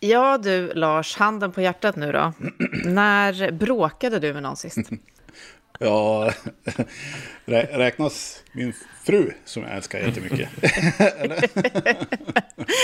Ja 0.00 0.38
du, 0.38 0.74
Lars, 0.74 1.16
handen 1.16 1.52
på 1.52 1.60
hjärtat 1.60 1.96
nu 1.96 2.12
då. 2.12 2.32
När 2.84 3.50
bråkade 3.52 4.18
du 4.18 4.32
med 4.32 4.42
någon 4.42 4.56
sist? 4.56 4.78
Ja, 5.80 6.32
räknas 7.44 8.42
min 8.52 8.72
fru 9.04 9.32
som 9.44 9.62
jag 9.62 9.76
älskar 9.76 9.98
jättemycket? 9.98 10.48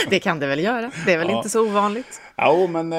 det 0.10 0.18
kan 0.18 0.38
det 0.38 0.46
väl 0.46 0.60
göra. 0.60 0.90
Det 1.06 1.12
är 1.12 1.18
väl 1.18 1.28
ja. 1.28 1.36
inte 1.36 1.48
så 1.48 1.68
ovanligt. 1.68 2.20
Ja, 2.36 2.66
men 2.66 2.92
eh, 2.92 2.98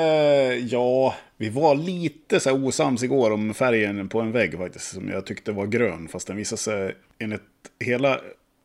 ja, 0.66 1.16
vi 1.38 1.50
var 1.50 1.76
lite 1.76 2.40
så 2.40 2.50
här 2.50 2.66
osams 2.66 3.04
igår 3.04 3.32
om 3.32 3.54
färgen 3.54 4.10
på 4.10 4.22
en 4.22 4.32
vägg 4.32 4.58
faktiskt. 4.58 4.94
Som 4.94 5.10
jag 5.10 5.26
tyckte 5.26 5.52
var 5.52 5.66
grön, 5.66 6.08
fast 6.08 6.28
den 6.28 6.38
visade 6.38 6.62
sig 6.62 6.96
enligt 7.20 7.42
hela 7.80 8.20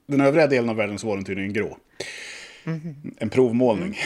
den 0.06 0.20
övriga 0.20 0.46
delen 0.46 0.70
av 0.70 0.76
världen 0.76 0.98
så 0.98 1.06
var 1.06 1.16
den 1.16 1.24
tydligen 1.24 1.52
grå. 1.52 1.76
Mm. 2.64 2.94
En 3.18 3.30
provmålning. 3.30 3.98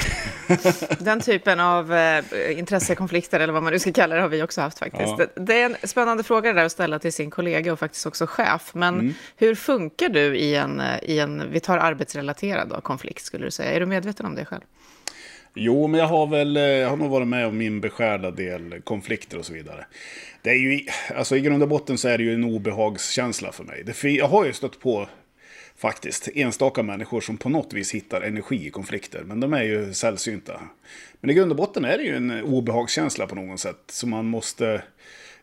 Mm. 0.49 0.61
Den 0.99 1.21
typen 1.21 1.61
av 1.61 1.95
eh, 1.95 2.25
intressekonflikter, 2.59 3.41
eller 3.41 3.53
vad 3.53 3.63
man 3.63 3.73
nu 3.73 3.79
ska 3.79 3.93
kalla 3.93 4.15
det, 4.15 4.21
har 4.21 4.29
vi 4.29 4.43
också 4.43 4.61
haft 4.61 4.79
faktiskt. 4.79 5.15
Ja. 5.19 5.27
Det, 5.37 5.61
är 5.61 5.65
en 5.67 5.77
spännande 5.89 6.23
fråga 6.23 6.53
där 6.53 6.65
att 6.65 6.73
ställa 6.73 6.99
till 6.99 7.13
sin 7.13 7.31
kollega 7.31 7.73
och 7.73 7.79
faktiskt 7.79 8.07
också 8.07 8.27
chef. 8.27 8.71
Men 8.75 8.95
mm. 8.95 9.15
hur 9.37 9.55
funkar 9.55 10.09
du 10.09 10.37
i 10.37 10.55
en, 10.55 10.83
i 11.03 11.19
en, 11.19 11.51
vi 11.51 11.61
tar 11.61 11.79
arbetsrelaterad 11.79 12.69
då, 12.69 12.81
konflikt, 12.81 13.25
skulle 13.25 13.45
du 13.45 13.51
säga? 13.51 13.73
Är 13.73 13.81
du 13.81 13.87
medveten 13.87 14.27
om 14.27 14.35
det 14.35 14.45
själv? 14.45 14.63
Jo, 15.55 15.87
men 15.87 16.01
jag 16.01 16.07
har 16.07 16.27
väl, 16.27 16.57
jag 16.57 16.91
har 16.91 16.97
nog 16.97 17.11
varit 17.11 17.29
med 17.29 17.47
om 17.47 17.59
min 17.59 17.81
beskärda 17.81 18.31
del 18.31 18.81
konflikter 18.85 19.39
och 19.39 19.45
så 19.45 19.53
vidare. 19.53 19.87
Det 20.43 20.51
är 20.51 20.55
ju, 20.55 20.87
alltså 21.17 21.37
i 21.37 21.41
grund 21.41 21.63
och 21.63 21.69
botten 21.69 21.99
så 21.99 22.09
är 22.09 22.19
det 22.19 22.25
ju 22.25 22.35
en 22.35 22.45
obehagskänsla 22.45 23.53
för 23.53 23.65
mig. 23.65 23.85
Det, 23.85 24.11
jag 24.11 24.29
har 24.29 24.45
ju 24.45 24.53
stött 24.53 24.81
på 24.81 25.09
Faktiskt. 25.85 26.29
Enstaka 26.35 26.83
människor 26.83 27.21
som 27.21 27.37
på 27.37 27.49
något 27.49 27.73
vis 27.73 27.95
hittar 27.95 28.21
energi 28.21 28.67
i 28.67 28.71
konflikter. 28.71 29.23
Men 29.27 29.41
de 29.41 29.53
är 29.53 29.63
ju 29.63 29.95
sällsynta. 29.95 30.61
Men 31.21 31.31
i 31.31 31.35
grund 31.35 31.51
och 31.51 31.57
botten 31.57 31.85
är 31.85 31.99
det 31.99 32.05
ju 32.05 32.17
en 32.17 32.45
obehagskänsla 32.45 33.27
på 33.27 33.35
något 33.35 33.61
sätt. 33.61 33.79
som 33.87 34.11
man 34.11 34.25
måste... 34.27 34.83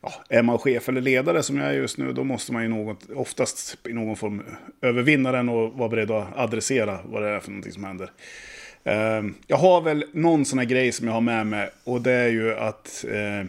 Ja, 0.01 0.13
är 0.29 0.41
man 0.41 0.57
chef 0.57 0.89
eller 0.89 1.01
ledare 1.01 1.43
som 1.43 1.57
jag 1.57 1.67
är 1.67 1.73
just 1.73 1.97
nu, 1.97 2.13
då 2.13 2.23
måste 2.23 2.53
man 2.53 2.63
ju 2.63 2.69
något, 2.69 3.09
oftast 3.15 3.77
i 3.89 3.93
någon 3.93 4.15
form 4.15 4.43
övervinna 4.81 5.31
den 5.31 5.49
och 5.49 5.73
vara 5.73 5.89
beredd 5.89 6.11
att 6.11 6.37
adressera 6.37 6.99
vad 7.05 7.21
det 7.21 7.29
är 7.29 7.39
för 7.39 7.51
någonting 7.51 7.73
som 7.73 7.83
händer. 7.83 8.11
Ehm, 8.83 9.33
jag 9.47 9.57
har 9.57 9.81
väl 9.81 10.05
någon 10.11 10.45
sån 10.45 10.59
här 10.59 10.65
grej 10.65 10.91
som 10.91 11.07
jag 11.07 11.13
har 11.13 11.21
med 11.21 11.47
mig 11.47 11.69
och 11.83 12.01
det 12.01 12.11
är 12.11 12.29
ju 12.29 12.55
att 12.55 13.05
eh, 13.07 13.47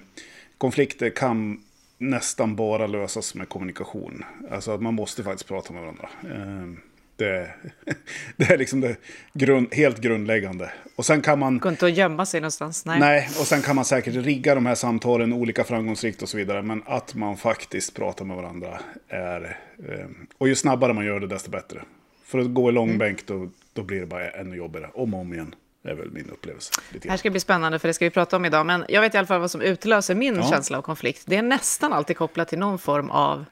konflikter 0.58 1.10
kan 1.10 1.60
nästan 1.98 2.56
bara 2.56 2.86
lösas 2.86 3.34
med 3.34 3.48
kommunikation. 3.48 4.24
Alltså 4.50 4.70
att 4.70 4.82
man 4.82 4.94
måste 4.94 5.22
faktiskt 5.22 5.48
prata 5.48 5.72
med 5.72 5.82
varandra. 5.82 6.08
Ehm, 6.34 6.80
det, 7.22 7.50
det 8.36 8.44
är 8.50 8.58
liksom 8.58 8.80
det 8.80 8.96
grund, 9.32 9.74
helt 9.74 10.00
grundläggande. 10.00 10.72
Och 10.96 11.06
sen 11.06 11.22
kan 11.22 11.38
man... 11.38 11.58
Går 11.58 11.72
inte 11.72 11.86
att 11.86 11.96
gömma 11.96 12.26
sig 12.26 12.40
någonstans. 12.40 12.84
Nej. 12.84 13.00
nej, 13.00 13.28
och 13.40 13.46
sen 13.46 13.62
kan 13.62 13.76
man 13.76 13.84
säkert 13.84 14.14
rigga 14.14 14.54
de 14.54 14.66
här 14.66 14.74
samtalen 14.74 15.32
olika 15.32 15.64
framgångsrikt 15.64 16.22
och 16.22 16.28
så 16.28 16.36
vidare. 16.36 16.62
Men 16.62 16.82
att 16.86 17.14
man 17.14 17.36
faktiskt 17.36 17.94
pratar 17.94 18.24
med 18.24 18.36
varandra 18.36 18.80
är... 19.08 19.58
Ehm, 19.88 20.26
och 20.38 20.48
ju 20.48 20.54
snabbare 20.54 20.92
man 20.92 21.04
gör 21.04 21.20
det, 21.20 21.26
desto 21.26 21.50
bättre. 21.50 21.82
För 22.24 22.38
att 22.38 22.54
gå 22.54 22.68
i 22.68 22.72
långbänk, 22.72 23.30
mm. 23.30 23.40
då, 23.40 23.50
då 23.72 23.82
blir 23.82 24.00
det 24.00 24.06
bara 24.06 24.30
ännu 24.30 24.56
jobbigare. 24.56 24.90
Om 24.94 25.14
och 25.14 25.20
om 25.20 25.34
igen. 25.34 25.54
Det 25.82 25.90
är 25.90 25.94
väl 25.94 26.10
min 26.10 26.30
upplevelse. 26.30 26.72
Det 26.92 27.08
här 27.08 27.16
ska 27.16 27.30
bli 27.30 27.40
spännande, 27.40 27.78
för 27.78 27.88
det 27.88 27.94
ska 27.94 28.04
vi 28.04 28.10
prata 28.10 28.36
om 28.36 28.44
idag. 28.44 28.66
Men 28.66 28.84
jag 28.88 29.00
vet 29.00 29.14
i 29.14 29.18
alla 29.18 29.26
fall 29.26 29.40
vad 29.40 29.50
som 29.50 29.60
utlöser 29.60 30.14
min 30.14 30.36
ja. 30.36 30.50
känsla 30.50 30.78
av 30.78 30.82
konflikt. 30.82 31.22
Det 31.26 31.36
är 31.36 31.42
nästan 31.42 31.92
alltid 31.92 32.16
kopplat 32.16 32.48
till 32.48 32.58
någon 32.58 32.78
form 32.78 33.10
av, 33.10 33.44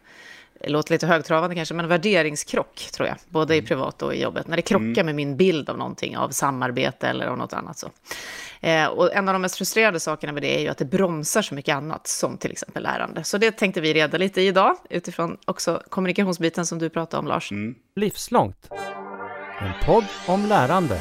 det 0.60 0.68
låter 0.68 0.92
lite 0.92 1.06
högtravande 1.06 1.56
kanske, 1.56 1.74
men 1.74 1.88
värderingskrock, 1.88 2.88
tror 2.92 3.08
jag. 3.08 3.16
Både 3.28 3.54
mm. 3.54 3.64
i 3.64 3.68
privat 3.68 4.02
och 4.02 4.14
i 4.14 4.22
jobbet. 4.22 4.46
När 4.46 4.56
det 4.56 4.62
krockar 4.62 4.84
mm. 4.84 5.06
med 5.06 5.14
min 5.14 5.36
bild 5.36 5.70
av 5.70 5.78
någonting, 5.78 6.16
av 6.16 6.28
samarbete 6.28 7.08
eller 7.08 7.26
av 7.26 7.38
något 7.38 7.52
annat. 7.52 7.78
Så. 7.78 7.90
Eh, 8.60 8.86
och 8.86 9.14
en 9.14 9.28
av 9.28 9.32
de 9.32 9.42
mest 9.42 9.56
frustrerande 9.56 10.00
sakerna 10.00 10.32
med 10.32 10.42
det 10.42 10.56
är 10.56 10.60
ju 10.60 10.68
att 10.68 10.78
det 10.78 10.84
bromsar 10.84 11.42
så 11.42 11.54
mycket 11.54 11.74
annat, 11.74 12.06
som 12.06 12.36
till 12.36 12.50
exempel 12.50 12.82
lärande. 12.82 13.24
Så 13.24 13.38
det 13.38 13.52
tänkte 13.52 13.80
vi 13.80 13.94
reda 13.94 14.18
lite 14.18 14.40
i 14.40 14.46
idag, 14.46 14.76
utifrån 14.90 15.36
också 15.44 15.82
kommunikationsbiten 15.88 16.66
som 16.66 16.78
du 16.78 16.90
pratade 16.90 17.20
om, 17.20 17.26
Lars. 17.26 17.50
Mm. 17.50 17.74
Livslångt. 17.96 18.68
En 19.60 19.86
podd 19.86 20.04
om 20.26 20.46
lärande. 20.46 21.00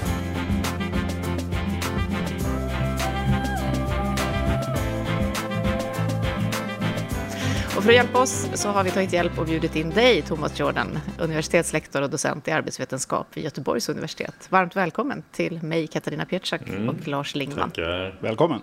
Och 7.80 7.84
för 7.84 7.92
att 7.92 7.96
hjälpa 7.96 8.22
oss 8.22 8.48
så 8.54 8.70
har 8.70 8.84
vi 8.84 8.92
tagit 8.92 9.14
hjälp 9.14 9.40
och 9.40 9.46
bjudit 9.46 9.76
in 9.76 9.90
dig, 9.90 10.22
Thomas 10.22 10.60
Jordan, 10.60 11.00
universitetslektor 11.20 12.02
och 12.02 12.10
docent 12.10 12.48
i 12.48 12.52
arbetsvetenskap 12.52 13.28
vid 13.34 13.44
Göteborgs 13.44 13.90
universitet. 13.90 14.48
Varmt 14.50 14.76
välkommen 14.76 15.24
till 15.32 15.64
mig, 15.64 15.88
Katarina 15.88 16.26
Pietschak 16.26 16.62
mm. 16.70 16.90
och 16.90 17.08
Lars 17.08 17.36
Lingman. 17.36 17.72
Tackar. 17.72 18.16
Välkommen. 18.20 18.62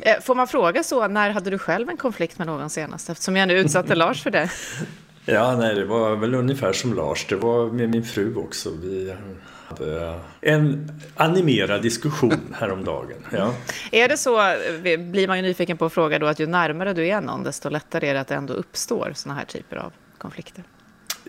Eh, 0.00 0.20
får 0.20 0.34
man 0.34 0.48
fråga 0.48 0.82
så, 0.82 1.08
när 1.08 1.30
hade 1.30 1.50
du 1.50 1.58
själv 1.58 1.88
en 1.88 1.96
konflikt 1.96 2.38
med 2.38 2.46
någon 2.46 2.70
senast? 2.70 3.10
Eftersom 3.10 3.36
jag 3.36 3.48
nu 3.48 3.58
utsatte 3.58 3.94
Lars 3.94 4.22
för 4.22 4.30
det. 4.30 4.50
Ja, 5.24 5.56
nej, 5.56 5.74
det 5.74 5.84
var 5.84 6.16
väl 6.16 6.34
ungefär 6.34 6.72
som 6.72 6.94
Lars. 6.94 7.26
Det 7.28 7.36
var 7.36 7.66
med 7.66 7.90
min 7.90 8.04
fru 8.04 8.36
också. 8.36 8.70
Vi 8.82 9.14
en 10.40 10.92
animerad 11.16 11.82
diskussion 11.82 12.54
häromdagen. 12.58 13.26
Ja. 13.32 13.54
Är 13.92 14.08
det 14.08 14.16
så, 14.16 14.36
blir 14.98 15.28
man 15.28 15.36
ju 15.36 15.42
nyfiken 15.42 15.76
på 15.76 15.84
att 15.84 15.92
fråga 15.92 16.18
då, 16.18 16.26
att 16.26 16.40
ju 16.40 16.46
närmare 16.46 16.92
du 16.92 17.06
är 17.06 17.20
någon, 17.20 17.42
desto 17.42 17.68
lättare 17.68 18.08
är 18.08 18.14
det 18.14 18.20
att 18.20 18.28
det 18.28 18.34
ändå 18.34 18.54
uppstår 18.54 19.12
sådana 19.14 19.38
här 19.38 19.46
typer 19.46 19.76
av 19.76 19.92
konflikter? 20.18 20.64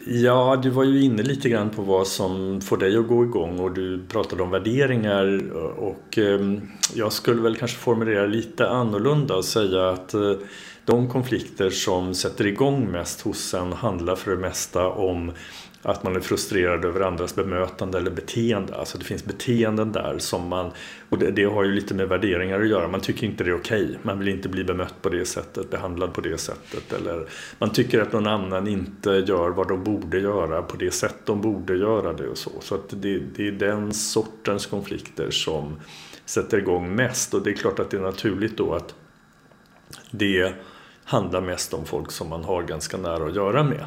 Ja, 0.05 0.59
du 0.63 0.69
var 0.69 0.83
ju 0.83 1.01
inne 1.01 1.23
lite 1.23 1.49
grann 1.49 1.69
på 1.69 1.81
vad 1.81 2.07
som 2.07 2.61
får 2.61 2.77
dig 2.77 2.97
att 2.97 3.07
gå 3.07 3.23
igång 3.23 3.59
och 3.59 3.71
du 3.71 4.03
pratade 4.07 4.43
om 4.43 4.49
värderingar 4.49 5.51
och 5.79 6.17
ehm, 6.17 6.61
jag 6.93 7.13
skulle 7.13 7.41
väl 7.41 7.55
kanske 7.55 7.77
formulera 7.77 8.25
lite 8.25 8.69
annorlunda 8.69 9.35
och 9.35 9.45
säga 9.45 9.89
att 9.89 10.13
eh, 10.13 10.33
de 10.85 11.09
konflikter 11.09 11.69
som 11.69 12.13
sätter 12.13 12.47
igång 12.47 12.91
mest 12.91 13.21
hos 13.21 13.53
en 13.53 13.73
handlar 13.73 14.15
för 14.15 14.31
det 14.31 14.37
mesta 14.37 14.87
om 14.87 15.31
att 15.83 16.03
man 16.03 16.15
är 16.15 16.19
frustrerad 16.19 16.85
över 16.85 17.01
andras 17.01 17.35
bemötande 17.35 17.97
eller 17.97 18.11
beteende. 18.11 18.75
Alltså 18.75 18.97
det 18.97 19.03
finns 19.03 19.25
beteenden 19.25 19.91
där 19.91 20.15
som 20.19 20.47
man, 20.47 20.71
och 21.09 21.17
det, 21.17 21.31
det 21.31 21.43
har 21.43 21.63
ju 21.63 21.71
lite 21.71 21.93
med 21.93 22.07
värderingar 22.07 22.61
att 22.61 22.67
göra. 22.67 22.87
Man 22.87 23.01
tycker 23.01 23.27
inte 23.27 23.43
det 23.43 23.49
är 23.49 23.55
okej. 23.55 23.83
Okay. 23.83 23.97
Man 24.01 24.19
vill 24.19 24.27
inte 24.27 24.49
bli 24.49 24.63
bemött 24.63 25.01
på 25.01 25.09
det 25.09 25.25
sättet, 25.25 25.69
behandlad 25.69 26.13
på 26.13 26.21
det 26.21 26.37
sättet. 26.37 26.93
Eller 26.93 27.27
man 27.59 27.69
tycker 27.69 28.01
att 28.01 28.13
någon 28.13 28.27
annan 28.27 28.67
inte 28.67 29.09
gör 29.09 29.49
vad 29.49 29.67
de 29.67 29.83
borde 29.83 30.19
göra 30.19 30.61
på 30.61 30.77
det 30.77 30.91
sätt 30.91 31.15
de 31.25 31.41
borde 31.41 31.75
göra 31.77 32.13
det 32.13 32.27
och 32.27 32.37
så. 32.37 32.51
Så 32.59 32.75
att 32.75 32.89
det, 32.89 33.19
det 33.35 33.47
är 33.47 33.51
den 33.51 33.93
sortens 33.93 34.65
konflikter 34.65 35.31
som 35.31 35.75
sätter 36.25 36.57
igång 36.57 36.95
mest. 36.95 37.33
Och 37.33 37.43
det 37.43 37.49
är 37.49 37.55
klart 37.55 37.79
att 37.79 37.89
det 37.89 37.97
är 37.97 38.01
naturligt 38.01 38.57
då 38.57 38.73
att 38.73 38.95
det 40.11 40.53
handlar 41.11 41.41
mest 41.41 41.73
om 41.73 41.85
folk 41.85 42.11
som 42.11 42.29
man 42.29 42.43
har 42.43 42.63
ganska 42.63 42.97
nära 42.97 43.25
att 43.25 43.35
göra 43.35 43.63
med. 43.63 43.85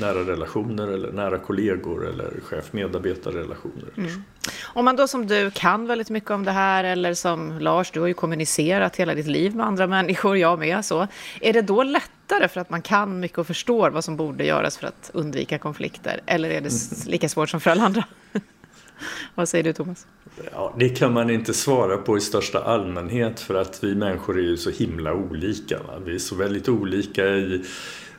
Nära 0.00 0.18
relationer 0.18 0.88
eller 0.88 1.12
nära 1.12 1.38
kollegor 1.38 2.08
eller 2.08 2.40
chef-medarbetarrelationer. 2.42 3.88
Mm. 3.96 4.22
Om 4.64 4.84
man 4.84 4.96
då 4.96 5.08
som 5.08 5.26
du 5.26 5.50
kan 5.50 5.86
väldigt 5.86 6.10
mycket 6.10 6.30
om 6.30 6.44
det 6.44 6.52
här 6.52 6.84
eller 6.84 7.14
som 7.14 7.58
Lars, 7.58 7.90
du 7.90 8.00
har 8.00 8.06
ju 8.06 8.14
kommunicerat 8.14 8.96
hela 8.96 9.14
ditt 9.14 9.26
liv 9.26 9.56
med 9.56 9.66
andra 9.66 9.86
människor, 9.86 10.36
jag 10.36 10.58
med, 10.58 10.84
så. 10.84 11.06
Är 11.40 11.52
det 11.52 11.62
då 11.62 11.82
lättare 11.82 12.48
för 12.48 12.60
att 12.60 12.70
man 12.70 12.82
kan 12.82 13.20
mycket 13.20 13.38
och 13.38 13.46
förstår 13.46 13.90
vad 13.90 14.04
som 14.04 14.16
borde 14.16 14.44
göras 14.44 14.78
för 14.78 14.86
att 14.86 15.10
undvika 15.14 15.58
konflikter? 15.58 16.20
Eller 16.26 16.50
är 16.50 16.60
det 16.60 16.70
lika 17.06 17.28
svårt 17.28 17.50
som 17.50 17.60
för 17.60 17.70
alla 17.70 17.84
andra? 17.84 18.04
Vad 19.34 19.48
säger 19.48 19.64
du 19.64 19.72
Thomas? 19.72 20.06
Ja, 20.52 20.74
det 20.78 20.88
kan 20.88 21.12
man 21.12 21.30
inte 21.30 21.54
svara 21.54 21.96
på 21.96 22.16
i 22.16 22.20
största 22.20 22.62
allmänhet 22.62 23.40
för 23.40 23.54
att 23.54 23.84
vi 23.84 23.94
människor 23.94 24.38
är 24.38 24.42
ju 24.42 24.56
så 24.56 24.70
himla 24.70 25.14
olika. 25.14 25.78
Va? 25.78 25.92
Vi 26.04 26.14
är 26.14 26.18
så 26.18 26.34
väldigt 26.34 26.68
olika 26.68 27.26
i 27.26 27.64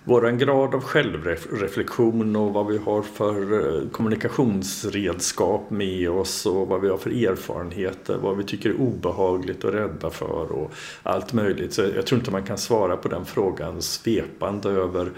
våran 0.08 0.38
grad 0.38 0.76
av 0.76 0.82
självreflektion 0.82 2.36
och 2.36 2.54
vad 2.54 2.68
vi 2.68 2.78
har 2.78 3.02
för 3.02 3.54
eh, 3.54 3.90
kommunikationsredskap 3.90 5.70
med 5.70 6.10
oss 6.10 6.46
och 6.46 6.68
vad 6.68 6.82
vi 6.82 6.90
har 6.90 6.98
för 6.98 7.10
erfarenheter, 7.10 8.18
vad 8.18 8.38
vi 8.38 8.44
tycker 8.44 8.70
är 8.70 8.82
obehagligt 8.82 9.64
och 9.64 9.74
rädda 9.74 10.10
för 10.10 10.52
och 10.52 10.72
allt 11.04 11.34
möjligt. 11.34 11.74
Så 11.74 11.82
jag 11.82 12.06
tror 12.06 12.20
inte 12.20 12.32
man 12.32 12.44
kan 12.44 12.58
svara 12.58 12.98
på 12.98 13.08
den 13.08 13.26
frågan 13.26 13.82
svepande 13.82 14.70
över 14.70 15.12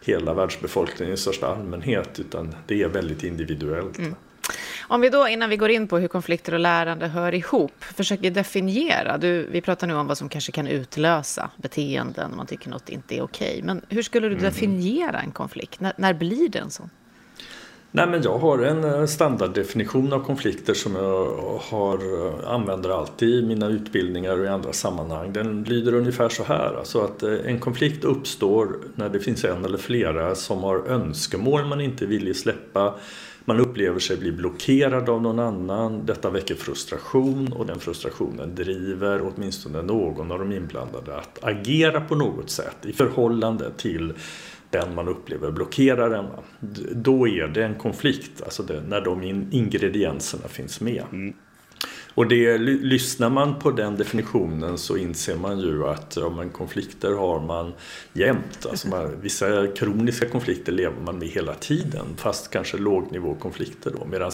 hela 0.00 0.34
världsbefolkningen 0.34 1.14
i 1.14 1.16
största 1.16 1.46
allmänhet 1.46 2.20
utan 2.20 2.54
det 2.66 2.82
är 2.82 2.88
väldigt 2.88 3.24
individuellt. 3.24 3.98
Mm. 3.98 4.14
Om 4.88 5.00
vi 5.00 5.08
då, 5.08 5.28
innan 5.28 5.50
vi 5.50 5.56
går 5.56 5.70
in 5.70 5.88
på 5.88 5.98
hur 5.98 6.08
konflikter 6.08 6.54
och 6.54 6.60
lärande 6.60 7.06
hör 7.06 7.34
ihop, 7.34 7.84
försöker 7.84 8.30
definiera. 8.30 9.18
Du, 9.18 9.46
vi 9.50 9.60
pratar 9.60 9.86
nu 9.86 9.94
om 9.94 10.06
vad 10.06 10.18
som 10.18 10.28
kanske 10.28 10.52
kan 10.52 10.66
utlösa 10.66 11.50
beteenden, 11.56 12.30
om 12.30 12.36
man 12.36 12.46
tycker 12.46 12.70
något 12.70 12.88
inte 12.88 13.16
är 13.16 13.22
okej. 13.22 13.60
Men 13.64 13.82
hur 13.88 14.02
skulle 14.02 14.28
du 14.28 14.34
mm. 14.34 14.44
definiera 14.44 15.20
en 15.20 15.32
konflikt? 15.32 15.80
När, 15.80 15.92
när 15.96 16.14
blir 16.14 16.48
det 16.48 16.58
en 16.58 16.70
sån? 16.70 16.90
Nej, 17.92 18.06
men 18.06 18.22
jag 18.22 18.38
har 18.38 18.58
en 18.58 18.84
eh, 18.84 19.06
standarddefinition 19.06 20.12
av 20.12 20.20
konflikter 20.20 20.74
som 20.74 20.94
jag 20.94 21.36
har, 21.70 21.94
eh, 21.94 22.50
använder 22.50 22.90
alltid 22.90 23.44
i 23.44 23.46
mina 23.46 23.66
utbildningar 23.66 24.38
och 24.38 24.44
i 24.44 24.48
andra 24.48 24.72
sammanhang. 24.72 25.32
Den 25.32 25.64
lyder 25.64 25.94
ungefär 25.94 26.28
så 26.28 26.44
här. 26.44 26.74
Alltså 26.78 27.00
att 27.00 27.22
eh, 27.22 27.34
en 27.46 27.58
konflikt 27.60 28.04
uppstår 28.04 28.78
när 28.94 29.08
det 29.08 29.20
finns 29.20 29.44
en 29.44 29.64
eller 29.64 29.78
flera 29.78 30.34
som 30.34 30.62
har 30.62 30.88
önskemål 30.88 31.64
man 31.64 31.80
inte 31.80 32.06
vill 32.06 32.34
släppa 32.34 32.94
man 33.50 33.60
upplever 33.60 33.98
sig 33.98 34.16
bli 34.16 34.32
blockerad 34.32 35.08
av 35.08 35.22
någon 35.22 35.38
annan. 35.38 36.06
Detta 36.06 36.30
väcker 36.30 36.54
frustration 36.54 37.52
och 37.52 37.66
den 37.66 37.80
frustrationen 37.80 38.54
driver 38.54 39.22
åtminstone 39.22 39.82
någon 39.82 40.32
av 40.32 40.38
de 40.38 40.52
inblandade 40.52 41.16
att 41.16 41.44
agera 41.44 42.00
på 42.00 42.14
något 42.14 42.50
sätt 42.50 42.76
i 42.82 42.92
förhållande 42.92 43.70
till 43.76 44.12
den 44.70 44.94
man 44.94 45.08
upplever 45.08 45.50
blockerar 45.50 46.10
en. 46.10 46.26
Då 46.94 47.28
är 47.28 47.48
det 47.48 47.64
en 47.64 47.74
konflikt, 47.74 48.42
alltså 48.42 48.62
det, 48.62 48.82
när 48.88 49.00
de 49.00 49.22
ingredienserna 49.50 50.48
finns 50.48 50.80
med. 50.80 51.04
Mm. 51.12 51.34
Och 52.14 52.28
det, 52.28 52.58
lyssnar 52.58 53.30
man 53.30 53.58
på 53.58 53.70
den 53.70 53.96
definitionen 53.96 54.78
så 54.78 54.96
inser 54.96 55.36
man 55.36 55.60
ju 55.60 55.86
att 55.86 56.16
ja, 56.16 56.30
men 56.30 56.50
konflikter 56.50 57.12
har 57.12 57.40
man 57.40 57.72
jämt. 58.12 58.66
Alltså 58.70 58.88
man, 58.88 59.20
vissa 59.20 59.66
kroniska 59.66 60.28
konflikter 60.28 60.72
lever 60.72 61.00
man 61.04 61.18
med 61.18 61.28
hela 61.28 61.54
tiden 61.54 62.06
fast 62.16 62.50
kanske 62.50 62.76
lågnivåkonflikter 62.76 63.90
då. 63.98 64.04
Medan 64.04 64.32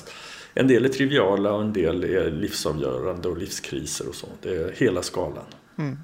en 0.55 0.69
del 0.69 0.85
är 0.85 0.89
triviala 0.89 1.53
och 1.53 1.63
en 1.63 1.73
del 1.73 2.05
är 2.05 2.31
livsavgörande 2.31 3.29
och 3.29 3.39
livskriser 3.39 4.09
och 4.09 4.15
så. 4.15 4.27
Det 4.43 4.57
är 4.57 4.73
hela 4.77 5.03
skalan. 5.03 5.45
Mm. 5.79 5.97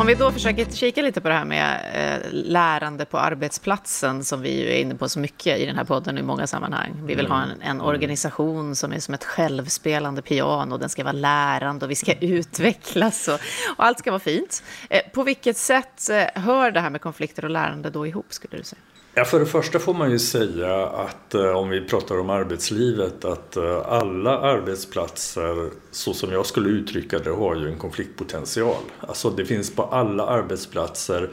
Om 0.00 0.06
vi 0.06 0.14
då 0.14 0.32
försöker 0.32 0.64
kika 0.64 1.02
lite 1.02 1.20
på 1.20 1.28
det 1.28 1.34
här 1.34 1.44
med 1.44 1.80
eh, 1.94 2.28
lärande 2.32 3.04
på 3.04 3.18
arbetsplatsen 3.18 4.24
som 4.24 4.42
vi 4.42 4.72
är 4.72 4.80
inne 4.80 4.94
på 4.94 5.08
så 5.08 5.18
mycket 5.18 5.58
i 5.58 5.66
den 5.66 5.76
här 5.76 5.84
podden 5.84 6.18
i 6.18 6.22
många 6.22 6.46
sammanhang. 6.46 7.02
Vi 7.04 7.14
vill 7.14 7.26
ha 7.26 7.42
en, 7.42 7.50
en 7.50 7.62
mm. 7.62 7.86
organisation 7.86 8.76
som 8.76 8.92
är 8.92 8.98
som 8.98 9.14
ett 9.14 9.24
självspelande 9.24 10.22
piano. 10.22 10.78
Den 10.78 10.88
ska 10.88 11.04
vara 11.04 11.12
lärande 11.12 11.84
och 11.84 11.90
vi 11.90 11.94
ska 11.94 12.14
utvecklas 12.14 13.28
och, 13.28 13.40
och 13.76 13.84
allt 13.84 13.98
ska 13.98 14.10
vara 14.10 14.20
fint. 14.20 14.62
Eh, 14.90 15.00
på 15.12 15.22
vilket 15.22 15.56
sätt 15.56 16.10
eh, 16.10 16.42
hör 16.42 16.70
det 16.70 16.80
här 16.80 16.90
med 16.90 17.00
konflikter 17.00 17.44
och 17.44 17.50
lärande 17.50 17.90
då 17.90 18.06
ihop 18.06 18.26
skulle 18.28 18.58
du 18.58 18.64
säga? 18.64 18.80
Ja, 19.14 19.24
för 19.24 19.40
det 19.40 19.46
första 19.46 19.78
får 19.78 19.94
man 19.94 20.10
ju 20.10 20.18
säga 20.18 20.86
att 20.86 21.34
eh, 21.34 21.50
om 21.50 21.68
vi 21.68 21.80
pratar 21.80 22.18
om 22.18 22.30
arbetslivet 22.30 23.24
att 23.24 23.56
eh, 23.56 23.86
alla 23.88 24.38
arbetsplatser 24.38 25.70
så 25.90 26.14
som 26.14 26.32
jag 26.32 26.46
skulle 26.46 26.68
uttrycka 26.68 27.18
det 27.18 27.30
har 27.30 27.56
ju 27.56 27.68
en 27.68 27.78
konfliktpotential. 27.78 28.82
Alltså 29.00 29.30
det 29.30 29.44
finns 29.44 29.74
på 29.74 29.82
alla 29.82 30.26
arbetsplatser 30.26 31.30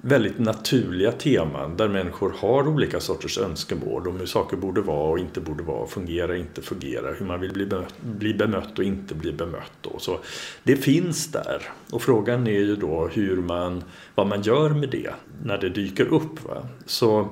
väldigt 0.00 0.38
naturliga 0.38 1.12
teman 1.12 1.76
där 1.76 1.88
människor 1.88 2.34
har 2.38 2.68
olika 2.68 3.00
sorters 3.00 3.38
önskemål 3.38 4.08
om 4.08 4.18
hur 4.18 4.26
saker 4.26 4.56
borde 4.56 4.80
vara 4.80 5.10
och 5.10 5.18
inte 5.18 5.40
borde 5.40 5.62
vara, 5.62 5.86
fungera 5.86 6.36
inte 6.36 6.62
fungera, 6.62 7.12
hur 7.12 7.26
man 7.26 7.40
vill 7.40 7.52
bli 7.52 7.66
bemött, 7.66 7.94
bli 8.02 8.34
bemött 8.34 8.78
och 8.78 8.84
inte 8.84 9.14
bli 9.14 9.32
bemött. 9.32 9.86
Och 9.86 10.02
Så 10.02 10.18
det 10.62 10.76
finns 10.76 11.32
där 11.32 11.62
och 11.92 12.02
frågan 12.02 12.46
är 12.46 12.60
ju 12.60 12.76
då 12.76 13.08
hur 13.12 13.36
man, 13.36 13.84
vad 14.14 14.26
man 14.26 14.42
gör 14.42 14.70
med 14.70 14.88
det 14.90 15.10
när 15.42 15.58
det 15.58 15.68
dyker 15.68 16.06
upp. 16.06 16.44
Va? 16.44 16.68
Så 16.86 17.28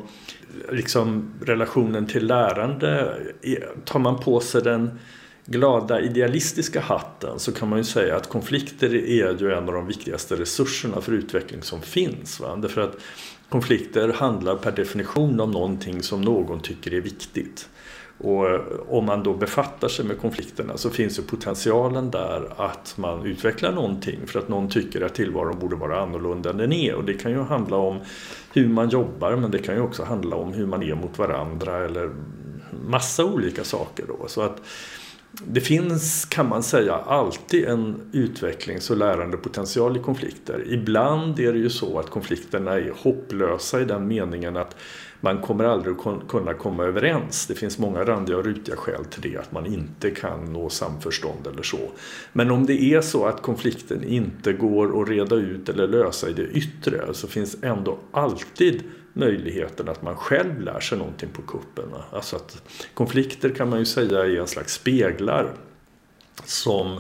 liksom 0.73 1.35
relationen 1.41 2.07
till 2.07 2.27
lärande, 2.27 3.15
tar 3.85 3.99
man 3.99 4.21
på 4.21 4.41
sig 4.41 4.63
den 4.63 4.99
glada 5.47 6.01
idealistiska 6.01 6.81
hatten 6.81 7.39
så 7.39 7.53
kan 7.53 7.69
man 7.69 7.79
ju 7.79 7.85
säga 7.85 8.17
att 8.17 8.29
konflikter 8.29 8.95
är 8.95 9.41
ju 9.41 9.53
en 9.53 9.69
av 9.69 9.75
de 9.75 9.87
viktigaste 9.87 10.37
resurserna 10.37 11.01
för 11.01 11.13
utveckling 11.13 11.63
som 11.63 11.83
finns. 11.83 12.41
Va? 12.41 12.57
Därför 12.57 12.81
att 12.81 12.97
konflikter 13.49 14.13
handlar 14.13 14.57
per 14.57 14.73
definition 14.73 15.41
om 15.41 15.51
någonting 15.51 16.03
som 16.03 16.23
någon 16.23 16.61
tycker 16.61 16.95
är 16.95 17.01
viktigt. 17.01 17.69
Och 18.19 18.51
eh, 18.51 18.61
om 18.89 19.05
man 19.05 19.23
då 19.23 19.35
befattar 19.35 19.89
sig 19.89 20.05
med 20.05 20.21
konflikterna 20.21 20.77
så 20.77 20.91
finns 20.91 21.19
ju 21.19 21.23
potentialen 21.23 22.11
där 22.11 22.53
att 22.57 22.95
man 22.99 23.27
utvecklar 23.27 23.73
någonting 23.73 24.27
för 24.27 24.39
att 24.39 24.49
någon 24.49 24.69
tycker 24.69 25.01
att 25.01 25.15
tillvaron 25.15 25.59
borde 25.59 25.77
vara 25.77 26.01
annorlunda 26.01 26.51
än 26.51 26.57
den 26.57 26.73
är. 26.73 26.95
Och 26.95 27.05
det 27.05 27.15
kan 27.15 27.33
ju 27.33 27.43
handla 27.43 27.77
om 27.77 28.01
hur 28.53 28.69
man 28.69 28.89
jobbar 28.89 29.37
men 29.37 29.51
det 29.51 29.59
kan 29.59 29.75
ju 29.75 29.81
också 29.81 30.05
handla 30.05 30.37
om 30.37 30.53
hur 30.53 30.67
man 30.67 30.83
är 30.83 30.95
mot 30.95 31.19
varandra 31.19 31.85
eller 31.85 32.11
massa 32.87 33.25
olika 33.25 33.65
saker. 33.65 34.05
Då. 34.09 34.29
Så 34.29 34.43
att 34.43 34.63
det 35.45 35.61
finns, 35.61 36.25
kan 36.25 36.49
man 36.49 36.63
säga, 36.63 36.95
alltid 36.95 37.65
en 37.65 38.01
utvecklings 38.13 38.91
och 38.91 38.97
lärandepotential 38.97 39.97
i 39.97 40.01
konflikter. 40.01 40.65
Ibland 40.69 41.41
är 41.41 41.53
det 41.53 41.59
ju 41.59 41.71
så 41.71 41.99
att 41.99 42.11
konflikterna 42.11 42.73
är 42.73 42.93
hopplösa 42.97 43.81
i 43.81 43.85
den 43.85 44.09
meningen 44.09 44.57
att 44.57 44.77
man 45.21 45.43
kommer 45.43 45.65
aldrig 45.65 45.97
att 45.99 46.29
kunna 46.29 46.55
komma 46.55 46.85
överens. 46.85 47.47
Det 47.47 47.55
finns 47.55 47.79
många 47.79 48.05
randiga 48.05 48.37
och 48.37 48.45
rutiga 48.45 48.77
skäl 48.77 49.05
till 49.05 49.31
det, 49.31 49.37
att 49.37 49.53
man 49.53 49.67
inte 49.67 50.11
kan 50.11 50.53
nå 50.53 50.69
samförstånd 50.69 51.47
eller 51.47 51.63
så. 51.63 51.91
Men 52.33 52.51
om 52.51 52.67
det 52.67 52.83
är 52.83 53.01
så 53.01 53.27
att 53.27 53.43
konflikten 53.43 54.05
inte 54.05 54.53
går 54.53 55.03
att 55.03 55.09
reda 55.09 55.37
ut 55.37 55.69
eller 55.69 55.89
lösa 55.89 56.29
i 56.29 56.33
det 56.33 56.47
yttre 56.47 57.15
så 57.15 57.29
finns 57.29 57.57
ändå 57.63 57.99
alltid 58.13 58.83
möjligheten 59.17 59.89
att 59.89 60.03
man 60.03 60.17
själv 60.17 60.61
lär 60.61 60.81
sig 60.81 60.99
någonting 60.99 61.29
på 61.33 61.43
kuppen. 61.43 61.89
Alltså 62.11 62.37
att 62.37 62.63
konflikter 62.95 63.51
kan 63.51 63.71
man 63.71 63.79
ju 63.79 63.85
säga 63.85 64.25
är 64.25 64.41
en 64.41 64.47
slags 64.47 64.75
speglar 64.75 65.53
som 66.45 66.99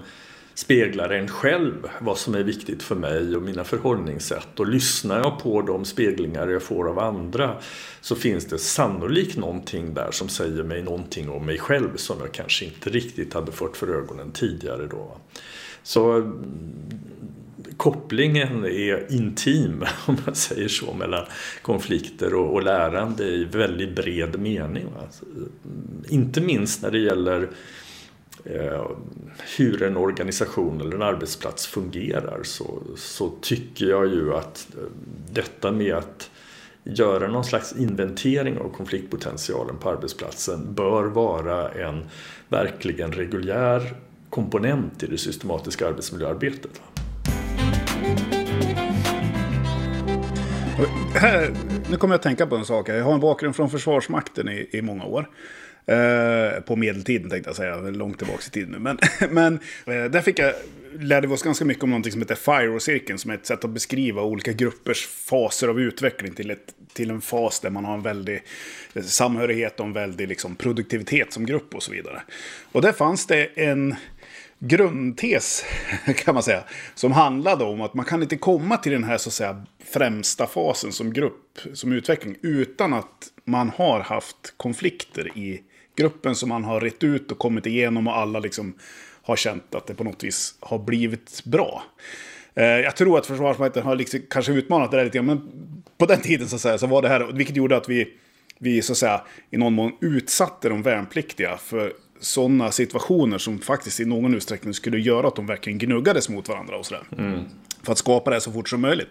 speglar 0.54 1.10
en 1.10 1.28
själv 1.28 1.88
vad 2.00 2.18
som 2.18 2.34
är 2.34 2.42
viktigt 2.42 2.82
för 2.82 2.94
mig 2.94 3.36
och 3.36 3.42
mina 3.42 3.64
förhållningssätt. 3.64 4.60
Och 4.60 4.66
lyssnar 4.66 5.18
jag 5.18 5.38
på 5.38 5.62
de 5.62 5.84
speglingar 5.84 6.48
jag 6.48 6.62
får 6.62 6.88
av 6.88 6.98
andra 6.98 7.56
så 8.00 8.14
finns 8.14 8.44
det 8.44 8.58
sannolikt 8.58 9.36
någonting 9.36 9.94
där 9.94 10.10
som 10.10 10.28
säger 10.28 10.62
mig 10.62 10.82
någonting 10.82 11.30
om 11.30 11.46
mig 11.46 11.58
själv 11.58 11.96
som 11.96 12.16
jag 12.20 12.32
kanske 12.32 12.64
inte 12.64 12.90
riktigt 12.90 13.34
hade 13.34 13.52
fått 13.52 13.76
för 13.76 13.88
ögonen 13.88 14.32
tidigare. 14.32 14.86
Då. 14.86 15.16
Så 15.82 16.32
kopplingen 17.76 18.64
är 18.64 19.12
intim, 19.12 19.84
om 20.06 20.17
man 20.26 20.34
säger 20.34 20.69
så, 20.69 20.93
mellan 20.94 21.25
konflikter 21.62 22.34
och, 22.34 22.55
och 22.55 22.62
lärande 22.62 23.25
i 23.25 23.44
väldigt 23.44 23.96
bred 23.96 24.40
mening. 24.40 24.87
Alltså, 25.02 25.25
inte 26.08 26.40
minst 26.40 26.82
när 26.82 26.90
det 26.90 26.99
gäller 26.99 27.49
eh, 28.44 28.90
hur 29.56 29.82
en 29.82 29.96
organisation 29.96 30.81
eller 30.81 30.94
en 30.94 31.02
arbetsplats 31.02 31.67
fungerar 31.67 32.40
så, 32.43 32.82
så 32.96 33.32
tycker 33.40 33.87
jag 33.87 34.06
ju 34.06 34.34
att 34.34 34.69
eh, 34.75 34.82
detta 35.32 35.72
med 35.72 35.94
att 35.94 36.31
göra 36.84 37.29
någon 37.29 37.44
slags 37.44 37.76
inventering 37.76 38.58
av 38.58 38.69
konfliktpotentialen 38.69 39.76
på 39.76 39.90
arbetsplatsen 39.90 40.75
bör 40.75 41.05
vara 41.05 41.70
en 41.70 42.05
verkligen 42.49 43.12
reguljär 43.12 43.94
komponent 44.31 45.02
i 45.02 45.06
det 45.06 45.19
systematiska 45.19 45.88
arbetsmiljöarbetet. 45.88 46.81
nu 51.90 51.96
kommer 51.96 52.14
jag 52.14 52.18
att 52.18 52.22
tänka 52.22 52.46
på 52.46 52.56
en 52.56 52.64
sak. 52.64 52.88
Jag 52.88 53.04
har 53.04 53.14
en 53.14 53.20
bakgrund 53.20 53.56
från 53.56 53.70
Försvarsmakten 53.70 54.48
i, 54.48 54.68
i 54.72 54.82
många 54.82 55.04
år. 55.04 55.28
Eh, 55.86 56.60
på 56.60 56.76
medeltiden 56.76 57.30
tänkte 57.30 57.48
jag 57.48 57.56
säga, 57.56 57.76
långt 57.76 58.18
tillbaka 58.18 58.42
i 58.46 58.50
tiden. 58.50 58.82
Men, 58.82 58.98
men 59.30 59.54
eh, 59.86 60.05
där 60.05 60.20
fick 60.20 60.38
jag, 60.38 60.55
lärde 60.98 61.26
vi 61.26 61.34
oss 61.34 61.43
ganska 61.43 61.64
mycket 61.64 61.84
om 61.84 61.91
någonting 61.91 62.12
som 62.12 62.22
heter 62.22 62.34
FIRO-cirkeln. 62.34 63.19
Som 63.19 63.31
är 63.31 63.34
ett 63.34 63.46
sätt 63.46 63.64
att 63.64 63.70
beskriva 63.70 64.22
olika 64.22 64.52
gruppers 64.52 65.06
faser 65.06 65.69
av 65.69 65.81
utveckling 65.81 66.34
till, 66.34 66.50
ett, 66.50 66.74
till 66.93 67.10
en 67.10 67.20
fas 67.20 67.60
där 67.60 67.70
man 67.70 67.84
har 67.84 67.94
en 67.94 68.02
väldig 68.02 68.43
eh, 68.94 69.02
samhörighet 69.02 69.81
och 69.81 69.86
en 69.86 69.93
väldig 69.93 70.29
liksom, 70.29 70.56
produktivitet 70.56 71.32
som 71.32 71.46
grupp 71.46 71.74
och 71.74 71.82
så 71.82 71.93
vidare. 71.93 72.22
Och 72.72 72.82
där 72.82 72.93
fanns 72.93 73.26
det 73.26 73.44
en 73.55 73.94
grundtes, 74.58 75.65
kan 76.17 76.34
man 76.34 76.43
säga, 76.43 76.65
som 76.94 77.13
handlade 77.13 77.65
om 77.65 77.81
att 77.81 77.94
man 77.94 78.05
kan 78.05 78.22
inte 78.22 78.36
komma 78.36 78.77
till 78.77 78.93
den 78.93 79.05
här 79.05 79.19
så 79.19 79.29
att 79.29 79.34
säga 79.34 79.65
främsta 79.84 80.46
fasen 80.46 80.93
som 80.93 81.13
grupp, 81.13 81.58
som 81.75 81.93
utveckling, 81.93 82.36
utan 82.43 82.93
att 82.93 83.31
man 83.44 83.70
har 83.77 84.01
haft 84.01 84.55
konflikter 84.56 85.39
i 85.39 85.63
gruppen 85.96 86.34
som 86.34 86.48
man 86.48 86.65
har 86.65 86.81
rett 86.81 87.05
ut 87.05 87.32
och 87.32 87.39
kommit 87.39 87.67
igenom 87.67 88.06
och 88.06 88.17
alla 88.17 88.39
liksom 88.39 88.75
har 89.22 89.36
känt 89.36 89.75
att 89.75 89.86
det 89.86 89.94
på 89.94 90.05
något 90.05 90.25
vis 90.25 90.55
har 90.60 90.79
blivit 90.79 91.44
bra. 91.44 91.82
Eh, 92.55 92.65
jag 92.65 92.96
tror 92.96 93.19
att 93.19 93.27
Försvarsmakten 93.27 93.82
har 93.82 93.96
liksom 93.96 94.20
kanske 94.31 94.53
utmanat 94.53 94.91
det 94.91 94.96
där 94.96 95.05
lite 95.05 95.19
grann, 95.19 95.27
men 95.27 95.48
på 95.98 96.06
den 96.06 96.20
tiden 96.20 96.48
så, 96.48 96.56
att 96.56 96.63
säga, 96.63 96.79
så 96.79 96.86
var 96.86 97.03
det 97.03 97.08
här, 97.08 97.32
vilket 97.32 97.56
gjorde 97.56 97.77
att 97.77 97.89
vi, 97.89 98.15
vi 98.58 98.82
så 98.82 98.93
att 98.93 98.98
säga, 98.98 99.20
i 99.51 99.56
någon 99.56 99.72
mån 99.72 99.93
utsatte 100.01 100.69
de 100.69 100.82
värnpliktiga 100.82 101.56
för 101.56 101.93
sådana 102.20 102.70
situationer 102.70 103.39
som 103.39 103.58
faktiskt 103.58 104.01
i 104.01 104.05
någon 104.05 104.35
utsträckning 104.35 104.75
skulle 104.75 104.99
göra 104.99 105.29
att 105.29 105.37
de 105.37 105.46
verkligen 105.46 105.79
gnuggades 105.79 106.29
mot 106.29 106.49
varandra 106.49 106.77
och 106.77 106.87
sådär. 106.87 107.03
Mm. 107.19 107.41
För 107.82 107.93
att 107.93 107.99
skapa 107.99 108.31
det 108.31 108.41
så 108.41 108.53
fort 108.53 108.69
som 108.69 108.81
möjligt. 108.81 109.11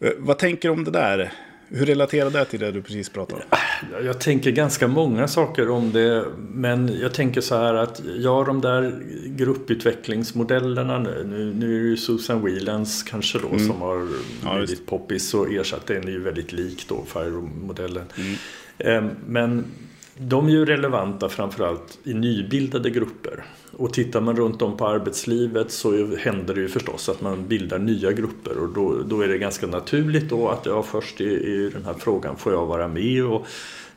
Eh, 0.00 0.10
vad 0.18 0.38
tänker 0.38 0.68
du 0.68 0.72
om 0.72 0.84
det 0.84 0.90
där? 0.90 1.32
Hur 1.68 1.86
relaterar 1.86 2.30
det 2.30 2.44
till 2.44 2.60
det 2.60 2.72
du 2.72 2.82
precis 2.82 3.08
pratade 3.08 3.42
om? 3.42 3.58
Jag 4.04 4.20
tänker 4.20 4.50
ganska 4.50 4.88
många 4.88 5.28
saker 5.28 5.70
om 5.70 5.92
det. 5.92 6.24
Men 6.38 6.98
jag 7.00 7.14
tänker 7.14 7.40
så 7.40 7.56
här 7.56 7.74
att 7.74 8.02
ja, 8.18 8.44
de 8.46 8.60
där 8.60 9.02
grupputvecklingsmodellerna 9.26 10.98
nu. 10.98 11.24
Nu, 11.28 11.54
nu 11.54 11.76
är 11.76 11.82
det 11.82 11.88
ju 11.88 11.96
Susan 11.96 12.44
Whelans 12.44 13.02
kanske 13.02 13.38
då 13.38 13.48
mm. 13.48 13.66
som 13.66 13.82
har 13.82 14.08
ja, 14.44 14.56
blivit 14.56 14.86
poppis 14.86 15.34
och 15.34 15.52
ersatt 15.52 15.86
den 15.86 16.04
är 16.04 16.12
ju 16.12 16.20
väldigt 16.20 16.52
lik 16.52 16.84
då 16.88 17.04
FIRO-modellen. 17.06 18.04
Mm. 18.16 18.34
Ehm, 18.78 19.10
men 19.26 19.64
de 20.18 20.46
är 20.46 20.50
ju 20.50 20.64
relevanta 20.64 21.28
framförallt 21.28 21.98
i 22.04 22.14
nybildade 22.14 22.90
grupper. 22.90 23.44
Och 23.76 23.92
tittar 23.92 24.20
man 24.20 24.36
runt 24.36 24.62
om 24.62 24.76
på 24.76 24.86
arbetslivet 24.86 25.70
så 25.70 26.16
händer 26.16 26.54
det 26.54 26.60
ju 26.60 26.68
förstås 26.68 27.08
att 27.08 27.20
man 27.20 27.48
bildar 27.48 27.78
nya 27.78 28.12
grupper 28.12 28.58
och 28.58 28.68
då, 28.68 29.02
då 29.02 29.20
är 29.20 29.28
det 29.28 29.38
ganska 29.38 29.66
naturligt 29.66 30.30
då 30.30 30.48
att 30.48 30.66
jag 30.66 30.86
först 30.86 31.20
i, 31.20 31.24
i 31.24 31.70
den 31.72 31.84
här 31.84 31.94
frågan 31.98 32.36
får 32.36 32.52
jag 32.52 32.66
vara 32.66 32.88
med 32.88 33.24
och 33.24 33.46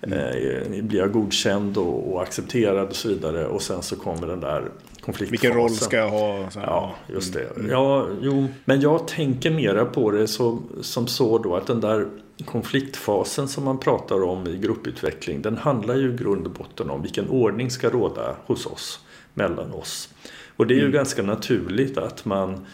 eh, 0.01 0.83
blir 0.83 0.99
jag 0.99 1.11
godkänd 1.11 1.77
och, 1.77 2.13
och, 2.13 2.21
accepterad 2.21 2.87
och 2.87 2.95
så 2.95 3.07
vidare 3.07 3.47
och 3.47 3.61
sen 3.61 3.81
så 3.81 3.95
kommer 3.95 4.27
den 4.27 4.39
där 4.39 4.71
konfliktfasen. 5.01 5.31
Vilken 5.31 5.53
roll 5.53 5.69
ska 5.69 5.97
jag 5.97 6.09
ha? 6.09 6.49
Så, 6.49 6.59
ja, 6.59 6.95
just 7.13 7.33
det. 7.33 7.55
Mm. 7.55 7.69
Ja, 7.69 8.07
jo, 8.21 8.47
men 8.65 8.81
jag 8.81 9.07
tänker 9.07 9.51
mera 9.51 9.85
på 9.85 10.11
det 10.11 10.27
så, 10.27 10.59
som 10.81 11.07
så 11.07 11.37
då 11.37 11.55
att 11.55 11.67
den 11.67 11.81
där 11.81 12.07
konfliktfasen 12.45 13.47
som 13.47 13.63
man 13.63 13.77
pratar 13.77 14.23
om 14.23 14.47
i 14.47 14.57
grupputveckling 14.57 15.41
den 15.41 15.57
handlar 15.57 15.95
ju 15.95 16.13
i 16.13 16.17
grund 16.17 16.45
och 16.45 16.51
botten 16.51 16.89
om 16.89 17.01
vilken 17.01 17.29
ordning 17.29 17.71
ska 17.71 17.89
råda 17.89 18.35
hos 18.45 18.65
oss, 18.65 18.99
mellan 19.33 19.73
oss. 19.73 20.09
Och 20.55 20.67
det 20.67 20.73
är 20.73 20.75
ju 20.75 20.81
mm. 20.81 20.93
ganska 20.93 21.23
naturligt 21.23 21.97
att 21.97 22.25
man 22.25 22.65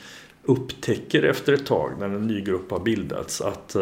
upptäcker 0.44 1.24
efter 1.24 1.54
ett 1.54 1.66
tag 1.66 1.92
när 2.00 2.06
en 2.06 2.28
ny 2.28 2.42
grupp 2.42 2.72
har 2.72 2.80
bildats 2.80 3.42
att 3.42 3.76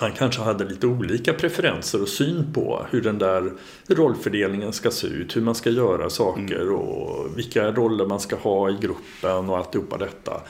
man 0.00 0.12
kanske 0.12 0.42
hade 0.42 0.64
lite 0.64 0.86
olika 0.86 1.32
preferenser 1.32 2.02
och 2.02 2.08
syn 2.08 2.52
på 2.54 2.86
hur 2.90 3.02
den 3.02 3.18
där 3.18 3.52
rollfördelningen 3.86 4.72
ska 4.72 4.90
se 4.90 5.06
ut, 5.06 5.36
hur 5.36 5.42
man 5.42 5.54
ska 5.54 5.70
göra 5.70 6.10
saker 6.10 6.60
mm. 6.60 6.74
och 6.74 7.38
vilka 7.38 7.72
roller 7.72 8.06
man 8.06 8.20
ska 8.20 8.36
ha 8.36 8.70
i 8.70 8.76
gruppen 8.80 9.50
och 9.50 9.58
alltihopa 9.58 9.98
detta. 9.98 10.40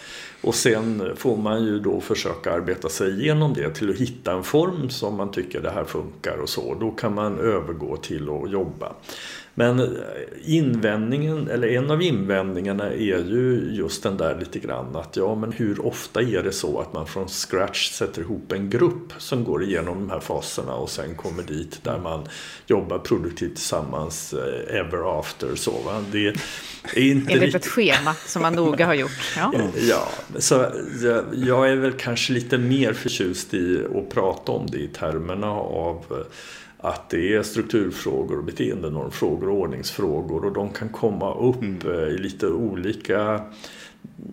Och 0.40 0.54
sen 0.54 1.16
får 1.16 1.36
man 1.36 1.64
ju 1.64 1.78
då 1.78 2.00
försöka 2.00 2.52
arbeta 2.52 2.88
sig 2.88 3.20
igenom 3.20 3.54
det 3.54 3.70
till 3.70 3.90
att 3.90 3.96
hitta 3.96 4.32
en 4.32 4.42
form 4.42 4.90
som 4.90 5.16
man 5.16 5.30
tycker 5.30 5.60
det 5.60 5.70
här 5.70 5.84
funkar 5.84 6.36
och 6.38 6.48
så. 6.48 6.76
Då 6.80 6.90
kan 6.90 7.14
man 7.14 7.38
övergå 7.38 7.96
till 7.96 8.22
att 8.22 8.50
jobba. 8.50 8.92
Men 9.54 9.80
eh, 9.80 9.87
invändningen, 10.44 11.49
eller 11.49 11.68
en 11.68 11.90
av 11.90 12.02
invändningarna 12.02 12.87
är 12.87 13.25
ju 13.25 13.68
just 13.73 14.02
den 14.02 14.16
där 14.16 14.38
lite 14.38 14.58
grann 14.58 14.96
att 14.96 15.16
ja 15.16 15.34
men 15.34 15.52
hur 15.52 15.87
ofta 15.87 16.23
är 16.23 16.42
det 16.42 16.52
så 16.52 16.80
att 16.80 16.92
man 16.92 17.06
från 17.06 17.28
scratch 17.28 17.90
sätter 17.90 18.23
ihop 18.23 18.52
en 18.52 18.70
grupp 18.70 19.12
som 19.18 19.44
går 19.44 19.62
igenom 19.62 19.99
de 19.99 20.11
här 20.11 20.20
faserna 20.20 20.75
och 20.75 20.90
sen 20.90 21.14
kommer 21.14 21.42
dit 21.42 21.84
där 21.84 21.99
man 21.99 22.28
jobbar 22.66 22.99
produktivt 22.99 23.54
tillsammans 23.54 24.32
eh, 24.32 24.76
ever 24.80 25.20
after 25.20 25.54
så 25.54 25.70
va. 25.70 26.04
Det 26.12 26.26
är 26.26 26.34
inte 26.99 27.32
Enligt 27.32 27.54
ett 27.54 27.66
schema 27.66 28.14
som 28.26 28.42
man 28.42 28.54
noga 28.54 28.87
har 28.87 28.94
gjort. 28.94 29.34
Ja, 29.37 29.52
ja 29.88 30.08
så 30.38 30.54
jag 31.34 31.70
är 31.70 31.76
väl 31.76 31.92
kanske 31.92 32.32
lite 32.32 32.58
mer 32.58 32.92
förtjust 32.92 33.54
i 33.54 33.84
att 33.94 34.11
prata 34.11 34.52
om 34.52 34.66
det 34.66 34.78
i 34.78 34.88
termerna 34.88 35.50
av 35.50 36.04
eh, 36.11 36.16
att 36.84 37.10
det 37.10 37.34
är 37.34 37.42
strukturfrågor 37.42 38.38
och 38.38 38.44
beteendenormfrågor 38.44 39.48
och 39.48 39.56
ordningsfrågor 39.56 40.44
och 40.44 40.52
de 40.52 40.70
kan 40.70 40.88
komma 40.88 41.34
upp 41.34 41.62
mm. 41.62 41.78
Eh, 41.84 42.08
i 42.08 42.18
lite 42.18 42.46
olika 42.48 43.40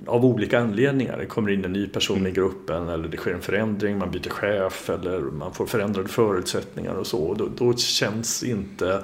av 0.06 0.26
olika 0.26 0.60
anledningar. 0.60 1.18
Det 1.18 1.26
kommer 1.26 1.52
in 1.52 1.66
en 1.66 1.74
ny 1.74 1.88
person 1.88 2.18
mm. 2.18 2.28
i 2.28 2.32
gruppen 2.32 2.90
eller 2.90 3.08
det 3.08 3.18
sker 3.18 3.34
en 3.34 3.42
förändring, 3.42 3.98
man 3.98 4.12
byter 4.12 4.30
chef 4.30 4.90
eller 4.90 5.20
man 5.20 5.54
får 5.54 5.66
förändrade 5.66 6.08
förutsättningar 6.08 6.94
och 6.94 7.08
så. 7.08 7.34
Då, 7.34 7.50
då 7.58 7.74
känns 7.74 8.44
inte 8.44 9.04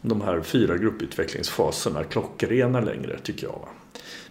de 0.00 0.20
här 0.20 0.40
fyra 0.40 0.76
grupputvecklingsfaserna 0.76 2.04
klockrena 2.04 2.80
längre 2.80 3.18
tycker 3.22 3.46
jag. 3.46 3.68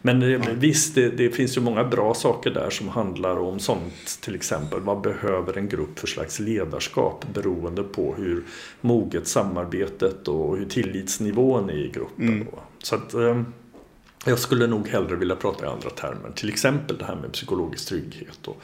Men 0.06 0.24
mm. 0.24 0.60
visst, 0.60 0.96
det, 0.96 1.10
det, 1.10 1.30
finns 1.30 1.58
ju 1.58 1.62
många 1.62 1.84
bra 1.84 2.14
saker 2.14 2.50
där 2.50 2.70
som 2.70 2.88
handlar 2.88 3.40
om 3.40 3.60
sånt. 3.60 4.20
Till 4.22 4.36
exempel, 4.36 4.80
vad 4.80 5.02
behöver 5.02 5.58
en 5.58 5.70
grupp 5.70 6.00
för 6.00 6.08
slags 6.08 6.40
ledarskap 6.40 7.26
beroende 7.34 7.84
på 7.84 8.16
hur 8.16 8.44
moget 8.82 9.28
samarbetet 9.28 10.28
och 10.28 10.58
hur 10.58 10.66
tillitsnivån 10.66 11.70
är 11.70 11.74
i 11.74 11.90
gruppen. 11.90 12.28
Mm. 12.28 12.48
Så 12.84 12.96
att, 12.96 13.14
eh, 13.14 13.42
jag 14.26 14.40
skulle 14.40 14.68
nog 14.68 14.88
hellre 14.88 15.16
vilja 15.16 15.36
prata 15.36 15.66
i 15.66 15.68
andra 15.68 15.90
termer. 15.90 16.32
Till 16.36 16.50
exempel 16.50 16.98
det 16.98 17.06
här 17.06 17.16
med 17.16 17.32
psykologisk 17.32 17.88
trygghet 17.88 18.48
och 18.48 18.62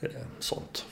eh, 0.00 0.10
sånt. 0.38 0.86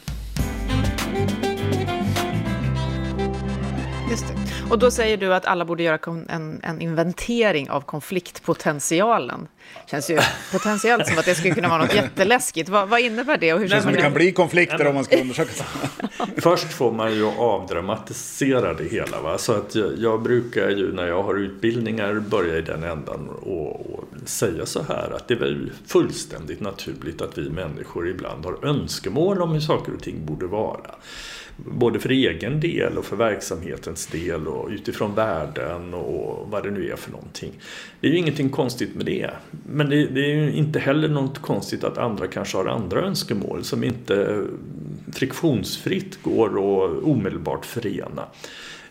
Just 4.11 4.29
det. 4.29 4.35
Och 4.71 4.79
då 4.79 4.91
säger 4.91 5.17
du 5.17 5.35
att 5.35 5.47
alla 5.47 5.65
borde 5.65 5.83
göra 5.83 5.99
en, 6.29 6.61
en 6.63 6.81
inventering 6.81 7.71
av 7.71 7.81
konfliktpotentialen. 7.81 9.49
Känns 9.91 10.11
ju 10.11 10.19
potentiellt 10.53 11.07
som 11.07 11.19
att 11.19 11.25
det 11.25 11.35
skulle 11.35 11.55
kunna 11.55 11.69
vara 11.69 11.83
något 11.83 11.95
jätteläskigt. 12.03 12.69
Vad, 12.69 12.89
vad 12.89 13.01
innebär 13.01 13.39
det? 13.39 13.53
Och 13.53 13.59
hur 13.59 13.67
det 13.67 13.71
känns 13.71 13.85
som 13.85 13.93
det 13.93 14.01
kan 14.01 14.13
bli 14.13 14.33
konflikter 14.33 14.87
om 14.87 14.95
man 14.95 15.05
ska 15.05 15.21
undersöka 15.21 15.51
Först 16.37 16.73
får 16.73 16.93
man 16.93 17.15
ju 17.15 17.27
avdramatisera 17.27 18.75
det 18.75 18.85
hela. 18.85 19.21
Va? 19.21 19.39
Så 19.39 19.53
att 19.53 19.75
jag, 19.75 19.99
jag, 19.99 20.23
brukar 20.23 20.71
ju 20.71 20.93
när 20.93 21.07
jag 21.07 21.23
har 21.23 21.35
utbildningar 21.35 22.15
börja 22.15 22.59
i 22.59 22.63
den 22.63 22.83
ändan 22.83 23.29
och, 23.29 23.91
och 23.91 24.05
säga 24.25 24.67
så 24.67 24.83
här 24.83 25.17
att 25.17 25.29
det 25.29 25.35
är 25.35 25.39
väl 25.39 25.71
fullständigt 25.87 26.61
naturligt 26.61 27.23
att 27.23 27.39
vi 27.39 27.51
människor 27.51 28.09
ibland 28.09 28.45
har 28.45 28.67
önskemål 28.67 29.43
om 29.43 29.53
hur 29.53 29.61
saker 29.61 29.95
och 29.95 30.03
ting 30.03 30.27
borde 30.27 30.47
vara 30.47 30.91
både 31.57 32.01
för 32.01 32.09
egen 32.09 32.61
del 32.61 32.99
och 32.99 33.05
för 33.05 33.17
verksamhetens 33.17 34.07
del 34.07 34.49
och 34.49 34.69
utifrån 34.69 35.15
värden 35.15 35.95
och 35.95 36.51
vad 36.51 36.63
det 36.63 36.71
nu 36.71 36.91
är 36.91 36.97
för 36.97 37.11
någonting. 37.11 37.53
Det 38.01 38.07
är 38.07 38.11
ju 38.11 38.19
ingenting 38.19 38.51
konstigt 38.51 38.95
med 38.95 39.07
det. 39.07 39.31
Men 39.67 39.89
det, 39.89 40.07
det 40.07 40.21
är 40.21 40.35
ju 40.35 40.53
inte 40.53 40.79
heller 40.79 41.09
något 41.09 41.39
konstigt 41.39 41.85
att 41.85 41.99
andra 41.99 42.27
kanske 42.27 42.57
har 42.57 42.67
andra 42.67 43.01
önskemål 43.01 43.65
som 43.65 43.85
inte 43.85 44.45
friktionsfritt 45.13 46.23
går 46.23 46.49
att 46.49 47.05
omedelbart 47.05 47.67
förena. 47.67 48.25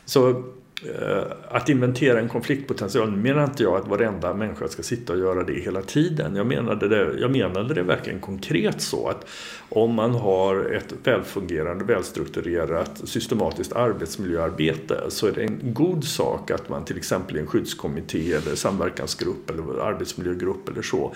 Så 0.05 0.43
Eh, 0.85 1.23
att 1.49 1.69
inventera 1.69 2.19
en 2.19 2.29
konfliktpotential 2.29 3.11
menar 3.11 3.43
inte 3.43 3.63
jag 3.63 3.75
att 3.75 3.87
varenda 3.87 4.33
människa 4.33 4.67
ska 4.67 4.83
sitta 4.83 5.13
och 5.13 5.19
göra 5.19 5.43
det 5.43 5.53
hela 5.53 5.81
tiden. 5.81 6.35
Jag 6.35 6.47
menade 6.47 6.87
det, 6.87 7.19
jag 7.19 7.31
menade 7.31 7.73
det 7.73 7.83
verkligen 7.83 8.19
konkret 8.19 8.81
så 8.81 9.07
att 9.07 9.25
om 9.69 9.93
man 9.93 10.11
har 10.11 10.65
ett 10.65 10.93
välfungerande, 11.03 11.85
välstrukturerat, 11.85 13.01
systematiskt 13.03 13.73
arbetsmiljöarbete 13.73 15.03
så 15.09 15.27
är 15.27 15.31
det 15.31 15.43
en 15.43 15.59
god 15.73 16.03
sak 16.03 16.51
att 16.51 16.69
man 16.69 16.85
till 16.85 16.97
exempel 16.97 17.37
i 17.37 17.39
en 17.39 17.47
skyddskommitté 17.47 18.33
eller 18.33 18.55
samverkansgrupp 18.55 19.49
eller 19.49 19.81
arbetsmiljögrupp 19.81 20.69
eller 20.69 20.81
så 20.81 21.13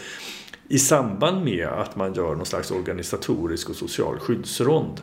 i 0.70 0.80
samband 0.80 1.46
med 1.46 1.68
att 1.68 1.96
man 1.96 2.14
gör 2.14 2.36
någon 2.36 2.46
slags 2.46 2.72
organisatorisk 2.72 3.70
och 3.70 3.76
social 3.76 4.20
skyddsrond 4.20 5.02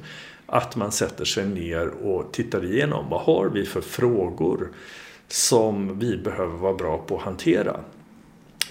att 0.55 0.77
man 0.77 0.93
sätter 0.93 1.25
sig 1.25 1.47
ner 1.47 1.89
och 1.89 2.33
tittar 2.33 2.65
igenom 2.65 3.11
vad 3.11 3.21
har 3.21 3.49
vi 3.49 3.67
för 3.67 3.81
frågor 3.81 4.69
som 5.29 5.99
vi 5.99 6.17
behöver 6.17 6.57
vara 6.59 6.75
bra 6.75 6.99
på 6.99 7.17
att 7.17 7.23
hantera. 7.23 7.81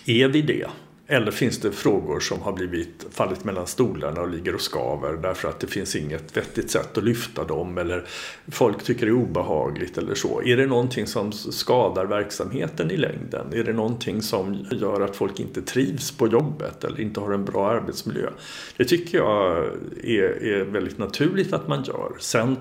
Är 0.06 0.28
vi 0.28 0.42
det? 0.42 0.68
Eller 1.08 1.32
finns 1.32 1.60
det 1.60 1.72
frågor 1.72 2.20
som 2.20 2.42
har 2.42 2.54
blivit 2.54 3.06
fallit 3.12 3.44
mellan 3.44 3.68
stolarna 3.68 4.22
och 4.22 4.30
ligger 4.30 4.56
och 4.56 4.62
skaver 4.62 5.14
därför 5.14 5.48
att 5.50 5.60
det 5.60 5.68
finns 5.68 5.96
inget 5.96 6.38
vettigt 6.38 6.72
sätt 6.72 6.98
att 6.98 7.04
lyfta 7.04 7.44
dem 7.44 7.78
eller 7.78 8.06
folk 8.52 8.84
tycker 8.84 9.06
det 9.06 9.12
är 9.12 9.16
obehagligt 9.16 9.98
eller 9.98 10.16
så. 10.16 10.42
Är 10.42 10.58
det 10.58 10.66
någonting 10.66 11.08
som 11.08 11.32
skadar 11.32 12.06
verksamheten 12.06 12.92
i 12.92 12.98
längden? 12.98 13.54
Är 13.54 13.64
det 13.64 13.74
någonting 13.74 14.22
som 14.22 14.66
gör 14.72 15.02
att 15.02 15.16
folk 15.16 15.40
inte 15.40 15.62
trivs 15.62 16.12
på 16.12 16.28
jobbet 16.28 16.84
eller 16.84 17.02
inte 17.02 17.20
har 17.20 17.32
en 17.32 17.46
bra 17.46 17.70
arbetsmiljö? 17.70 18.30
Det 18.78 18.86
tycker 18.86 19.18
jag 19.18 19.58
är, 20.04 20.44
är 20.44 20.64
väldigt 20.64 20.98
naturligt 20.98 21.54
att 21.54 21.68
man 21.68 21.84
gör. 21.84 22.12
Sen 22.20 22.58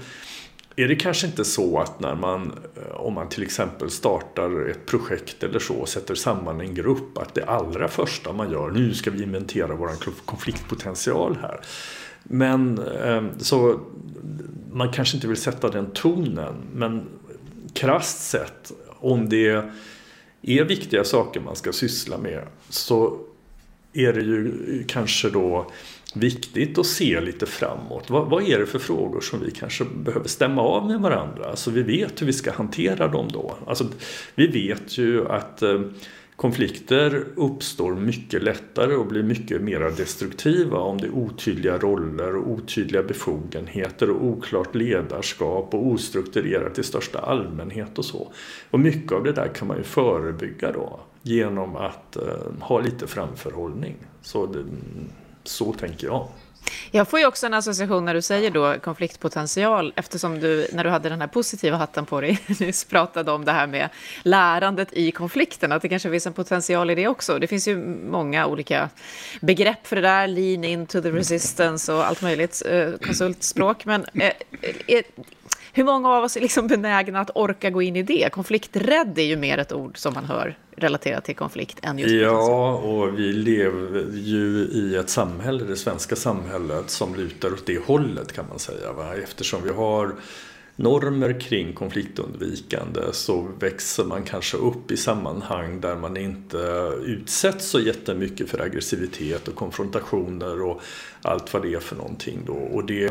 är 0.77 0.89
det 0.89 0.97
kanske 0.97 1.27
inte 1.27 1.45
så 1.45 1.79
att 1.79 2.01
när 2.01 2.15
man, 2.15 2.53
eh, 2.77 2.97
om 2.97 3.15
man 3.15 3.29
till 3.29 3.43
exempel 3.43 3.91
startar 3.91 4.69
ett 4.71 4.87
projekt 4.87 5.43
eller 5.43 5.59
så 5.59 5.75
och 5.75 5.89
sätter 5.89 6.15
samman 6.15 6.61
en 6.61 6.75
grupp, 6.75 7.19
att 7.19 7.35
det 7.35 7.45
allra 7.45 7.89
första 7.89 8.33
man 8.33 8.51
gör, 8.51 8.71
nu 8.71 8.95
ska 8.95 9.11
vi 9.11 9.23
inventera 9.23 9.75
vår 9.75 9.91
konfliktpotential 10.25 11.39
här. 11.43 11.61
Men 12.23 12.79
eh, 12.79 13.23
så 13.39 13.81
man 14.73 14.93
kanske 14.93 15.17
inte 15.17 15.29
vill 15.29 15.37
sätta 15.37 15.69
den 15.69 15.91
tonen, 15.91 16.55
men 16.75 17.09
krasst 17.73 18.31
sett, 18.31 18.73
om 18.89 19.29
det 19.29 19.65
är 20.43 20.65
viktiga 20.65 21.05
saker 21.05 21.41
man 21.41 21.57
ska 21.57 21.73
syssla 21.73 22.19
med 22.19 22.43
så 22.69 23.19
är 23.93 24.13
det 24.13 24.21
ju 24.21 24.85
kanske 24.89 25.31
då 25.31 25.71
viktigt 26.15 26.79
att 26.79 26.87
se 26.87 27.21
lite 27.21 27.47
framåt. 27.47 28.11
Vad, 28.11 28.31
vad, 28.31 28.43
är 28.43 28.59
det 28.59 28.67
för 28.67 28.79
frågor 28.79 29.21
som 29.21 29.41
vi 29.41 29.51
kanske 29.51 29.85
behöver 29.85 30.29
stämma 30.29 30.63
av 30.63 30.87
med 30.87 31.01
varandra? 31.01 31.43
Så 31.43 31.51
alltså, 31.51 31.71
vi 31.71 31.83
vet 31.83 32.23
hur 32.23 32.27
vi 32.27 32.33
ska 32.33 32.53
hantera 32.53 33.09
dem 33.09 33.29
då. 33.33 33.55
Alltså, 33.67 33.87
vi 34.35 34.47
vet 34.47 34.99
ju 34.99 35.29
att 35.29 35.63
eh, 35.63 35.81
konflikter 36.37 37.25
uppstår 37.37 37.95
mycket 37.95 38.43
lättare 38.43 38.95
och 38.95 39.07
blir 39.07 39.23
mycket 39.23 39.63
mer 39.63 39.81
destruktiva 39.81 40.79
om 40.79 40.99
det 40.99 41.07
är 41.07 41.15
otydliga 41.15 41.79
roller 41.79 42.37
och 42.37 42.51
otydliga 42.51 43.03
befogenheter 43.03 44.11
och 44.11 44.25
oklart 44.25 44.75
ledarskap 44.75 45.75
och 45.75 45.87
ostrukturerat 45.87 46.79
i 46.79 46.83
största 46.83 47.19
allmänhet 47.19 47.99
och 47.99 48.05
så. 48.05 48.33
Och 48.71 48.81
mycket 48.81 49.13
av 49.13 49.25
det 49.25 49.33
där 49.33 49.49
kan 49.49 49.69
man 49.69 49.77
ju 49.77 49.83
förebygga 49.83 50.73
då 50.73 51.01
genom 51.23 51.77
att 51.77 52.17
eh, 52.17 52.23
ha 52.61 52.81
lite 52.81 53.07
framförhållning. 53.07 53.97
Så 54.23 54.47
det, 54.47 54.65
så 55.45 55.73
tänker 55.73 56.07
jag. 56.07 56.29
Jag 56.91 57.09
får 57.09 57.21
ju 57.21 57.27
också 57.27 57.47
en 57.47 57.55
association 57.55 58.05
när 58.05 58.15
du 58.15 58.23
säger 58.23 58.51
då 58.51 58.77
konfliktpotential, 58.81 59.93
eftersom 59.97 60.41
du, 60.41 60.67
när 60.73 60.85
du 60.85 60.91
hade 60.91 61.09
den 61.09 61.21
här 61.21 61.29
positiva 61.29 61.77
hatten 61.77 62.07
på 62.07 62.21
dig, 62.21 62.39
nyss 62.61 62.85
pratade 62.85 63.33
om 63.33 63.45
det 63.45 63.53
här 63.53 63.67
med 63.67 63.89
lärandet 64.23 64.93
i 64.93 65.11
konflikten, 65.11 65.73
att 65.73 65.83
det 65.83 65.89
kanske 65.89 66.11
finns 66.11 66.27
en 66.27 66.33
potential 66.33 66.91
i 66.91 66.95
det 66.95 67.09
också. 67.09 67.39
Det 67.39 67.47
finns 67.47 67.69
ju 67.69 67.77
många 68.11 68.47
olika 68.47 68.89
begrepp 69.41 69.87
för 69.87 69.97
det 69.97 70.03
där, 70.03 70.27
lean 70.27 70.65
into 70.65 71.03
the 71.03 71.11
resistance 71.11 71.93
och 71.93 72.07
allt 72.07 72.23
möjligt, 72.23 72.63
eh, 72.67 72.93
konsultspråk, 73.07 73.85
men 73.85 74.05
eh, 74.15 74.33
eh, 74.87 75.03
hur 75.73 75.85
många 75.85 76.09
av 76.09 76.25
oss 76.25 76.37
är 76.37 76.41
liksom 76.41 76.67
benägna 76.67 77.21
att 77.21 77.31
orka 77.35 77.71
gå 77.71 77.83
in 77.83 77.97
i 77.97 78.03
det? 78.03 78.33
Konflikträdd 78.33 79.19
är 79.19 79.23
ju 79.23 79.37
mer 79.37 79.59
ett 79.59 79.73
ord 79.73 79.99
som 79.99 80.15
man 80.15 80.25
hör 80.25 80.59
relaterat 80.77 81.25
till 81.25 81.37
konflikt 81.37 81.79
än 81.83 81.99
just 81.99 82.15
Ja, 82.15 82.75
och 82.75 83.19
vi 83.19 83.33
lever 83.33 84.07
ju 84.13 84.69
i 84.73 84.97
ett 84.97 85.11
samhälle, 85.11 85.65
det 85.65 85.77
svenska 85.77 86.17
samhället, 86.17 86.91
som 86.91 87.15
lutar 87.15 87.53
åt 87.53 87.67
det 87.67 87.79
hållet 87.79 88.33
kan 88.33 88.45
man 88.49 88.59
säga. 88.59 88.93
Va? 88.93 89.15
Eftersom 89.23 89.63
vi 89.63 89.71
har 89.71 90.15
normer 90.77 91.41
kring 91.41 91.73
konfliktundvikande 91.73 93.01
så 93.13 93.49
växer 93.59 94.05
man 94.05 94.23
kanske 94.23 94.57
upp 94.57 94.91
i 94.91 94.97
sammanhang 94.97 95.81
där 95.81 95.97
man 95.97 96.17
inte 96.17 96.93
utsätts 97.05 97.67
så 97.67 97.81
jättemycket 97.81 98.51
för 98.51 98.61
aggressivitet 98.61 99.49
och 99.49 99.55
konfrontationer 99.55 100.63
och 100.63 100.81
allt 101.23 101.53
vad 101.53 101.63
det 101.63 101.75
är 101.75 101.81
för 101.81 101.97
någonting 101.97 102.39
då. 102.47 102.53
Och 102.53 102.85
det 102.85 103.11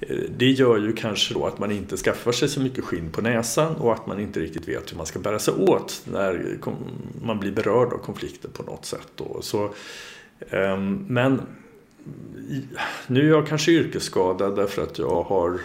Eh, 0.00 0.16
det 0.36 0.50
gör 0.50 0.78
ju 0.78 0.92
kanske 0.92 1.34
då 1.34 1.46
att 1.46 1.58
man 1.58 1.70
inte 1.70 1.96
skaffar 1.96 2.32
sig 2.32 2.48
så 2.48 2.60
mycket 2.60 2.84
skinn 2.84 3.10
på 3.10 3.22
näsan 3.22 3.76
och 3.76 3.92
att 3.92 4.06
man 4.06 4.20
inte 4.20 4.40
riktigt 4.40 4.68
vet 4.68 4.92
hur 4.92 4.96
man 4.96 5.06
ska 5.06 5.18
bära 5.18 5.38
sig 5.38 5.54
åt 5.54 6.02
när 6.12 6.56
man 7.22 7.40
blir 7.40 7.52
berörd 7.52 7.92
av 7.92 7.98
konflikter 7.98 8.48
på 8.48 8.62
något 8.62 8.84
sätt. 8.84 9.08
Då. 9.16 9.38
Så, 9.42 9.70
ehm, 10.50 11.04
men 11.08 11.40
nu 13.06 13.20
är 13.20 13.28
jag 13.28 13.46
kanske 13.46 13.72
yrkesskadad 13.72 14.56
därför 14.56 14.82
att 14.82 14.98
jag 14.98 15.22
har 15.22 15.60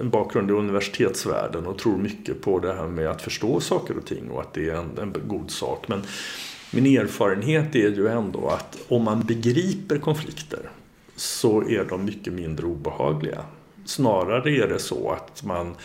en 0.00 0.10
bakgrund 0.10 0.50
i 0.50 0.52
universitetsvärlden 0.52 1.66
och 1.66 1.78
tror 1.78 1.98
mycket 1.98 2.42
på 2.42 2.58
det 2.58 2.74
här 2.74 2.86
med 2.86 3.06
att 3.06 3.22
förstå 3.22 3.60
saker 3.60 3.96
och 3.96 4.06
ting 4.06 4.30
och 4.30 4.40
att 4.40 4.54
det 4.54 4.70
är 4.70 4.74
en, 4.74 4.98
en 4.98 5.14
god 5.26 5.50
sak. 5.50 5.88
Men 5.88 6.02
min 6.70 6.86
erfarenhet 6.86 7.74
är 7.74 7.90
ju 7.90 8.08
ändå 8.08 8.48
att 8.48 8.78
om 8.88 9.02
man 9.02 9.20
begriper 9.20 9.98
konflikter 9.98 10.70
så 11.16 11.68
är 11.68 11.84
de 11.84 12.04
mycket 12.04 12.32
mindre 12.32 12.66
obehagliga. 12.66 13.44
Snarare 13.84 14.50
är 14.50 14.68
det 14.68 14.78
så 14.78 15.10
att 15.10 15.42
man, 15.44 15.76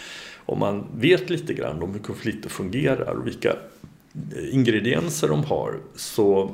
om 0.46 0.60
man 0.60 0.88
vet 0.96 1.30
lite 1.30 1.54
grann 1.54 1.84
om 1.84 1.94
hur 1.94 2.00
konflikter 2.00 2.50
fungerar 2.50 3.14
och 3.14 3.28
vilka 3.28 3.50
eh, 3.50 4.54
ingredienser 4.54 5.28
de 5.28 5.44
har 5.44 5.74
så 5.96 6.52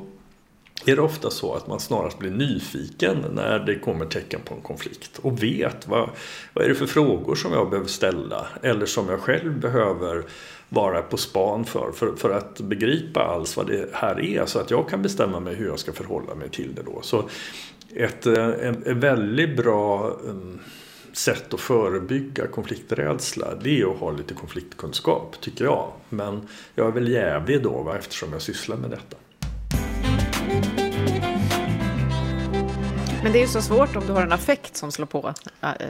är 0.86 0.96
det 0.96 1.02
ofta 1.02 1.30
så 1.30 1.54
att 1.54 1.66
man 1.66 1.80
snarast 1.80 2.18
blir 2.18 2.30
nyfiken 2.30 3.24
när 3.32 3.58
det 3.58 3.78
kommer 3.78 4.06
tecken 4.06 4.40
på 4.44 4.54
en 4.54 4.60
konflikt 4.60 5.18
och 5.18 5.42
vet 5.42 5.88
vad, 5.88 6.10
vad 6.52 6.64
är 6.64 6.68
det 6.68 6.74
för 6.74 6.86
frågor 6.86 7.34
som 7.34 7.52
jag 7.52 7.70
behöver 7.70 7.88
ställa 7.88 8.46
eller 8.62 8.86
som 8.86 9.08
jag 9.08 9.20
själv 9.20 9.60
behöver 9.60 10.24
vara 10.68 11.02
på 11.02 11.16
span 11.16 11.64
för, 11.64 11.92
för, 11.92 12.16
för 12.16 12.30
att 12.30 12.60
begripa 12.60 13.20
alls 13.20 13.56
vad 13.56 13.66
det 13.66 13.88
här 13.92 14.20
är 14.20 14.46
så 14.46 14.58
att 14.58 14.70
jag 14.70 14.88
kan 14.88 15.02
bestämma 15.02 15.40
mig 15.40 15.54
hur 15.54 15.66
jag 15.66 15.78
ska 15.78 15.92
förhålla 15.92 16.34
mig 16.34 16.48
till 16.48 16.74
det 16.74 16.82
då. 16.82 16.98
Så 17.02 17.28
ett, 17.94 18.26
eh, 18.26 18.44
en, 18.44 18.82
en 18.86 19.00
väldigt 19.00 19.56
bra 19.56 20.16
um, 20.24 20.60
sätt 21.16 21.54
att 21.54 21.60
förebygga 21.60 22.46
konflikträdsla 22.46 23.54
det 23.54 23.80
är 23.80 23.92
att 23.92 23.98
ha 23.98 24.10
lite 24.10 24.34
konfliktkunskap, 24.34 25.36
tycker 25.40 25.64
jag. 25.64 25.92
Men 26.08 26.48
jag 26.74 26.86
är 26.86 26.92
väl 26.92 27.08
jävig 27.08 27.62
då 27.62 27.82
va, 27.82 27.98
eftersom 27.98 28.32
jag 28.32 28.42
sysslar 28.42 28.76
med 28.76 28.90
detta. 28.90 29.16
Men 33.24 33.32
det 33.32 33.38
är 33.38 33.40
ju 33.40 33.48
så 33.48 33.62
svårt 33.62 33.96
om 33.96 34.06
du 34.06 34.12
har 34.12 34.22
en 34.22 34.32
affekt 34.32 34.76
som 34.76 34.92
slår 34.92 35.06
på. 35.06 35.34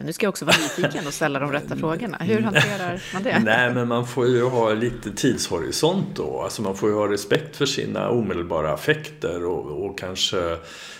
Nu 0.05 0.13
ska 0.13 0.27
jag 0.27 0.29
också 0.29 0.45
vara 0.45 0.57
nyfiken 0.57 1.07
och 1.07 1.15
ställa 1.15 1.39
de 1.39 1.53
rätta 1.53 1.77
frågorna. 1.77 2.17
Hur 2.21 2.41
hanterar 2.41 3.03
man 3.15 3.23
det? 3.23 3.39
Nej, 3.45 3.75
men 3.75 3.89
man 3.89 4.07
får 4.07 4.27
ju 4.27 4.45
ha 4.45 4.73
lite 4.73 5.13
tidshorisont 5.13 6.07
då. 6.15 6.41
Alltså 6.43 6.63
man 6.63 6.77
får 6.77 6.89
ju 6.89 6.95
ha 6.95 7.13
respekt 7.13 7.57
för 7.57 7.67
sina 7.67 8.09
omedelbara 8.09 8.73
affekter 8.73 9.45
och, 9.45 9.87
och 9.87 9.99
kanske 9.99 10.57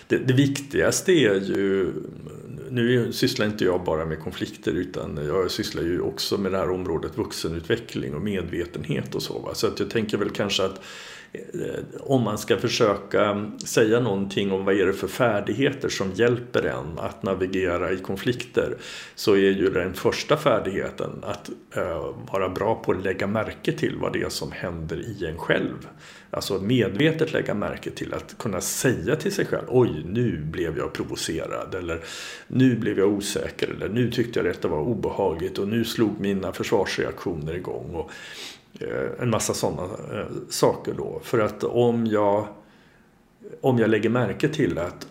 det, 0.07 0.17
det, 0.17 0.33
viktigaste 0.33 1.11
är 1.11 1.33
ju 1.33 1.93
nu 2.75 3.11
sysslar 3.13 3.45
inte 3.45 3.65
jag 3.65 3.83
bara 3.83 4.05
med 4.05 4.19
konflikter 4.19 4.71
utan 4.71 5.19
jag 5.27 5.51
sysslar 5.51 5.83
ju 5.83 6.01
också 6.01 6.37
med 6.37 6.51
det 6.51 6.57
här 6.57 6.69
området 6.69 7.17
vuxenutveckling 7.17 8.15
och 8.15 8.21
medvetenhet 8.21 9.15
och 9.15 9.21
så. 9.21 9.39
Va? 9.39 9.53
Så 9.53 9.67
att 9.67 9.79
jag 9.79 9.89
tänker 9.89 10.17
väl 10.17 10.29
kanske 10.29 10.65
att 10.65 10.81
Eh, 10.81 11.14
Eh, 11.53 11.83
om 11.99 12.21
man 12.21 12.37
ska 12.37 12.57
försöka 12.57 13.51
säga 13.65 13.99
någonting 13.99 14.51
om 14.51 14.65
vad 14.65 14.75
är 14.75 14.85
det 14.85 14.93
för 14.93 15.07
färdigheter 15.07 15.89
som 15.89 16.11
hjälper 16.11 16.63
en 16.63 16.99
att 16.99 17.23
navigera 17.23 17.91
i 17.91 17.97
konflikter 17.97 18.77
så 19.15 19.33
är 19.33 19.51
ju 19.51 19.69
den 19.69 19.93
första 19.93 20.37
färdigheten 20.37 21.11
att 21.23 21.49
eh, 21.75 22.15
vara 22.31 22.49
bra 22.49 22.75
på 22.75 22.91
att 22.91 23.03
lägga 23.03 23.27
märke 23.27 23.71
till 23.71 23.95
vad 23.97 24.13
det 24.13 24.21
är 24.21 24.29
som 24.29 24.51
händer 24.51 24.97
i 24.97 25.25
en 25.25 25.37
själv. 25.37 25.87
Alltså 26.29 26.61
medvetet 26.61 27.33
lägga 27.33 27.53
märke 27.53 27.91
till 27.91 28.13
att 28.13 28.37
kunna 28.37 28.61
säga 28.61 29.15
till 29.15 29.31
sig 29.31 29.45
själv 29.45 29.65
oj 29.67 30.03
nu 30.05 30.37
blev 30.37 30.77
jag 30.77 30.93
provocerad 30.93 31.75
eller 31.75 32.01
nu 32.47 32.75
blev 32.75 32.99
jag 32.99 33.09
osäker 33.09 33.67
eller 33.67 33.89
nu 33.89 34.11
tyckte 34.11 34.39
jag 34.39 34.45
detta 34.45 34.67
var 34.67 34.81
obehagligt 34.81 35.57
och 35.57 35.67
nu 35.67 35.85
slog 35.85 36.19
mina 36.19 36.53
försvarsreaktioner 36.53 37.53
igång. 37.53 37.95
Och, 37.95 38.11
Eh, 38.79 39.21
en 39.21 39.29
massa 39.29 39.53
sådana 39.53 39.83
eh, 39.83 40.25
saker 40.49 40.93
då. 40.93 41.19
För 41.23 41.39
att 41.39 41.63
om 41.63 42.07
jag, 42.07 42.47
om 43.61 43.79
jag 43.79 43.89
lägger 43.89 44.09
märke 44.09 44.49
till 44.49 44.77
att 44.77 45.07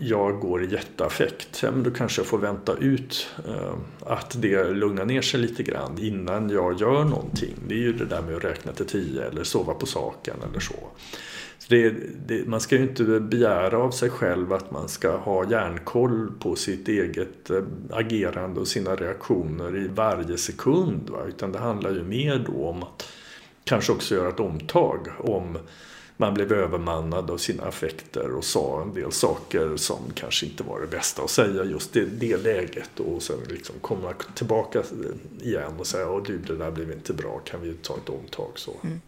jag 0.00 0.40
går 0.40 0.64
i 0.64 0.72
jätteaffekt, 0.72 1.62
ja, 1.62 1.70
men 1.70 1.82
då 1.82 1.90
kanske 1.90 2.20
jag 2.20 2.26
får 2.26 2.38
vänta 2.38 2.76
ut 2.76 3.30
eh, 3.48 3.74
att 4.00 4.42
det 4.42 4.70
lugnar 4.70 5.04
ner 5.04 5.22
sig 5.22 5.40
lite 5.40 5.62
grann 5.62 5.98
innan 5.98 6.50
jag 6.50 6.80
gör 6.80 7.04
någonting. 7.04 7.54
Det 7.68 7.74
är 7.74 7.78
ju 7.78 7.92
det 7.92 8.04
där 8.04 8.22
med 8.22 8.36
att 8.36 8.44
räkna 8.44 8.72
till 8.72 8.86
tio 8.86 9.24
eller 9.24 9.44
sova 9.44 9.74
på 9.74 9.86
saken 9.86 10.36
eller 10.50 10.60
så. 10.60 10.74
Det, 11.68 11.94
det, 12.26 12.46
man 12.46 12.60
ska 12.60 12.76
ju 12.76 12.82
inte 12.82 13.04
begära 13.20 13.78
av 13.78 13.90
sig 13.90 14.10
själv 14.10 14.52
att 14.52 14.70
man 14.70 14.88
ska 14.88 15.16
ha 15.16 15.50
järnkoll 15.50 16.32
på 16.38 16.56
sitt 16.56 16.88
eget 16.88 17.50
eh, 17.50 17.62
agerande 17.90 18.60
och 18.60 18.68
sina 18.68 18.96
reaktioner 18.96 19.76
i 19.76 19.88
varje 19.88 20.36
sekund. 20.36 21.10
Va? 21.10 21.18
Utan 21.28 21.52
det 21.52 21.58
handlar 21.58 21.90
ju 21.90 22.02
mer 22.02 22.44
då 22.46 22.68
om 22.68 22.82
att 22.82 23.08
kanske 23.64 23.92
också 23.92 24.14
göra 24.14 24.28
ett 24.28 24.40
omtag 24.40 25.08
om 25.18 25.58
man 26.16 26.34
blev 26.34 26.52
övermannad 26.52 27.30
av 27.30 27.36
sina 27.36 27.64
affekter 27.64 28.36
och 28.36 28.44
sa 28.44 28.82
en 28.82 28.94
del 28.94 29.12
saker 29.12 29.76
som 29.76 29.98
kanske 30.14 30.46
inte 30.46 30.62
var 30.62 30.80
det 30.80 30.86
bästa 30.86 31.22
att 31.22 31.30
säga 31.30 31.64
just 31.64 31.96
i 31.96 32.04
det 32.04 32.36
läget 32.36 33.00
och 33.00 33.22
sen 33.22 33.38
liksom 33.48 33.74
komma 33.80 34.14
tillbaka 34.34 34.82
igen 35.42 35.72
och 35.78 35.86
säga 35.86 36.16
att 36.16 36.24
du 36.24 36.38
det 36.38 36.56
där 36.56 36.70
blev 36.70 36.92
inte 36.92 37.12
bra, 37.12 37.40
kan 37.44 37.60
vi 37.60 37.74
ta 37.74 37.96
ett 37.96 38.08
omtag 38.08 38.50
så. 38.54 38.72
Mm. 38.82 39.00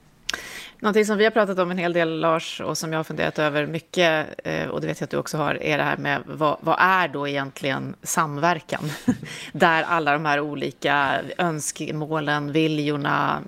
Någonting 0.80 1.06
som 1.06 1.18
vi 1.18 1.24
har 1.24 1.30
pratat 1.30 1.58
om 1.58 1.70
en 1.70 1.78
hel 1.78 1.92
del, 1.92 2.20
Lars, 2.20 2.60
och 2.60 2.78
som 2.78 2.92
jag 2.92 2.98
har 2.98 3.04
funderat 3.04 3.38
över 3.38 3.66
mycket, 3.66 4.26
eh, 4.44 4.68
och 4.68 4.80
det 4.80 4.86
vet 4.86 5.00
jag 5.00 5.06
att 5.06 5.10
du 5.10 5.16
också 5.16 5.36
har, 5.36 5.62
är 5.62 5.78
det 5.78 5.84
här 5.84 5.96
med 5.96 6.22
vad, 6.26 6.56
vad 6.60 6.76
är 6.78 7.08
då 7.08 7.28
egentligen 7.28 7.94
samverkan? 8.02 8.90
Där 9.52 9.82
alla 9.82 10.12
de 10.12 10.24
här 10.24 10.40
olika 10.40 11.20
önskemålen, 11.38 12.52
viljorna, 12.52 13.42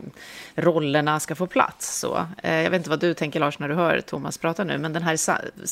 rollerna 0.59 1.21
ska 1.21 1.35
få 1.35 1.47
plats. 1.47 1.99
Så, 1.99 2.27
eh, 2.43 2.55
jag 2.55 2.71
vet 2.71 2.79
inte 2.79 2.91
vad 2.91 3.01
du 3.01 3.15
tänker, 3.15 3.41
Lars, 3.41 3.59
när 3.59 3.69
du 3.69 3.75
hör 3.75 4.01
Thomas 4.01 4.39
prata 4.39 4.65
nu, 4.65 4.79
men 4.79 4.93
den 4.93 5.03
här 5.03 5.19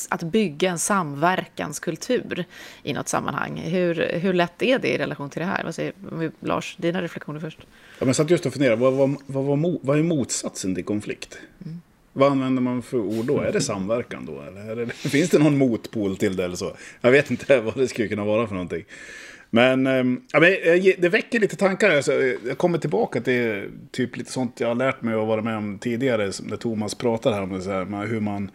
att 0.09 0.23
bygga 0.23 0.71
en 0.71 0.79
samverkanskultur 0.79 2.45
i 2.83 2.93
något 2.93 3.09
sammanhang, 3.09 3.57
hur, 3.57 4.19
hur 4.19 4.33
lätt 4.33 4.63
är 4.63 4.79
det 4.79 4.89
i 4.89 4.99
relation 4.99 5.31
till 5.31 5.41
det 5.41 5.47
här? 5.47 5.65
Vad 5.65 5.75
säger 5.75 5.93
Lars, 6.41 6.77
dina 6.77 7.03
reflektioner 7.03 7.41
först? 7.41 7.59
Ja, 7.61 7.67
men 7.99 8.09
jag 8.09 8.17
satt 8.17 8.31
just 8.31 8.47
och 8.47 8.53
funderade, 8.53 8.77
vad, 8.77 8.93
vad, 8.93 9.17
vad, 9.27 9.45
vad, 9.45 9.79
vad 9.83 9.99
är 9.99 10.03
motsatsen 10.03 10.75
till 10.75 10.85
konflikt? 10.85 11.39
Mm. 11.65 11.81
Vad 12.13 12.31
använder 12.31 12.63
man 12.63 12.83
för 12.83 12.99
ord 12.99 13.25
då? 13.25 13.41
Är 13.41 13.53
det 13.53 13.61
samverkan 13.61 14.27
då? 14.27 14.43
Eller 14.43 14.77
det, 14.77 14.93
finns 14.95 15.31
det 15.31 15.39
någon 15.39 15.59
motpol 15.59 16.17
till 16.17 16.37
det 16.37 16.45
eller 16.45 16.57
så? 16.57 16.77
Jag 17.01 17.11
vet 17.11 17.31
inte 17.31 17.61
vad 17.65 17.77
det 17.77 17.89
skulle 17.89 18.09
kunna 18.09 18.25
vara 18.25 18.47
för 18.47 18.55
någonting. 18.55 18.85
Men, 19.57 19.87
ehm, 19.87 20.21
eh, 20.35 20.95
det 20.99 21.09
väcker 21.09 21.41
lite 21.41 21.57
tankar. 21.57 21.91
Alltså, 21.91 22.13
jag 22.47 22.59
kommer 22.59 22.79
tillbaka 22.79 23.21
till 23.21 23.71
typ 23.91 24.17
lite 24.17 24.33
sånt 24.33 24.61
jag 24.61 24.69
har 24.69 24.75
lärt 24.75 25.03
mig 25.03 25.15
och 25.15 25.27
varit 25.27 25.45
med 25.45 25.57
om 25.57 25.79
tidigare. 25.79 26.33
När 26.43 26.57
Thomas 26.57 26.95
pratade 26.95 27.35
här 27.35 27.43
om 27.43 27.53
det, 27.53 27.63
så 27.63 27.71
här, 27.71 28.07
hur, 28.07 28.21
man, 28.21 28.51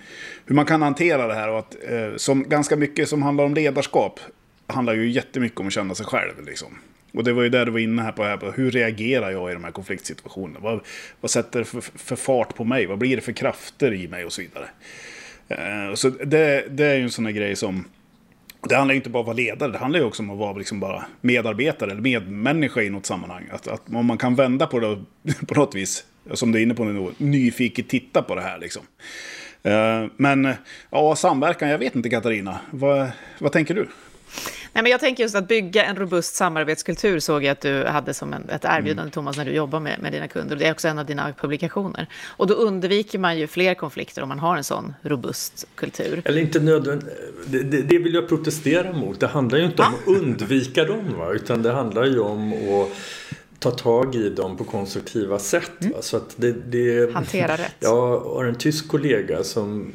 hur 0.45 0.55
man 0.55 0.65
kan 0.65 0.81
hantera 0.81 1.27
det 1.27 1.33
här. 1.33 1.49
Och 1.49 1.59
att, 1.59 1.75
eh, 1.89 2.15
som 2.15 2.49
ganska 2.49 2.75
mycket 2.75 3.09
som 3.09 3.21
handlar 3.21 3.45
om 3.45 3.53
ledarskap 3.53 4.19
handlar 4.67 4.93
ju 4.93 5.09
jättemycket 5.09 5.59
om 5.59 5.67
att 5.67 5.73
känna 5.73 5.95
sig 5.95 6.05
själv. 6.05 6.45
Liksom. 6.45 6.77
Och 7.13 7.23
det 7.23 7.33
var 7.33 7.43
ju 7.43 7.49
där 7.49 7.65
du 7.65 7.71
var 7.71 7.79
inne 7.79 8.01
här 8.01 8.11
på, 8.11 8.23
här 8.23 8.37
på 8.37 8.51
hur 8.51 8.71
reagerar 8.71 9.31
jag 9.31 9.51
i 9.51 9.53
de 9.53 9.63
här 9.63 9.71
konfliktsituationerna? 9.71 10.59
Vad, 10.59 10.79
vad 11.21 11.31
sätter 11.31 11.59
det 11.59 11.65
för, 11.65 11.81
för, 11.81 12.15
fart 12.15 12.55
på 12.55 12.63
mig? 12.63 12.85
Vad 12.85 12.97
blir 12.97 13.15
det 13.15 13.21
för 13.21 13.31
krafter 13.31 13.93
i 13.93 14.07
mig 14.07 14.25
och 14.25 14.33
så 14.33 14.41
vidare? 14.41 14.67
Uh, 15.51 15.95
så 15.95 16.09
det, 16.09 16.65
det 16.69 16.85
är 16.85 16.95
ju 16.95 17.03
en 17.03 17.11
sån 17.11 17.25
här 17.25 17.33
grej 17.33 17.55
som... 17.55 17.85
Det 18.69 18.75
handlar 18.75 18.93
ju 18.93 18.97
inte 18.97 19.09
bara 19.09 19.19
om 19.19 19.23
att 19.23 19.27
vara 19.27 19.37
ledare, 19.37 19.71
det 19.71 19.77
handlar 19.77 19.99
ju 19.99 20.05
också 20.05 20.23
om 20.23 20.29
att 20.29 20.37
vara 20.37 20.57
liksom 20.57 20.79
bara 20.79 21.05
medarbetare 21.21 21.91
eller 21.91 22.01
medmänniska 22.01 22.81
i 22.81 22.89
något 22.89 23.05
sammanhang. 23.05 23.49
Att, 23.51 23.67
att 23.67 23.81
om 23.93 24.05
man 24.05 24.17
kan 24.17 24.35
vända 24.35 24.67
på 24.67 24.79
det 24.79 24.99
på 25.47 25.55
något 25.55 25.75
vis, 25.75 26.05
som 26.33 26.51
du 26.51 26.59
är 26.59 26.63
inne 26.63 26.73
på 26.73 26.83
nu, 26.83 27.11
nyfiket 27.17 27.89
titta 27.89 28.21
på 28.21 28.35
det 28.35 28.41
här 28.41 28.59
liksom. 28.59 28.83
Eh, 29.63 30.05
men 30.17 30.53
ja, 30.89 31.15
samverkan, 31.15 31.69
jag 31.69 31.77
vet 31.77 31.95
inte 31.95 32.09
Katarina. 32.09 32.59
Vad, 32.71 33.11
vad 33.39 33.51
tänker 33.51 33.73
du? 33.73 33.87
Nej, 34.73 34.83
men 34.83 34.91
jag 34.91 34.99
tänker 34.99 35.23
just 35.23 35.35
att 35.35 35.47
bygga 35.47 35.85
en 35.85 35.95
robust 35.95 36.35
samarbetskultur 36.35 37.19
såg 37.19 37.43
jag 37.43 37.51
att 37.51 37.61
du 37.61 37.83
hade 37.85 38.13
som 38.13 38.33
en, 38.33 38.49
ett 38.49 38.65
erbjudande, 38.65 39.01
mm. 39.01 39.11
Thomas, 39.11 39.37
när 39.37 39.45
du 39.45 39.51
jobbar 39.51 39.79
med, 39.79 39.99
med 40.01 40.11
dina 40.11 40.27
kunder. 40.27 40.55
Det 40.55 40.67
är 40.67 40.71
också 40.71 40.87
en 40.87 40.99
av 40.99 41.05
dina 41.05 41.33
publikationer. 41.33 42.07
Och 42.25 42.47
då 42.47 42.53
undviker 42.53 43.19
man 43.19 43.37
ju 43.37 43.47
fler 43.47 43.73
konflikter 43.73 44.21
om 44.21 44.29
man 44.29 44.39
har 44.39 44.57
en 44.57 44.63
sån 44.63 44.93
robust 45.01 45.67
kultur. 45.75 46.21
Eller 46.25 46.41
inte 46.41 46.59
nödvändigt. 46.59 47.09
Det, 47.45 47.63
det, 47.63 47.81
det, 47.81 47.97
vill 47.97 48.13
jag 48.13 48.29
protestera 48.29 48.93
mot. 48.93 49.19
Det 49.19 49.27
handlar 49.27 49.57
ju 49.57 49.65
inte 49.65 49.81
om 49.81 49.93
att 49.93 50.07
undvika 50.07 50.85
dem, 50.85 51.17
va? 51.17 51.31
utan 51.31 51.61
det 51.61 51.71
handlar 51.71 52.05
ju 52.05 52.19
om 52.19 52.53
att 52.53 52.97
ta 53.61 53.71
tag 53.71 54.15
i 54.15 54.29
dem 54.29 54.57
på 54.57 54.63
konstruktiva 54.63 55.39
sätt. 55.39 55.71
Mm. 55.81 55.93
Så 56.01 56.17
att 56.17 56.33
det, 56.35 56.51
det, 56.51 57.13
Hantera 57.13 57.53
rätt. 57.53 57.75
Jag 57.79 58.19
har 58.19 58.45
en 58.45 58.55
tysk 58.55 58.87
kollega 58.87 59.43
som 59.43 59.91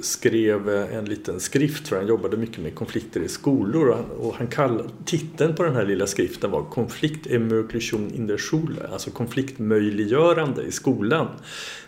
skrev 0.00 0.68
en 0.68 1.04
liten 1.04 1.40
skrift, 1.40 1.88
för 1.88 1.96
han 1.96 2.06
jobbade 2.06 2.36
mycket 2.36 2.58
med 2.58 2.74
konflikter 2.74 3.20
i 3.20 3.28
skolor. 3.28 3.88
Och 3.88 3.96
han, 3.96 4.04
och 4.04 4.34
han 4.34 4.46
kall, 4.46 4.90
titeln 5.04 5.54
på 5.54 5.62
den 5.62 5.74
här 5.74 5.84
lilla 5.84 6.06
skriften 6.06 6.50
var 6.50 6.64
Konfliktermöglichung 6.64 8.10
in 8.14 8.26
der 8.26 8.38
Schule, 8.38 8.88
alltså 8.92 9.10
konfliktmöjliggörande 9.10 10.62
i 10.62 10.72
skolan. 10.72 11.26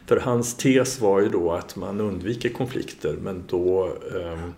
För 0.06 0.16
hans 0.16 0.54
tes 0.54 1.00
var 1.00 1.20
ju 1.20 1.28
då 1.28 1.52
att 1.52 1.76
man 1.76 2.00
undviker 2.00 2.48
konflikter 2.48 3.16
men 3.22 3.44
då 3.46 3.92
um, 4.12 4.54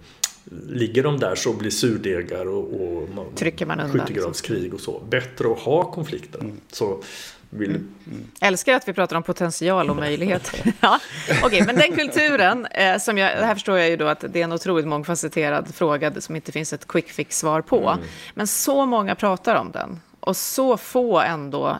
ligger 0.68 1.02
de 1.02 1.18
där 1.18 1.34
så 1.34 1.52
blir 1.52 1.70
surdegar 1.70 2.48
och, 2.48 2.64
och 2.64 3.08
man, 3.14 3.34
Trycker 3.34 3.66
man 3.66 3.80
undan. 3.80 4.00
skyttegravskrig 4.00 4.74
och 4.74 4.80
så. 4.80 5.00
Bättre 5.08 5.52
att 5.52 5.58
ha 5.58 5.92
konflikter. 5.92 6.38
Mm. 6.38 6.60
Så 6.72 7.02
vill... 7.50 7.70
Mm. 7.70 7.94
Mm. 8.06 8.24
Älskar 8.40 8.74
att 8.74 8.88
vi 8.88 8.92
pratar 8.92 9.16
om 9.16 9.22
potential 9.22 9.90
och 9.90 9.96
möjlighet. 9.96 10.52
ja. 10.80 11.00
Okej, 11.28 11.44
okay, 11.44 11.66
men 11.66 11.76
den 11.76 11.96
kulturen, 11.96 12.66
eh, 12.66 12.98
som 12.98 13.18
jag, 13.18 13.28
här 13.28 13.54
förstår 13.54 13.78
jag 13.78 13.90
ju 13.90 13.96
då 13.96 14.06
att 14.06 14.24
det 14.28 14.40
är 14.40 14.44
en 14.44 14.52
otroligt 14.52 14.86
mångfacetterad 14.86 15.74
fråga 15.74 16.20
som 16.20 16.36
inte 16.36 16.52
finns 16.52 16.72
ett 16.72 16.88
quick 16.88 17.08
fix-svar 17.08 17.60
på. 17.60 17.88
Mm. 17.88 18.04
Men 18.34 18.46
så 18.46 18.86
många 18.86 19.14
pratar 19.14 19.54
om 19.56 19.70
den 19.70 20.00
och 20.20 20.36
så 20.36 20.76
få 20.76 21.20
ändå 21.20 21.78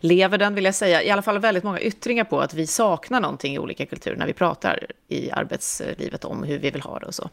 lever 0.00 0.38
den, 0.38 0.54
vill 0.54 0.64
jag 0.64 0.74
säga, 0.74 1.02
i 1.02 1.10
alla 1.10 1.22
fall 1.22 1.38
väldigt 1.38 1.64
många 1.64 1.80
yttringar 1.80 2.24
på 2.24 2.40
att 2.40 2.54
vi 2.54 2.66
saknar 2.66 3.20
någonting 3.20 3.54
i 3.54 3.58
olika 3.58 3.86
kulturer 3.86 4.16
när 4.16 4.26
vi 4.26 4.32
pratar 4.32 4.86
i 5.08 5.30
arbetslivet 5.30 6.24
om 6.24 6.42
hur 6.42 6.58
vi 6.58 6.70
vill 6.70 6.82
ha 6.82 6.98
det 6.98 7.06
och 7.06 7.14
så. 7.14 7.30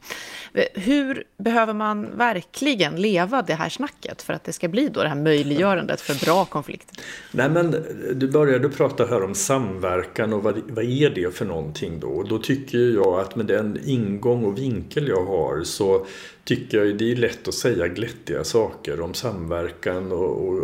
Eh, 0.53 0.81
hur 0.81 1.23
behöver 1.37 1.73
man 1.73 2.17
verkligen 2.17 2.95
leva 2.95 3.41
det 3.41 3.53
här 3.53 3.69
snacket 3.69 4.21
för 4.21 4.33
att 4.33 4.43
det 4.43 4.53
ska 4.53 4.67
bli 4.67 4.87
då 4.87 5.03
det 5.03 5.09
här 5.09 5.15
möjliggörandet 5.15 6.01
för 6.01 6.25
bra 6.25 6.45
konflikter? 6.45 6.97
Nej, 7.31 7.49
men 7.49 7.73
eh, 7.73 7.79
du 8.13 8.27
började 8.27 8.69
prata 8.69 9.05
här 9.05 9.23
om 9.23 9.35
samverkan 9.35 10.33
och 10.33 10.43
vad, 10.43 10.71
vad 10.71 10.85
är 10.85 11.09
det 11.09 11.35
för 11.35 11.45
någonting 11.45 11.99
då? 11.99 12.23
Då 12.23 12.37
tycker 12.37 12.77
jag 12.77 13.19
att 13.19 13.35
med 13.35 13.45
den 13.45 13.79
ingång 13.85 14.45
och 14.45 14.57
vinkel 14.57 15.07
jag 15.07 15.25
har 15.25 15.63
så 15.63 16.05
tycker 16.43 16.85
jag 16.85 16.97
det 16.97 17.11
är 17.11 17.15
lätt 17.15 17.47
att 17.47 17.53
säga 17.53 17.87
glättiga 17.87 18.43
saker 18.43 19.01
om 19.01 19.13
samverkan 19.13 20.11
och, 20.11 20.47
och 20.47 20.59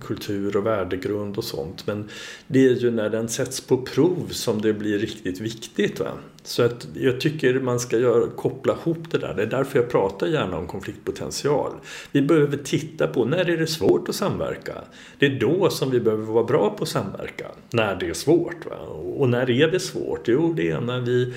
kultur 0.00 0.56
och 0.56 0.66
värdegrund 0.66 1.38
och 1.38 1.44
sånt. 1.44 1.86
Men 1.86 2.08
det 2.46 2.66
är 2.66 2.74
ju 2.74 2.90
när 2.90 3.10
den 3.10 3.28
sätts 3.28 3.60
på 3.60 3.76
prov 3.76 4.28
som 4.30 4.62
det 4.62 4.72
blir 4.72 4.98
riktigt 4.98 5.40
viktigt. 5.40 6.00
Va? 6.00 6.10
Så 6.42 6.62
att 6.62 6.88
jag 6.94 7.20
tycker 7.20 7.60
man 7.60 7.80
ska 7.80 7.98
göra, 7.98 8.26
koppla 8.36 8.72
ihop 8.72 9.10
det 9.10 9.18
där. 9.18 9.34
Det 9.34 9.42
är 9.42 9.46
därför 9.46 9.78
jag 9.78 9.90
pratar 9.90 10.26
gärna 10.26 10.58
om 10.58 10.66
konfliktpotential. 10.66 11.72
Vi 12.12 12.22
behöver 12.22 12.56
titta 12.56 13.06
på 13.06 13.24
när 13.24 13.50
är 13.50 13.56
det 13.56 13.66
svårt 13.66 14.08
att 14.08 14.14
samverka. 14.14 14.72
Det 15.18 15.26
är 15.26 15.40
då 15.40 15.70
som 15.70 15.90
vi 15.90 16.00
behöver 16.00 16.24
vara 16.24 16.44
bra 16.44 16.70
på 16.70 16.82
att 16.82 16.88
samverka. 16.88 17.46
När 17.70 17.96
det 17.96 18.06
är 18.06 18.14
svårt. 18.14 18.66
Va? 18.66 18.76
Och 19.16 19.28
när 19.28 19.50
är 19.50 19.70
det 19.70 19.80
svårt? 19.80 20.28
Jo, 20.28 20.52
det 20.52 20.70
är 20.70 20.80
när 20.80 21.00
vi 21.00 21.34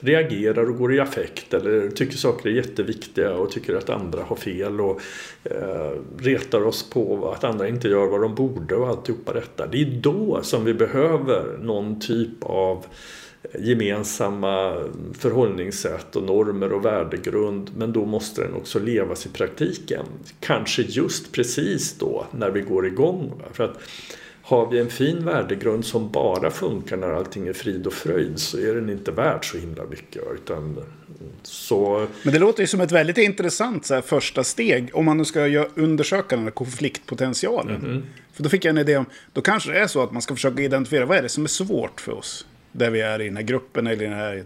reagerar 0.00 0.70
och 0.70 0.78
går 0.78 0.94
i 0.94 1.00
affekt 1.00 1.54
eller 1.54 1.90
tycker 1.90 2.16
saker 2.16 2.48
är 2.48 2.52
jätteviktiga 2.52 3.34
och 3.34 3.50
tycker 3.50 3.74
att 3.74 3.90
andra 3.90 4.22
har 4.22 4.36
fel 4.36 4.80
och 4.80 5.00
eh, 5.44 5.92
retar 6.18 6.62
oss 6.62 6.90
på 6.90 7.32
att 7.36 7.44
andra 7.44 7.68
inte 7.68 7.88
gör 7.88 8.06
vad 8.06 8.20
de 8.22 8.34
borde 8.34 8.74
och 8.74 8.88
alltihopa 8.88 9.32
detta. 9.32 9.66
Det 9.66 9.82
är 9.82 10.00
då 10.00 10.40
som 10.42 10.64
vi 10.64 10.74
behöver 10.74 11.58
någon 11.62 12.00
typ 12.00 12.42
av 12.44 12.86
eh, 13.42 13.60
gemensamma 13.60 14.76
förhållningssätt 15.18 16.16
och 16.16 16.22
normer 16.22 16.72
och 16.72 16.84
värdegrund 16.84 17.70
men 17.76 17.92
då 17.92 18.04
måste 18.04 18.42
den 18.42 18.54
också 18.54 18.78
levas 18.78 19.26
i 19.26 19.28
praktiken. 19.28 20.04
Kanske 20.40 20.82
just 20.82 21.32
precis 21.32 21.98
då 21.98 22.26
när 22.30 22.50
vi 22.50 22.60
går 22.60 22.86
igång. 22.86 23.32
För 23.52 23.64
att 23.64 23.78
har 24.50 24.70
vi 24.70 24.78
en 24.78 24.90
fin 24.90 25.24
värdegrund 25.24 25.84
som 25.84 26.10
bara 26.10 26.50
funkar 26.50 26.96
när 26.96 27.10
allting 27.10 27.48
är 27.48 27.52
frid 27.52 27.86
och 27.86 27.92
fröjd 27.92 28.38
så 28.38 28.58
är 28.58 28.74
den 28.74 28.90
inte 28.90 29.10
värd 29.10 29.50
så 29.50 29.58
himla 29.58 29.86
mycket. 29.86 30.22
Utan 30.34 30.82
så... 31.42 32.06
Men 32.22 32.32
det 32.32 32.38
låter 32.38 32.62
ju 32.62 32.66
som 32.66 32.80
ett 32.80 32.92
väldigt 32.92 33.18
intressant 33.18 33.86
så 33.86 33.94
här, 33.94 34.00
första 34.00 34.44
steg 34.44 34.90
om 34.92 35.04
man 35.04 35.16
nu 35.16 35.24
ska 35.24 35.40
undersöka 35.74 36.36
den 36.36 36.44
här 36.44 36.50
konfliktpotentialen. 36.50 37.76
Mm 37.76 37.90
-hmm. 37.90 38.02
För 38.32 38.42
då 38.42 38.48
fick 38.48 38.64
jag 38.64 38.70
en 38.70 38.78
idé 38.78 38.96
om, 38.96 39.06
då 39.32 39.40
kanske 39.40 39.72
det 39.72 39.78
är 39.78 39.86
så 39.86 40.02
att 40.02 40.12
man 40.12 40.22
ska 40.22 40.34
försöka 40.34 40.62
identifiera 40.62 41.06
vad 41.06 41.18
är 41.18 41.22
det 41.22 41.28
som 41.28 41.44
är 41.44 41.48
svårt 41.48 42.00
för 42.00 42.12
oss. 42.12 42.46
Där 42.72 42.90
vi 42.90 43.00
är 43.00 43.20
i 43.20 43.24
den 43.24 43.36
här 43.36 43.42
gruppen 43.42 43.86
eller 43.86 44.02
i 44.02 44.08
den 44.08 44.18
här 44.18 44.44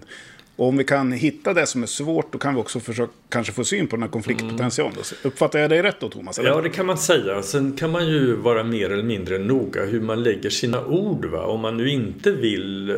och 0.56 0.68
om 0.68 0.76
vi 0.76 0.84
kan 0.84 1.12
hitta 1.12 1.54
det 1.54 1.66
som 1.66 1.82
är 1.82 1.86
svårt, 1.86 2.32
då 2.32 2.38
kan 2.38 2.54
vi 2.54 2.60
också 2.60 2.80
försöka 2.80 3.12
kanske 3.28 3.52
få 3.52 3.64
syn 3.64 3.86
på 3.86 3.96
den 3.96 4.02
här 4.02 4.10
konfliktpotentialen. 4.10 4.92
Mm. 4.92 5.04
Uppfattar 5.22 5.58
jag 5.58 5.70
dig 5.70 5.82
rätt 5.82 6.00
då, 6.00 6.08
Thomas? 6.08 6.38
Eller? 6.38 6.50
Ja, 6.50 6.60
det 6.60 6.70
kan 6.70 6.86
man 6.86 6.98
säga. 6.98 7.42
Sen 7.42 7.72
kan 7.72 7.90
man 7.90 8.08
ju 8.08 8.36
vara 8.36 8.64
mer 8.64 8.90
eller 8.90 9.02
mindre 9.02 9.38
noga 9.38 9.84
hur 9.84 10.00
man 10.00 10.22
lägger 10.22 10.50
sina 10.50 10.84
ord. 10.84 11.24
Va? 11.24 11.46
Om 11.46 11.60
man 11.60 11.76
nu 11.76 11.90
inte 11.90 12.32
vill 12.32 12.90
eh, 12.90 12.96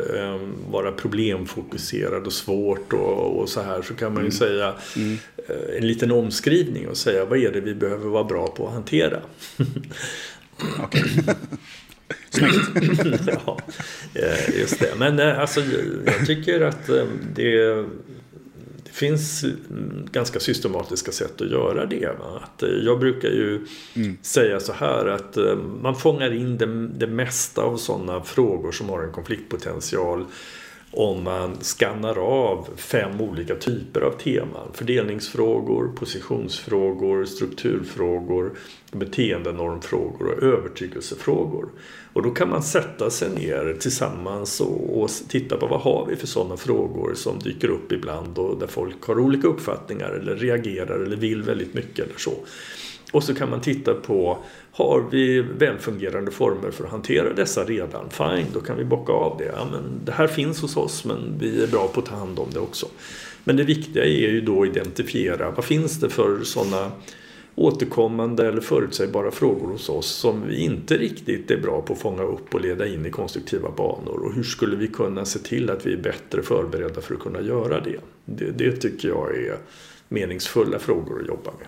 vara 0.69 0.91
problemfokuserad 0.91 2.25
och 2.25 2.33
svårt 2.33 2.93
och, 2.93 3.39
och, 3.39 3.49
så 3.49 3.61
här 3.61 3.81
så 3.81 3.93
kan 3.93 4.13
man 4.13 4.23
ju 4.23 4.27
mm. 4.27 4.31
säga 4.31 4.73
mm. 4.95 5.17
Eh, 5.49 5.77
en 5.77 5.87
liten 5.87 6.11
omskrivning 6.11 6.87
och 6.87 6.97
säga 6.97 7.25
vad 7.25 7.39
är 7.39 7.51
det 7.51 7.61
vi 7.61 7.75
behöver 7.75 8.09
vara 8.09 8.23
bra 8.23 8.47
på 8.47 8.67
att 8.67 8.73
hantera. 8.73 9.19
Snyggt. 12.37 13.21
ja, 13.45 13.57
eh, 14.13 14.59
just 14.59 14.79
det. 14.79 14.93
Men 14.97 15.19
eh, 15.19 15.39
alltså, 15.39 15.61
jag 16.05 16.25
tycker 16.25 16.61
att 16.61 16.89
eh, 16.89 17.05
det, 17.35 17.75
det 18.83 18.91
finns 18.91 19.45
ganska 20.11 20.39
systematiska 20.39 21.11
sätt 21.11 21.41
att 21.41 21.51
göra 21.51 21.85
det. 21.85 22.15
Va? 22.19 22.41
Att 22.43 22.63
jag 22.83 22.99
brukar 22.99 23.29
ju 23.29 23.65
mm. 23.95 24.17
säga 24.21 24.59
så 24.59 24.73
här 24.73 25.05
att 25.05 25.37
man 25.81 25.95
fångar 25.95 26.33
in 26.33 26.57
det, 26.57 26.87
det 26.87 27.07
mesta 27.07 27.61
av 27.61 27.77
sådana 27.77 28.21
frågor 28.23 28.71
som 28.71 28.89
har 28.89 29.03
en 29.03 29.11
konfliktpotential 29.11 30.25
om 30.91 31.23
man 31.23 31.57
skannar 31.61 32.17
av 32.17 32.67
fem 32.75 33.21
olika 33.21 33.55
typer 33.55 34.01
av 34.01 34.11
teman. 34.11 34.67
Fördelningsfrågor, 34.73 35.87
positionsfrågor, 35.95 37.25
strukturfrågor, 37.25 38.51
beteendenormfrågor 38.91 40.27
och 40.27 40.43
övertygelsefrågor. 40.43 41.69
Och 42.13 42.23
då 42.23 42.31
kan 42.31 42.49
man 42.49 42.63
sätta 42.63 43.09
sig 43.09 43.29
ner 43.29 43.77
tillsammans 43.79 44.61
och, 44.61 45.01
och 45.01 45.09
titta 45.27 45.57
på 45.57 45.67
vad 45.67 45.81
har 45.81 46.05
vi 46.09 46.15
för 46.15 46.27
sådana 46.27 46.57
frågor 46.57 47.13
som 47.13 47.39
dyker 47.39 47.67
upp 47.67 47.91
ibland 47.91 48.37
och 48.37 48.59
där 48.59 48.67
folk 48.67 49.03
har 49.03 49.19
olika 49.19 49.47
uppfattningar 49.47 50.09
eller 50.09 50.35
reagerar 50.35 50.99
eller 50.99 51.17
vill 51.17 51.43
väldigt 51.43 51.73
mycket 51.73 52.05
eller 52.05 52.17
så. 52.17 52.33
Och 53.11 53.23
så 53.23 53.35
kan 53.35 53.49
man 53.49 53.61
titta 53.61 53.93
på, 53.93 54.37
har 54.71 55.05
vi 55.11 55.41
välfungerande 55.41 56.31
former 56.31 56.71
för 56.71 56.83
att 56.83 56.91
hantera 56.91 57.33
dessa 57.33 57.63
redan? 57.63 58.09
Fine, 58.09 58.45
då 58.53 58.61
kan 58.61 58.77
vi 58.77 58.83
bocka 58.83 59.13
av 59.13 59.37
det. 59.37 59.45
Ja, 59.55 59.67
men 59.71 59.83
det 60.05 60.11
här 60.11 60.27
finns 60.27 60.61
hos 60.61 60.77
oss 60.77 61.05
men 61.05 61.35
vi 61.39 61.63
är 61.63 61.67
bra 61.67 61.87
på 61.87 61.99
att 61.99 62.05
ta 62.05 62.15
hand 62.15 62.39
om 62.39 62.49
det 62.53 62.59
också. 62.59 62.87
Men 63.43 63.57
det 63.57 63.63
viktiga 63.63 64.03
är 64.03 64.29
ju 64.29 64.41
då 64.41 64.63
att 64.63 64.69
identifiera, 64.69 65.51
vad 65.51 65.65
finns 65.65 65.99
det 65.99 66.09
för 66.09 66.43
sådana 66.43 66.91
återkommande 67.57 68.47
eller 68.47 68.61
förutsägbara 68.61 69.31
frågor 69.31 69.67
hos 69.67 69.89
oss 69.89 70.07
som 70.07 70.47
vi 70.47 70.57
inte 70.57 70.97
riktigt 70.97 71.51
är 71.51 71.57
bra 71.57 71.81
på 71.81 71.93
att 71.93 71.99
fånga 71.99 72.23
upp 72.23 72.53
och 72.53 72.61
leda 72.61 72.87
in 72.87 73.05
i 73.05 73.09
konstruktiva 73.09 73.69
banor. 73.71 74.19
Och 74.25 74.33
hur 74.33 74.43
skulle 74.43 74.75
vi 74.75 74.87
kunna 74.87 75.25
se 75.25 75.39
till 75.39 75.69
att 75.69 75.85
vi 75.85 75.93
är 75.93 75.97
bättre 75.97 76.43
förberedda 76.43 77.01
för 77.01 77.13
att 77.13 77.19
kunna 77.19 77.41
göra 77.41 77.79
det? 77.79 77.99
Det, 78.25 78.51
det 78.51 78.71
tycker 78.71 79.07
jag 79.07 79.37
är 79.37 79.57
meningsfulla 80.09 80.79
frågor 80.79 81.21
att 81.21 81.27
jobba 81.27 81.51
med. 81.59 81.67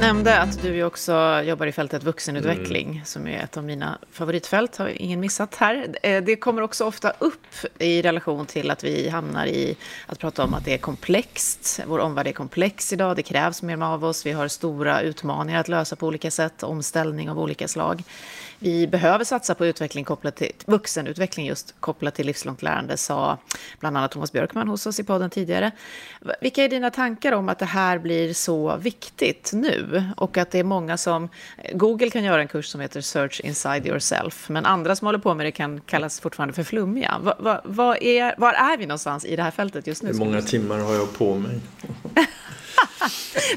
Nämnde 0.00 0.38
att 0.38 0.62
du 0.62 0.84
också 0.84 1.42
jobbar 1.44 1.66
i 1.66 1.72
fältet 1.72 2.04
vuxenutveckling, 2.04 2.90
mm. 2.90 3.04
som 3.04 3.26
är 3.26 3.38
ett 3.44 3.56
av 3.56 3.64
mina 3.64 3.98
favoritfält, 4.12 4.76
har 4.76 4.88
ingen 4.88 5.20
missat 5.20 5.54
här. 5.54 5.96
Eh, 6.02 6.22
det 6.22 6.36
kommer 6.36 6.62
också 6.62 6.84
ofta 6.84 7.12
upp 7.18 7.46
i 7.78 8.02
relation 8.02 8.46
till 8.46 8.70
att 8.70 8.84
vi 8.84 9.08
hamnar 9.08 9.46
i 9.46 9.76
att 10.06 10.18
prata 10.18 10.44
om 10.44 10.54
att 10.54 10.64
det 10.64 10.74
är 10.74 10.78
komplext. 10.78 11.80
Vår 11.86 11.98
omvärld 11.98 12.26
är 12.26 12.32
komplex 12.32 12.92
idag, 12.92 13.16
det 13.16 13.22
krävs 13.22 13.62
mer 13.62 13.82
av 13.82 14.04
oss, 14.04 14.26
vi 14.26 14.32
har 14.32 14.48
stora 14.48 15.00
utmaningar 15.00 15.60
att 15.60 15.68
lösa 15.68 15.96
på 15.96 16.06
olika 16.06 16.30
sätt, 16.30 16.62
omställning 16.62 17.30
av 17.30 17.38
olika 17.38 17.68
slag. 17.68 18.02
Vi 18.62 18.86
behöver 18.86 19.24
satsa 19.24 19.54
på 19.54 19.66
utveckling 19.66 20.04
kopplat 20.04 20.36
till 20.36 20.52
vuxenutveckling 20.66 21.46
just 21.46 21.74
kopplat 21.80 22.14
till 22.14 22.26
livslångt 22.26 22.62
lärande, 22.62 22.96
sa 22.96 23.38
bland 23.78 23.96
annat 23.96 24.10
Thomas 24.10 24.32
Björkman 24.32 24.68
hos 24.68 24.86
oss 24.86 25.00
i 25.00 25.04
podden 25.04 25.30
tidigare. 25.30 25.70
Vilka 26.40 26.64
är 26.64 26.68
dina 26.68 26.90
tankar 26.90 27.32
om 27.32 27.48
att 27.48 27.58
det 27.58 27.64
här 27.64 27.98
blir 27.98 28.34
så 28.34 28.76
viktigt 28.76 29.50
nu 29.52 30.04
och 30.16 30.38
att 30.38 30.50
det 30.50 30.58
är 30.58 30.64
många 30.64 30.96
som 30.96 31.28
Google 31.72 32.10
kan 32.10 32.24
göra 32.24 32.40
en 32.40 32.48
kurs 32.48 32.66
som 32.66 32.80
heter 32.80 33.00
Search 33.00 33.40
Inside 33.44 33.86
Yourself, 33.86 34.48
men 34.48 34.66
andra 34.66 34.96
som 34.96 35.06
håller 35.06 35.18
på 35.18 35.34
med 35.34 35.46
det 35.46 35.52
kan 35.52 35.80
kallas 35.80 36.20
fortfarande 36.20 36.54
för 36.54 36.62
flummiga. 36.62 37.18
Va, 37.20 37.34
va, 37.38 37.60
va 37.64 37.96
är, 37.96 38.34
var 38.38 38.52
är 38.52 38.76
vi 38.76 38.86
någonstans 38.86 39.24
i 39.24 39.36
det 39.36 39.42
här 39.42 39.50
fältet 39.50 39.86
just 39.86 40.02
nu? 40.02 40.08
Hur 40.08 40.18
många 40.18 40.42
timmar 40.42 40.78
har 40.78 40.94
jag 40.94 41.18
på 41.18 41.34
mig? 41.34 41.60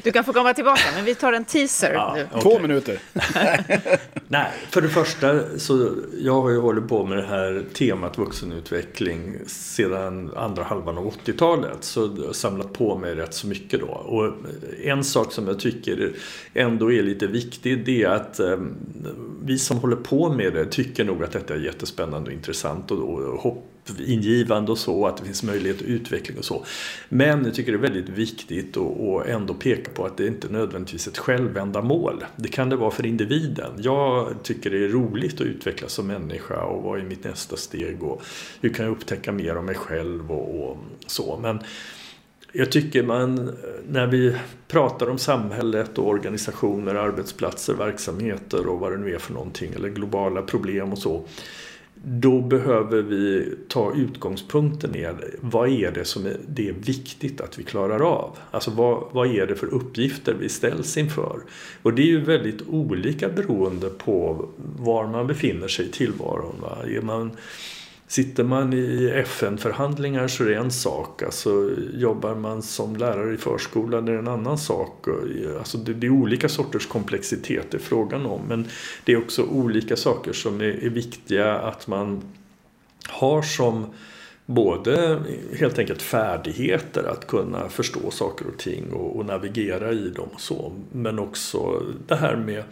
Du 0.02 0.12
kan 0.12 0.24
få 0.24 0.32
komma 0.32 0.54
tillbaka, 0.54 0.82
men 0.94 1.04
vi 1.04 1.14
tar 1.14 1.32
en 1.32 1.44
teaser 1.44 1.92
ja, 1.92 2.12
nu. 2.16 2.24
Okay. 2.24 2.40
Två 2.42 2.58
minuter. 2.58 2.98
Nej, 4.28 4.50
för 4.70 4.80
det 4.80 4.88
första 4.88 5.58
så 5.58 5.90
jag 6.18 6.42
har 6.42 6.50
ju 6.50 6.60
hållit 6.60 6.88
på 6.88 7.04
med 7.04 7.18
det 7.18 7.26
här 7.26 7.64
temat 7.74 8.18
vuxenutveckling 8.18 9.38
sedan 9.46 10.30
andra 10.36 10.62
halvan 10.62 10.98
av 10.98 11.14
80-talet. 11.24 11.78
Så 11.80 12.32
samlat 12.34 12.72
på 12.72 12.98
mig 12.98 13.14
rätt 13.14 13.34
så 13.34 13.46
mycket 13.46 13.80
då. 13.80 13.86
Och 13.86 14.32
en 14.84 15.04
sak 15.04 15.32
som 15.32 15.48
jag 15.48 15.60
tycker 15.60 16.12
ändå 16.54 16.92
är 16.92 17.02
lite 17.02 17.26
viktig 17.26 17.84
det 17.84 18.02
är 18.02 18.08
att 18.08 18.40
eh, 18.40 18.58
vi 19.44 19.58
som 19.58 19.76
håller 19.76 19.96
på 19.96 20.32
med 20.32 20.52
det 20.52 20.64
tycker 20.64 21.04
nog 21.04 21.24
att 21.24 21.32
detta 21.32 21.54
är 21.54 21.58
jättespännande 21.58 22.30
och 22.30 22.36
intressant 22.36 22.90
och, 22.90 22.98
och 22.98 23.40
hopp 23.40 23.73
ingivande 24.06 24.72
och 24.72 24.78
så, 24.78 25.06
att 25.06 25.16
det 25.16 25.24
finns 25.24 25.42
möjlighet 25.42 25.78
till 25.78 25.86
utveckling 25.86 26.38
och 26.38 26.44
så. 26.44 26.64
Men 27.08 27.44
jag 27.44 27.54
tycker 27.54 27.72
det 27.72 27.78
är 27.78 27.90
väldigt 27.90 28.08
viktigt 28.08 28.76
att 28.76 29.26
ändå 29.26 29.54
peka 29.54 29.90
på 29.90 30.04
att 30.04 30.16
det 30.16 30.26
inte 30.26 30.48
nödvändigtvis 30.48 31.06
är 31.06 31.10
ett 31.10 31.18
självändamål. 31.18 32.24
Det 32.36 32.48
kan 32.48 32.68
det 32.68 32.76
vara 32.76 32.90
för 32.90 33.06
individen. 33.06 33.72
Jag 33.78 34.34
tycker 34.42 34.70
det 34.70 34.84
är 34.84 34.88
roligt 34.88 35.34
att 35.34 35.46
utvecklas 35.46 35.92
som 35.92 36.06
människa 36.06 36.64
och 36.64 36.82
vad 36.82 37.00
är 37.00 37.04
mitt 37.04 37.24
nästa 37.24 37.56
steg 37.56 38.02
och 38.02 38.22
hur 38.60 38.68
kan 38.68 38.84
jag 38.84 38.92
upptäcka 38.92 39.32
mer 39.32 39.56
om 39.56 39.66
mig 39.66 39.74
själv 39.74 40.32
och, 40.32 40.70
och 40.70 40.76
så. 41.06 41.38
Men 41.42 41.58
jag 42.56 42.72
tycker 42.72 43.02
man, 43.02 43.56
när 43.88 44.06
vi 44.06 44.36
pratar 44.68 45.10
om 45.10 45.18
samhället 45.18 45.98
och 45.98 46.08
organisationer, 46.08 46.94
arbetsplatser, 46.94 47.74
verksamheter 47.74 48.66
och 48.66 48.80
vad 48.80 48.92
det 48.92 48.98
nu 48.98 49.14
är 49.14 49.18
för 49.18 49.32
någonting, 49.32 49.72
eller 49.74 49.88
globala 49.88 50.42
problem 50.42 50.92
och 50.92 50.98
så, 50.98 51.24
då 52.06 52.40
behöver 52.40 53.02
vi 53.02 53.54
ta 53.68 53.94
utgångspunkten 53.94 54.96
i 54.96 55.08
vad 55.40 55.68
är 55.68 55.90
det 55.90 56.04
som 56.04 56.26
är, 56.26 56.36
det 56.48 56.68
är 56.68 56.72
viktigt 56.72 57.40
att 57.40 57.58
vi 57.58 57.62
klarar 57.62 58.00
av. 58.00 58.38
Alltså 58.50 58.70
vad, 58.70 59.04
vad 59.12 59.36
är 59.36 59.46
det 59.46 59.56
för 59.56 59.74
uppgifter 59.74 60.34
vi 60.34 60.48
ställs 60.48 60.96
inför? 60.96 61.40
Och 61.82 61.94
det 61.94 62.02
är 62.02 62.06
ju 62.06 62.20
väldigt 62.20 62.68
olika 62.68 63.28
beroende 63.28 63.88
på 63.88 64.48
var 64.78 65.06
man 65.06 65.26
befinner 65.26 65.68
sig 65.68 65.86
i 65.86 65.90
tillvaron. 65.90 66.54
Va? 66.60 66.78
Är 66.86 67.00
man 67.00 67.30
Sitter 68.14 68.44
man 68.44 68.72
i 68.72 69.10
FN-förhandlingar 69.14 70.28
så 70.28 70.44
är 70.44 70.48
det 70.48 70.54
en 70.54 70.70
sak. 70.70 71.22
Alltså, 71.22 71.70
jobbar 71.94 72.34
man 72.34 72.62
som 72.62 72.96
lärare 72.96 73.34
i 73.34 73.36
förskolan 73.36 74.08
är 74.08 74.12
det 74.12 74.18
en 74.18 74.28
annan 74.28 74.58
sak. 74.58 75.06
Alltså, 75.58 75.78
det, 75.78 75.94
det 75.94 76.06
är 76.06 76.10
olika 76.10 76.48
sorters 76.48 76.86
komplexitet 76.86 77.70
det 77.70 77.76
är 77.76 77.80
frågan 77.80 78.26
om. 78.26 78.40
Men 78.48 78.68
det 79.04 79.12
är 79.12 79.16
också 79.18 79.42
olika 79.42 79.96
saker 79.96 80.32
som 80.32 80.60
är, 80.60 80.84
är 80.84 80.90
viktiga 80.90 81.54
att 81.54 81.86
man 81.86 82.22
har 83.08 83.42
som 83.42 83.86
både 84.46 85.22
helt 85.58 85.78
enkelt 85.78 86.02
färdigheter 86.02 87.04
att 87.04 87.26
kunna 87.26 87.68
förstå 87.68 88.10
saker 88.10 88.46
och 88.46 88.58
ting 88.58 88.92
och, 88.92 89.16
och 89.16 89.26
navigera 89.26 89.92
i 89.92 90.08
dem 90.08 90.28
och 90.32 90.40
så. 90.40 90.72
Men 90.92 91.18
också 91.18 91.82
det 92.06 92.16
här 92.16 92.36
med 92.36 92.64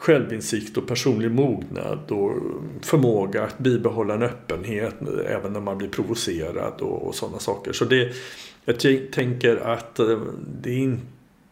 självinsikt 0.00 0.76
och 0.76 0.86
personlig 0.86 1.30
mognad 1.30 2.10
och 2.10 2.32
förmåga 2.82 3.44
att 3.44 3.58
bibehålla 3.58 4.14
en 4.14 4.22
öppenhet 4.22 4.94
även 5.26 5.52
när 5.52 5.60
man 5.60 5.78
blir 5.78 5.88
provocerad 5.88 6.80
och, 6.80 7.06
och 7.06 7.14
sådana 7.14 7.38
saker. 7.38 7.72
Så 7.72 7.84
det, 7.84 8.12
jag 8.64 8.78
tänker 9.12 9.56
att 9.56 9.98
eh, 9.98 10.20
det 10.62 10.74
inte 10.74 11.02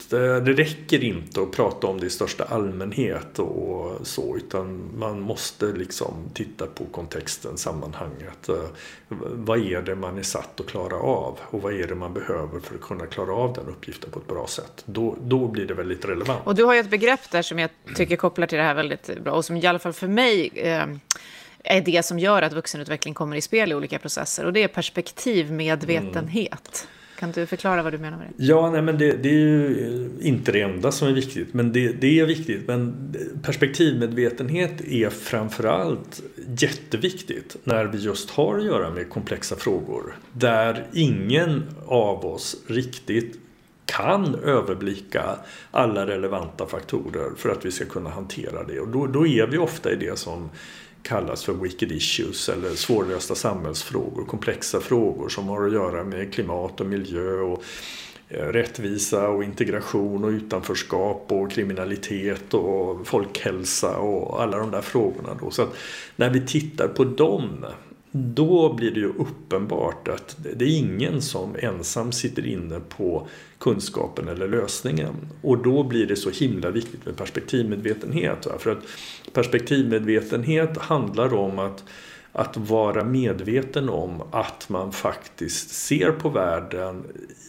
det 0.09 0.53
räcker 0.53 1.05
inte 1.05 1.41
att 1.41 1.53
prata 1.53 1.87
om 1.87 2.01
det 2.01 2.07
i 2.07 2.11
största 2.11 2.45
allmänhet 2.45 3.39
och 3.39 4.07
så 4.07 4.37
utan 4.37 4.91
man 4.99 5.21
måste 5.21 5.67
liksom 5.67 6.15
titta 6.35 6.67
på 6.67 6.85
kontexten, 6.85 7.59
sammanhanget. 7.59 8.49
Eh, 8.49 8.55
vad 9.09 9.59
är 9.59 9.83
det 9.83 9.95
man 9.95 10.19
är 10.19 10.23
satt 10.23 10.61
att 10.61 10.67
klara 10.67 10.97
av 10.97 11.39
och 11.43 11.63
vad 11.63 11.75
är 11.75 11.87
det 11.87 11.95
man 11.95 12.15
behöver 12.15 12.61
för 12.61 12.75
att 12.75 12.81
kunna 12.81 13.07
klara 13.07 13.33
av 13.33 13.53
den 13.53 13.67
uppgiften 13.67 14.11
på 14.11 14.19
ett 14.19 14.27
bra 14.27 14.47
sätt. 14.47 14.83
Då, 14.85 15.17
då 15.21 15.49
blir 15.49 15.67
det 15.67 15.75
väldigt 15.75 16.05
relevant. 16.05 16.41
Och 16.45 16.55
du 16.55 16.65
har 16.65 16.75
ju 16.75 16.81
ett 16.81 16.91
begrepp 16.91 17.31
där 17.31 17.43
som 17.43 17.59
jag 17.59 17.71
tycker 17.97 18.17
kopplar 18.17 18.47
till 18.47 18.59
det 18.59 18.65
här 18.65 18.75
väldigt 18.75 19.25
bra 19.25 19.33
och 19.33 19.45
som 19.45 19.57
i 19.57 19.67
alla 19.67 19.79
fall 19.79 19.93
för 19.93 20.09
mig 20.09 20.51
eh, 20.55 20.87
är 21.65 21.81
det 21.81 22.05
som 22.05 22.19
gör 22.19 22.43
att 22.43 22.53
vuxenutveckling 22.53 23.15
kommer 23.15 23.37
i 23.37 23.41
spel 23.41 23.73
i 23.73 23.75
olika 23.75 23.99
processer 23.99 24.45
och 24.45 24.53
det 24.53 24.63
är 24.63 24.69
perspektivmedvetenhet. 24.69 26.89
Kan 27.19 27.33
du 27.33 27.47
förklara 27.47 27.83
vad 27.83 27.93
du 27.93 27.99
menar 27.99 28.19
med 28.19 28.27
det? 28.27 28.45
Ja, 28.45 28.71
nej, 28.71 28.83
men 28.83 28.99
det, 28.99 29.13
det 29.13 29.29
är 29.29 29.33
ju 29.33 30.11
inte 30.21 30.53
det 30.53 30.61
enda 30.61 30.93
som 30.93 31.09
är 31.09 31.13
viktigt. 31.13 31.55
Men 31.55 31.73
det, 31.73 31.93
det 31.93 32.21
är 32.21 32.27
viktigt. 32.27 32.67
Men 32.67 33.15
perspektivmedvetenhet 33.43 34.81
är 34.81 35.11
framförallt 35.11 36.23
jätteviktigt 36.59 37.57
när 37.65 37.85
vi 37.85 37.99
just 37.99 38.31
har 38.31 38.59
att 38.59 38.65
göra 38.65 38.91
med 38.91 39.11
komplexa 39.11 39.57
frågor. 39.57 40.17
Där 40.33 40.87
ingen 40.93 41.63
av 41.87 42.27
oss 42.27 42.57
riktigt 42.67 43.39
kan 43.85 44.35
överblicka 44.35 45.37
alla 45.71 46.07
relevanta 46.07 46.67
faktorer 46.67 47.31
för 47.37 47.49
att 47.49 47.65
vi 47.65 47.71
ska 47.71 47.85
kunna 47.85 48.11
hantera 48.11 48.65
det. 48.65 48.81
Och 48.81 48.89
då, 48.89 49.07
då 49.07 49.27
är 49.27 49.47
vi 49.47 49.59
ofta 49.59 49.93
i 49.93 49.97
det 49.97 50.19
som 50.19 50.51
kallas 51.09 51.45
för 51.45 51.53
wicked 51.53 51.93
issues 51.93 52.49
eller 52.49 52.71
svårlösta 52.71 53.35
samhällsfrågor, 53.35 54.25
komplexa 54.25 54.81
frågor 54.81 55.29
som 55.29 55.49
har 55.49 55.67
att 55.67 55.73
göra 55.73 56.05
med 56.05 56.35
klimat 56.35 56.81
och 56.81 56.87
miljö 56.87 57.33
och 57.33 57.63
eh, 58.29 58.47
rättvisa 58.47 59.29
och 59.29 59.45
integration 59.45 60.25
och 60.25 60.31
utanförskap 60.31 61.27
och 61.29 61.51
kriminalitet 61.51 62.55
och 62.55 63.07
folkhälsa 63.07 63.97
och 63.97 64.43
alla 64.43 64.59
de 64.59 64.71
där 64.71 64.81
frågorna. 64.81 65.37
Då. 65.41 65.51
Så 65.51 65.63
att 65.63 65.77
när 66.17 66.31
vi 66.31 66.47
tittar 66.47 66.89
på 66.89 67.05
dem 67.05 67.67
då 68.13 68.73
blir 68.73 68.91
det 68.91 69.01
ju 69.01 69.09
uppenbart 69.09 70.09
att 70.09 70.37
det 70.57 70.65
är 70.65 70.79
ingen 70.79 71.23
som 71.23 71.57
ensam 71.59 72.13
sitter 72.13 72.47
inne 72.47 72.81
på 72.81 73.27
kunskapen 73.59 74.29
eller 74.29 74.49
lösningen. 74.49 75.15
Och 75.43 75.63
då 75.63 75.83
blir 75.83 76.07
det 76.07 76.17
så 76.17 76.31
himla 76.31 76.71
viktigt 76.71 77.07
med 77.07 77.17
perspektivmedvetenhet. 77.17 78.47
För 78.59 78.71
att 78.71 78.83
perspektivmedvetenhet 79.33 80.79
handlar 80.79 81.35
om 81.35 81.59
att, 81.59 81.85
att 82.33 82.57
vara 82.57 83.05
medveten 83.05 83.89
om 83.89 84.23
att 84.31 84.69
man 84.69 84.93
faktiskt 84.93 85.71
ser 85.71 86.11
på 86.11 86.29
världen 86.29 87.05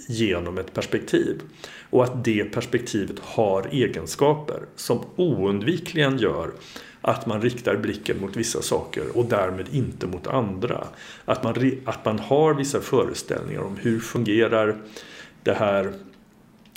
genom 0.07 0.57
ett 0.57 0.73
perspektiv. 0.73 1.41
Och 1.89 2.03
att 2.03 2.25
det 2.25 2.43
perspektivet 2.43 3.19
har 3.19 3.67
egenskaper 3.71 4.59
som 4.75 4.99
oundvikligen 5.15 6.17
gör 6.17 6.51
att 7.01 7.25
man 7.25 7.41
riktar 7.41 7.75
blicken 7.75 8.21
mot 8.21 8.35
vissa 8.35 8.61
saker 8.61 9.17
och 9.17 9.25
därmed 9.25 9.67
inte 9.71 10.07
mot 10.07 10.27
andra. 10.27 10.87
Att 11.25 11.43
man, 11.43 11.71
att 11.85 12.05
man 12.05 12.19
har 12.19 12.53
vissa 12.53 12.81
föreställningar 12.81 13.61
om 13.61 13.77
hur 13.77 13.99
fungerar 13.99 14.77
det 15.43 15.53
här 15.53 15.93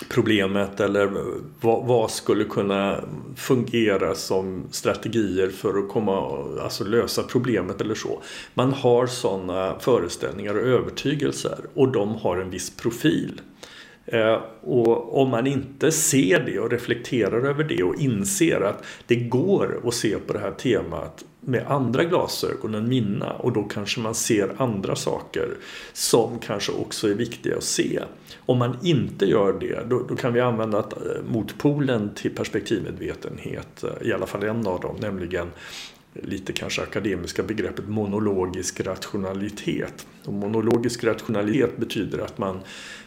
problemet 0.08 0.80
eller 0.80 1.10
vad, 1.60 1.86
vad, 1.86 2.10
skulle 2.10 2.44
kunna 2.44 3.00
fungera 3.36 4.14
som 4.14 4.62
strategier 4.70 5.48
för 5.48 5.78
att 5.78 5.88
komma, 5.88 6.44
alltså 6.62 6.84
lösa 6.84 7.22
problemet 7.22 7.80
eller 7.80 7.94
så. 7.94 8.22
Man 8.54 8.72
har 8.72 9.06
sådana 9.06 9.78
föreställningar 9.80 10.54
och 10.54 10.66
övertygelser 10.66 11.58
och 11.74 11.92
de 11.92 12.14
har 12.14 12.36
en 12.36 12.50
viss 12.50 12.76
profil. 12.76 13.40
Eh, 14.06 14.38
och 14.60 15.22
om 15.22 15.28
man 15.28 15.46
inte 15.46 15.92
ser 15.92 16.40
det 16.46 16.58
och 16.58 16.70
reflekterar 16.70 17.46
över 17.46 17.64
det 17.64 17.82
och 17.82 18.00
inser 18.00 18.60
att 18.60 18.84
det 19.06 19.16
går 19.16 19.80
att 19.84 19.94
se 19.94 20.18
på 20.18 20.32
det 20.32 20.38
här 20.38 20.50
temat 20.50 21.24
med 21.40 21.66
andra 21.66 22.04
glasögon 22.04 22.74
än 22.74 22.88
mina 22.88 23.32
och 23.32 23.52
då 23.52 23.62
kanske 23.62 24.00
man 24.00 24.14
ser 24.14 24.54
andra 24.56 24.96
saker 24.96 25.48
som 25.92 26.38
kanske 26.38 26.72
också 26.72 27.10
är 27.10 27.14
viktiga 27.14 27.56
att 27.56 27.64
se. 27.64 28.00
Om 28.46 28.58
man 28.58 28.76
inte 28.82 29.26
gör 29.26 29.52
det 29.60 29.88
då, 29.88 30.06
då 30.08 30.16
kan 30.16 30.32
vi 30.32 30.40
använda 30.40 30.78
eh, 30.78 31.22
motpolen 31.28 32.14
till 32.14 32.30
perspektivmedvetenhet, 32.34 33.84
eh, 33.84 34.08
i 34.08 34.12
alla 34.12 34.26
fall 34.26 34.42
en 34.42 34.66
av 34.66 34.80
dem, 34.80 34.96
nämligen 35.00 35.50
lite 36.14 36.52
kanske 36.52 36.82
akademiska 36.82 37.42
begreppet 37.42 37.88
monologisk 37.88 38.80
rationalitet. 38.80 40.06
Och 40.24 40.32
monologisk 40.32 41.04
rationalitet 41.04 41.76
betyder 41.76 42.18
att 42.18 42.38
man 42.38 42.60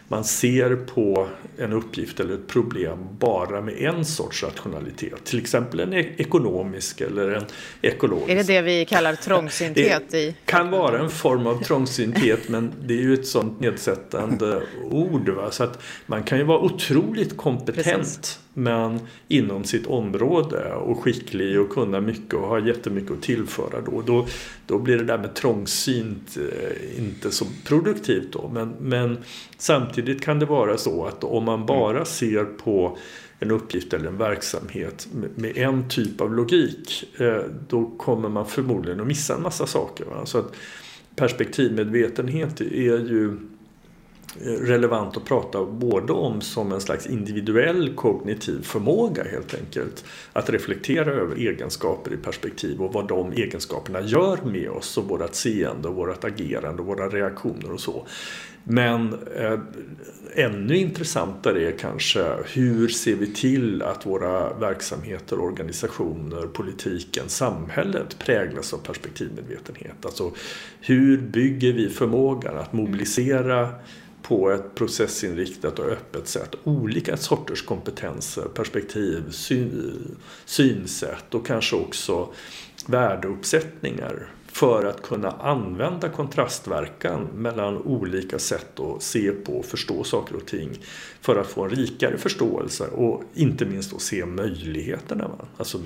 man 0.07 0.23
ser 0.23 0.75
på 0.75 1.27
en 1.57 1.73
uppgift 1.73 2.19
eller 2.19 2.33
ett 2.33 2.47
problem 2.47 2.99
bara 3.19 3.61
med 3.61 3.73
en 3.77 4.05
sorts 4.05 4.43
rationalitet. 4.43 5.23
Till 5.23 5.39
exempel 5.39 5.79
en 5.79 5.93
e- 5.93 6.13
ekonomisk 6.17 7.01
eller 7.01 7.31
en 7.31 7.45
ekologisk. 7.81 8.29
Är 8.29 8.35
det 8.35 8.43
det 8.43 8.61
vi 8.61 8.85
kallar 8.85 9.15
trångsynthet? 9.23 10.03
Det 10.11 10.35
kan 10.45 10.71
vara 10.71 10.99
en 10.99 11.09
form 11.09 11.47
av 11.47 11.63
trångsynthet 11.63 12.49
men 12.49 12.73
det 12.83 12.93
är 12.93 13.01
ju 13.01 13.13
ett 13.13 13.27
sånt 13.27 13.59
nedsättande 13.59 14.61
ord. 14.91 15.29
Va? 15.29 15.51
Så 15.51 15.63
att 15.63 15.83
man 16.05 16.23
kan 16.23 16.37
ju 16.37 16.43
vara 16.43 16.59
otroligt 16.59 17.37
kompetent 17.37 17.85
Precis 17.85 18.39
men 18.57 18.99
inom 19.27 19.63
sitt 19.63 19.87
område 19.87 20.73
och 20.73 21.03
skicklig 21.03 21.59
och 21.59 21.69
kunna 21.69 22.01
mycket 22.01 22.33
och 22.33 22.47
ha 22.47 22.59
jättemycket 22.59 23.11
att 23.11 23.21
tillföra 23.21 23.81
då. 23.85 24.01
Då, 24.01 24.27
då 24.67 24.79
blir 24.79 24.97
det 24.97 25.03
där 25.03 25.17
med 25.17 25.35
trångsynt 25.35 26.37
eh, 26.37 26.99
inte 26.99 27.31
så 27.31 27.45
produktivt 27.65 28.33
då. 28.33 28.51
Men, 28.53 28.73
men 28.79 29.17
samtidigt 29.57 30.21
kan 30.21 30.39
det 30.39 30.45
vara 30.45 30.77
så 30.77 31.05
att 31.05 31.23
om 31.23 31.43
man 31.43 31.65
bara 31.65 32.05
ser 32.05 32.43
på 32.43 32.97
en 33.39 33.51
uppgift 33.51 33.93
eller 33.93 34.07
en 34.07 34.17
verksamhet 34.17 35.07
med 35.35 35.57
en 35.57 35.89
typ 35.89 36.21
av 36.21 36.33
logik 36.33 37.03
eh, 37.17 37.41
då 37.69 37.85
kommer 37.85 38.29
man 38.29 38.45
förmodligen 38.45 38.99
att 38.99 39.07
missa 39.07 39.35
en 39.35 39.41
massa 39.41 39.67
saker. 39.67 40.05
Så 40.25 40.37
att 40.37 40.55
perspektivmedvetenhet 41.15 42.61
är 42.61 42.99
ju 43.09 43.37
relevant 44.43 45.17
att 45.17 45.25
prata 45.25 45.65
både 45.65 46.13
om 46.13 46.41
som 46.41 46.71
en 46.71 46.81
slags 46.81 47.07
individuell 47.07 47.95
kognitiv 47.95 48.61
förmåga 48.61 49.23
helt 49.23 49.53
enkelt. 49.53 50.05
Att 50.33 50.49
reflektera 50.49 51.11
över 51.11 51.35
egenskaper 51.35 52.13
i 52.13 52.17
perspektiv 52.17 52.81
och 52.81 52.93
vad 52.93 53.07
de 53.07 53.31
egenskaperna 53.31 54.01
gör 54.01 54.39
med 54.45 54.69
oss 54.69 54.97
och 54.97 55.03
vårt 55.03 55.35
seende 55.35 55.87
och 55.87 55.95
vårt 55.95 56.23
agerande 56.23 56.81
och 56.81 56.87
våra 56.87 57.09
reaktioner 57.09 57.71
och 57.71 57.79
så. 57.79 58.07
Men 58.67 59.13
eh, 59.35 59.59
ännu 60.35 60.77
intressantare 60.77 61.67
är 61.67 61.71
kanske 61.71 62.35
hur 62.53 62.87
ser 62.87 63.15
vi 63.15 63.33
till 63.33 63.81
att 63.81 64.05
våra 64.05 64.53
verksamheter, 64.53 65.39
organisationer, 65.39 66.47
politiken, 66.47 67.23
samhället 67.29 68.19
präglas 68.19 68.73
av 68.73 68.77
perspektivmedvetenhet. 68.77 70.05
Alltså 70.05 70.31
hur 70.81 71.17
bygger 71.17 71.73
vi 71.73 71.89
förmågan 71.89 72.57
att 72.57 72.73
mobilisera 72.73 73.69
på 74.27 74.51
ett 74.51 74.75
processinriktat 74.75 75.79
och 75.79 75.85
öppet 75.85 76.27
sätt 76.27 76.55
olika 76.63 77.17
sorters 77.17 77.61
kompetenser, 77.61 78.41
perspektiv, 78.41 79.31
syn, 79.31 80.15
synsätt 80.45 81.33
och 81.33 81.47
kanske 81.47 81.75
också 81.75 82.33
värdeuppsättningar 82.85 84.27
för 84.47 84.85
att 84.85 85.01
kunna 85.01 85.31
använda 85.31 86.09
kontrastverkan 86.09 87.27
mellan 87.35 87.77
olika 87.77 88.39
sätt 88.39 88.79
att 88.79 89.03
se 89.03 89.31
på 89.31 89.53
och 89.53 89.65
förstå 89.65 90.03
saker 90.03 90.35
och 90.35 90.45
ting 90.45 90.79
för 91.21 91.35
att 91.35 91.47
få 91.47 91.63
en 91.63 91.69
rikare 91.69 92.17
förståelse 92.17 92.87
och 92.87 93.23
inte 93.33 93.65
minst 93.65 93.93
att 93.93 94.01
se 94.01 94.25
möjligheterna. 94.25 95.31
Alltså, 95.57 95.79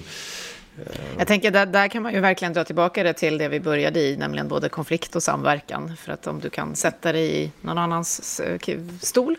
jag 1.18 1.28
tänker 1.28 1.52
där, 1.52 1.65
där 1.65 1.88
kan 1.88 2.04
man 2.04 2.13
ju 2.13 2.20
verkligen 2.20 2.54
dra 2.54 2.63
tillbaka 2.63 3.04
det 3.04 3.13
till 3.13 3.38
det 3.38 3.48
vi 3.48 3.60
började 3.60 4.00
i, 4.00 4.18
nämligen 4.18 4.48
både 4.48 4.70
konflikt 4.70 5.15
och 5.15 5.24
samverkan. 5.24 5.98
För 5.98 6.12
att 6.12 6.28
om 6.28 6.39
du 6.39 6.50
kan 6.50 6.76
sätta 6.76 7.12
dig 7.12 7.44
i 7.44 7.52
någon 7.62 7.78
annans 7.78 8.39
eh, 8.39 8.80
stol, 9.02 9.36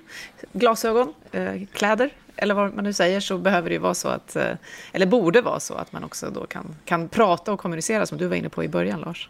glasögon, 0.52 1.14
eh, 1.32 1.54
kläder 1.72 2.10
eller 2.36 2.54
vad 2.54 2.74
man 2.74 2.84
nu 2.84 2.92
säger, 2.92 3.20
så 3.20 3.38
behöver 3.38 3.68
det 3.68 3.72
ju 3.72 3.80
vara 3.80 3.94
så 3.94 4.08
att, 4.08 4.36
eh, 4.36 4.52
eller 4.92 5.06
borde 5.06 5.40
vara 5.40 5.60
så 5.60 5.74
att 5.74 5.92
man 5.92 6.04
också 6.04 6.30
då 6.30 6.46
kan, 6.46 6.76
kan 6.84 7.08
prata 7.08 7.52
och 7.52 7.60
kommunicera 7.60 8.06
som 8.06 8.18
du 8.18 8.26
var 8.26 8.36
inne 8.36 8.48
på 8.48 8.64
i 8.64 8.68
början, 8.68 9.00
Lars. 9.00 9.28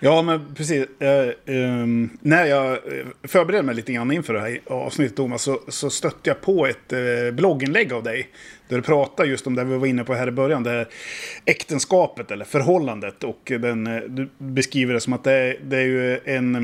Ja, 0.00 0.22
men 0.22 0.54
precis. 0.54 0.86
Eh, 1.00 1.28
eh, 1.28 1.86
när 2.20 2.44
jag 2.44 2.78
förberedde 3.22 3.62
mig 3.62 3.74
lite 3.74 3.92
grann 3.92 4.12
inför 4.12 4.34
det 4.34 4.40
här 4.40 4.60
avsnittet, 4.66 5.16
Thomas, 5.16 5.42
så, 5.42 5.60
så 5.68 5.90
stötte 5.90 6.30
jag 6.30 6.40
på 6.40 6.66
ett 6.66 6.92
eh, 6.92 7.30
blogginlägg 7.32 7.92
av 7.92 8.02
dig. 8.02 8.28
Där 8.68 8.76
du 8.76 8.82
pratar 8.82 9.24
just 9.24 9.46
om 9.46 9.54
det 9.54 9.64
vi 9.64 9.76
var 9.76 9.86
inne 9.86 10.04
på 10.04 10.14
här 10.14 10.28
i 10.28 10.30
början, 10.30 10.62
det 10.62 10.70
här 10.70 10.88
äktenskapet 11.44 12.30
eller 12.30 12.44
förhållandet. 12.44 13.24
Och 13.24 13.52
den, 13.60 13.86
eh, 13.86 14.02
du 14.08 14.28
beskriver 14.38 14.94
det 14.94 15.00
som 15.00 15.12
att 15.12 15.24
det, 15.24 15.56
det 15.62 15.76
är 15.76 15.86
ju 15.86 16.20
en... 16.24 16.56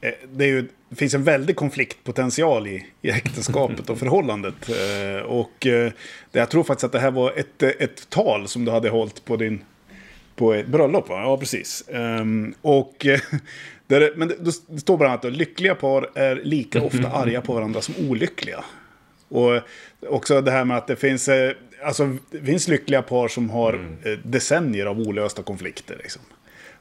Eh, 0.00 0.12
det, 0.32 0.44
är 0.44 0.48
ju, 0.48 0.68
det 0.88 0.96
finns 0.96 1.14
en 1.14 1.24
väldig 1.24 1.56
konfliktpotential 1.56 2.66
i, 2.66 2.86
i 3.02 3.10
äktenskapet 3.10 3.90
och 3.90 3.98
förhållandet. 3.98 4.68
Eh, 4.68 5.22
och 5.22 5.52
det, 5.60 5.92
jag 6.32 6.50
tror 6.50 6.64
faktiskt 6.64 6.84
att 6.84 6.92
det 6.92 6.98
här 6.98 7.10
var 7.10 7.32
ett, 7.36 7.62
ett 7.62 8.10
tal 8.10 8.48
som 8.48 8.64
du 8.64 8.70
hade 8.70 8.88
hållit 8.88 9.24
på 9.24 9.36
din 9.36 9.64
på 10.36 10.52
ett 10.52 10.66
bröllop, 10.66 11.08
va? 11.08 11.22
Ja, 11.22 11.36
precis. 11.36 11.84
Um, 11.88 12.54
och... 12.62 13.06
Där, 13.86 14.12
men 14.16 14.28
det, 14.28 14.34
det 14.68 14.80
står 14.80 14.96
bland 14.96 15.12
annat 15.12 15.24
att 15.24 15.32
lyckliga 15.32 15.74
par 15.74 16.10
är 16.14 16.36
lika 16.36 16.82
ofta 16.82 17.10
arga 17.10 17.40
på 17.40 17.54
varandra 17.54 17.80
som 17.80 17.94
olyckliga. 18.08 18.64
Och 19.28 19.60
också 20.08 20.40
det 20.40 20.50
här 20.50 20.64
med 20.64 20.76
att 20.76 20.86
det 20.86 20.96
finns, 20.96 21.28
eh, 21.28 21.52
alltså, 21.84 22.16
det 22.30 22.40
finns 22.44 22.68
lyckliga 22.68 23.02
par 23.02 23.28
som 23.28 23.50
har 23.50 23.72
mm. 23.72 23.96
Eh, 24.04 24.18
decennier 24.24 24.86
av 24.86 25.00
olösta 25.00 25.42
konflikter. 25.42 25.96
Liksom. 26.02 26.22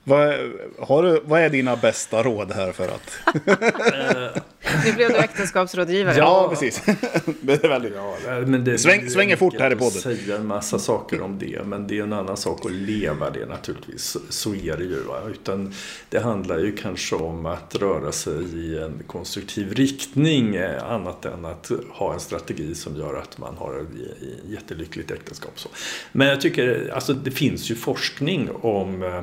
Vad, 0.03 0.33
har 0.79 1.03
du, 1.03 1.21
vad 1.25 1.41
är 1.41 1.49
dina 1.49 1.75
bästa 1.75 2.23
råd 2.23 2.51
här 2.51 2.71
för 2.71 2.87
att... 2.87 3.11
nu 4.85 4.93
blev 4.93 5.09
du 5.09 5.15
äktenskapsrådgivare. 5.15 6.17
Ja, 6.17 6.47
precis. 6.49 6.81
det 7.41 7.63
är 7.63 7.67
väldigt... 7.67 7.93
Ja, 7.95 8.15
men 8.45 8.63
det, 8.63 8.77
Sväng, 8.77 9.09
svänger 9.09 9.35
fort 9.35 9.59
här 9.59 9.71
i 9.71 9.75
podden. 9.75 10.01
säga 10.01 10.35
en 10.35 10.47
massa 10.47 10.79
saker 10.79 11.21
om 11.21 11.39
det, 11.39 11.65
men 11.65 11.87
det 11.87 11.99
är 11.99 12.03
en 12.03 12.13
annan 12.13 12.37
sak 12.37 12.65
att 12.65 12.71
leva 12.71 13.29
det 13.29 13.45
naturligtvis. 13.45 14.17
Så, 14.29 14.55
är 14.55 14.77
det 14.77 14.83
ju. 14.83 15.03
Va? 15.03 15.21
Utan 15.31 15.73
det 16.09 16.19
handlar 16.19 16.59
ju 16.59 16.75
kanske 16.75 17.15
om 17.15 17.45
att 17.45 17.75
röra 17.75 18.11
sig 18.11 18.57
i 18.57 18.77
en 18.77 19.03
konstruktiv 19.07 19.73
riktning, 19.73 20.55
eh, 20.55 20.91
annat 20.91 21.25
än 21.25 21.45
att 21.45 21.71
ha 21.89 22.13
en 22.13 22.19
strategi 22.19 22.75
som 22.75 22.95
gör 22.95 23.13
att 23.13 23.37
man 23.37 23.57
har 23.57 23.79
ett 23.79 23.87
jättelyckligt 24.49 25.11
äktenskap. 25.11 25.59
Så. 25.59 25.69
Men 26.11 26.27
jag 26.27 26.41
tycker, 26.41 26.91
alltså 26.93 27.13
det 27.13 27.31
finns 27.31 27.71
ju 27.71 27.75
forskning 27.75 28.49
om 28.61 29.03
eh, 29.03 29.21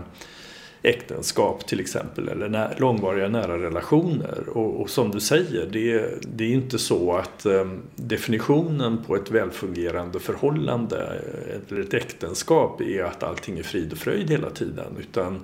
äktenskap 0.82 1.66
till 1.66 1.80
exempel 1.80 2.28
eller 2.28 2.48
när, 2.48 2.76
långvariga 2.78 3.28
nära 3.28 3.58
relationer. 3.58 4.48
Och, 4.48 4.80
och, 4.80 4.90
som 4.90 5.10
du 5.10 5.20
säger, 5.20 5.66
det, 5.66 6.08
det 6.36 6.44
är 6.44 6.54
inte 6.54 6.78
så 6.78 7.12
att 7.12 7.46
eh, 7.46 7.66
definitionen 7.94 9.04
på 9.06 9.16
ett 9.16 9.30
välfungerande 9.30 10.20
förhållande 10.20 10.96
eh, 10.96 11.58
eller 11.68 11.80
ett 11.80 11.94
äktenskap 11.94 12.80
är 12.80 13.04
att 13.04 13.22
allting 13.22 13.58
är 13.58 13.62
frid 13.62 13.92
och 13.92 13.98
fröjd 13.98 14.30
hela 14.30 14.50
tiden. 14.50 14.96
Utan 15.00 15.40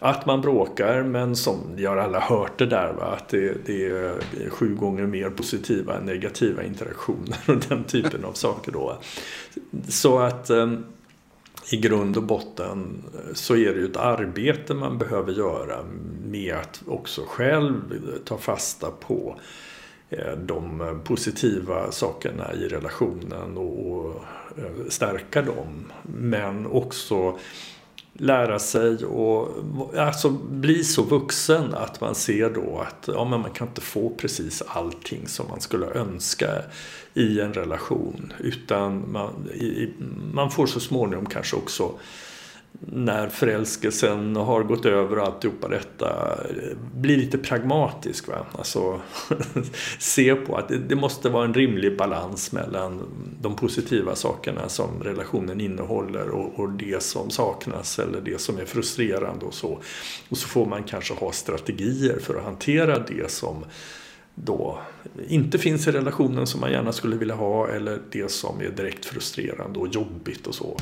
att 0.00 0.26
man 0.26 0.40
bråkar, 0.40 1.02
men 1.02 1.36
som 1.36 1.56
vi 1.74 1.86
har 1.86 1.96
alla 1.96 2.20
hört 2.20 2.58
det 2.58 2.66
där, 2.66 2.92
va? 2.92 3.04
att 3.16 3.28
det, 3.28 3.66
det, 3.66 3.86
är 3.86 4.20
sju 4.50 4.74
gånger 4.74 5.06
mer 5.06 5.30
positiva 5.30 5.96
än 5.96 6.04
negativa 6.06 6.62
interaktioner 6.62 7.36
och 7.46 7.56
den 7.68 7.84
typen 7.84 8.24
av 8.24 8.32
saker. 8.32 8.72
Då. 8.72 8.98
Så 9.88 10.18
att 10.18 10.50
Eh, 10.50 10.68
i 11.70 11.76
grund 11.76 12.16
och 12.16 12.22
botten 12.22 13.04
eh, 13.14 13.34
så 13.34 13.56
är 13.56 13.74
det 13.74 13.80
ju 13.80 13.84
ett 13.84 13.96
arbete 13.96 14.74
man 14.74 14.98
behöver 14.98 15.32
göra 15.32 15.84
med 16.24 16.54
att 16.54 16.82
också 16.86 17.24
själv 17.26 17.82
ta 18.24 18.38
fasta 18.38 18.90
på 18.90 19.40
eh, 20.10 20.32
de 20.32 21.00
positiva 21.04 21.92
sakerna 21.92 22.54
i 22.54 22.68
relationen 22.68 23.56
och 23.56 24.24
eh, 24.56 24.88
stärka 24.88 25.42
dem. 25.42 25.92
Men 26.02 26.66
också 26.66 27.38
lära 28.18 28.58
sig 28.58 29.04
och 29.04 29.48
alltså 29.96 30.30
bli 30.50 30.84
så 30.84 31.02
vuxen 31.02 31.74
att 31.74 32.00
man 32.00 32.14
ser 32.14 32.50
då 32.50 32.84
att 32.88 33.08
ja, 33.14 33.24
men 33.24 33.40
man 33.40 33.50
kan 33.50 33.68
inte 33.68 33.80
få 33.80 34.10
precis 34.10 34.62
allting 34.66 35.28
som 35.28 35.48
man 35.48 35.60
skulle 35.60 35.86
önska 35.86 36.48
i 37.14 37.40
en 37.40 37.52
relation. 37.52 38.32
Utan 38.38 39.12
man, 39.12 39.48
i, 39.54 39.92
man 40.32 40.50
får 40.50 40.66
så 40.66 40.80
småningom 40.80 41.26
kanske 41.26 41.56
också 41.56 41.92
när 42.80 43.28
förälskelsen 43.28 44.36
har 44.36 44.62
gått 44.62 44.86
över 44.86 45.18
och 45.18 45.26
alltihopa 45.26 45.68
detta 45.68 46.38
eh, 46.50 46.76
bli 46.94 47.16
lite 47.16 47.38
pragmatisk. 47.38 48.28
Va? 48.28 48.46
Alltså 48.52 49.00
se 49.98 50.34
på 50.34 50.56
att 50.56 50.68
det, 50.68 50.78
det, 50.78 50.96
måste 50.96 51.28
vara 51.28 51.44
en 51.44 51.54
rimlig 51.54 51.96
balans 51.96 52.52
mellan 52.52 53.02
de 53.40 53.56
positiva 53.56 54.14
sakerna 54.14 54.68
som 54.68 55.02
relationen 55.02 55.60
innehåller 55.60 56.28
och, 56.28 56.60
och, 56.60 56.70
det 56.70 57.02
som 57.02 57.30
saknas 57.30 57.98
eller 57.98 58.20
det 58.20 58.40
som 58.40 58.58
är 58.58 58.64
frustrerande 58.64 59.46
och 59.46 59.54
så. 59.54 59.78
Och 60.28 60.38
så 60.38 60.48
får 60.48 60.66
man 60.66 60.82
kanske 60.82 61.14
ha 61.14 61.32
strategier 61.32 62.18
för 62.18 62.34
att 62.34 62.44
hantera 62.44 62.98
det 62.98 63.30
som 63.30 63.64
då 64.34 64.78
inte 65.28 65.58
finns 65.58 65.88
i 65.88 65.90
relationen 65.90 66.46
som 66.46 66.60
man 66.60 66.72
gärna 66.72 66.92
skulle 66.92 67.16
vilja 67.16 67.34
ha 67.34 67.68
eller 67.68 68.00
det 68.10 68.30
som 68.30 68.60
är 68.60 68.70
direkt 68.70 69.04
frustrerande 69.04 69.78
och 69.78 69.88
jobbigt 69.88 70.46
och 70.46 70.54
så 70.54 70.76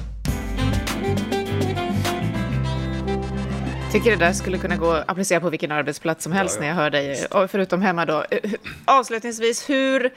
tycker 3.92 4.11
det 4.11 4.16
där 4.16 4.33
skulle 4.33 4.59
kunna 4.59 4.77
gå 4.77 4.90
att 4.90 5.11
applicera 5.11 5.40
på 5.40 5.51
vilken 5.51 5.72
arbetsplats 5.72 6.25
som 6.25 6.33
helst 6.33 6.59
ja, 6.61 6.66
ja. 6.66 6.75
när 6.75 6.77
jag 6.77 6.83
hör 6.83 6.90
dig, 6.90 7.49
förutom 7.49 7.83
hemma 7.83 8.07
då. 8.07 8.25
Avslutningsvis, 8.85 9.70
hur... 9.70 10.11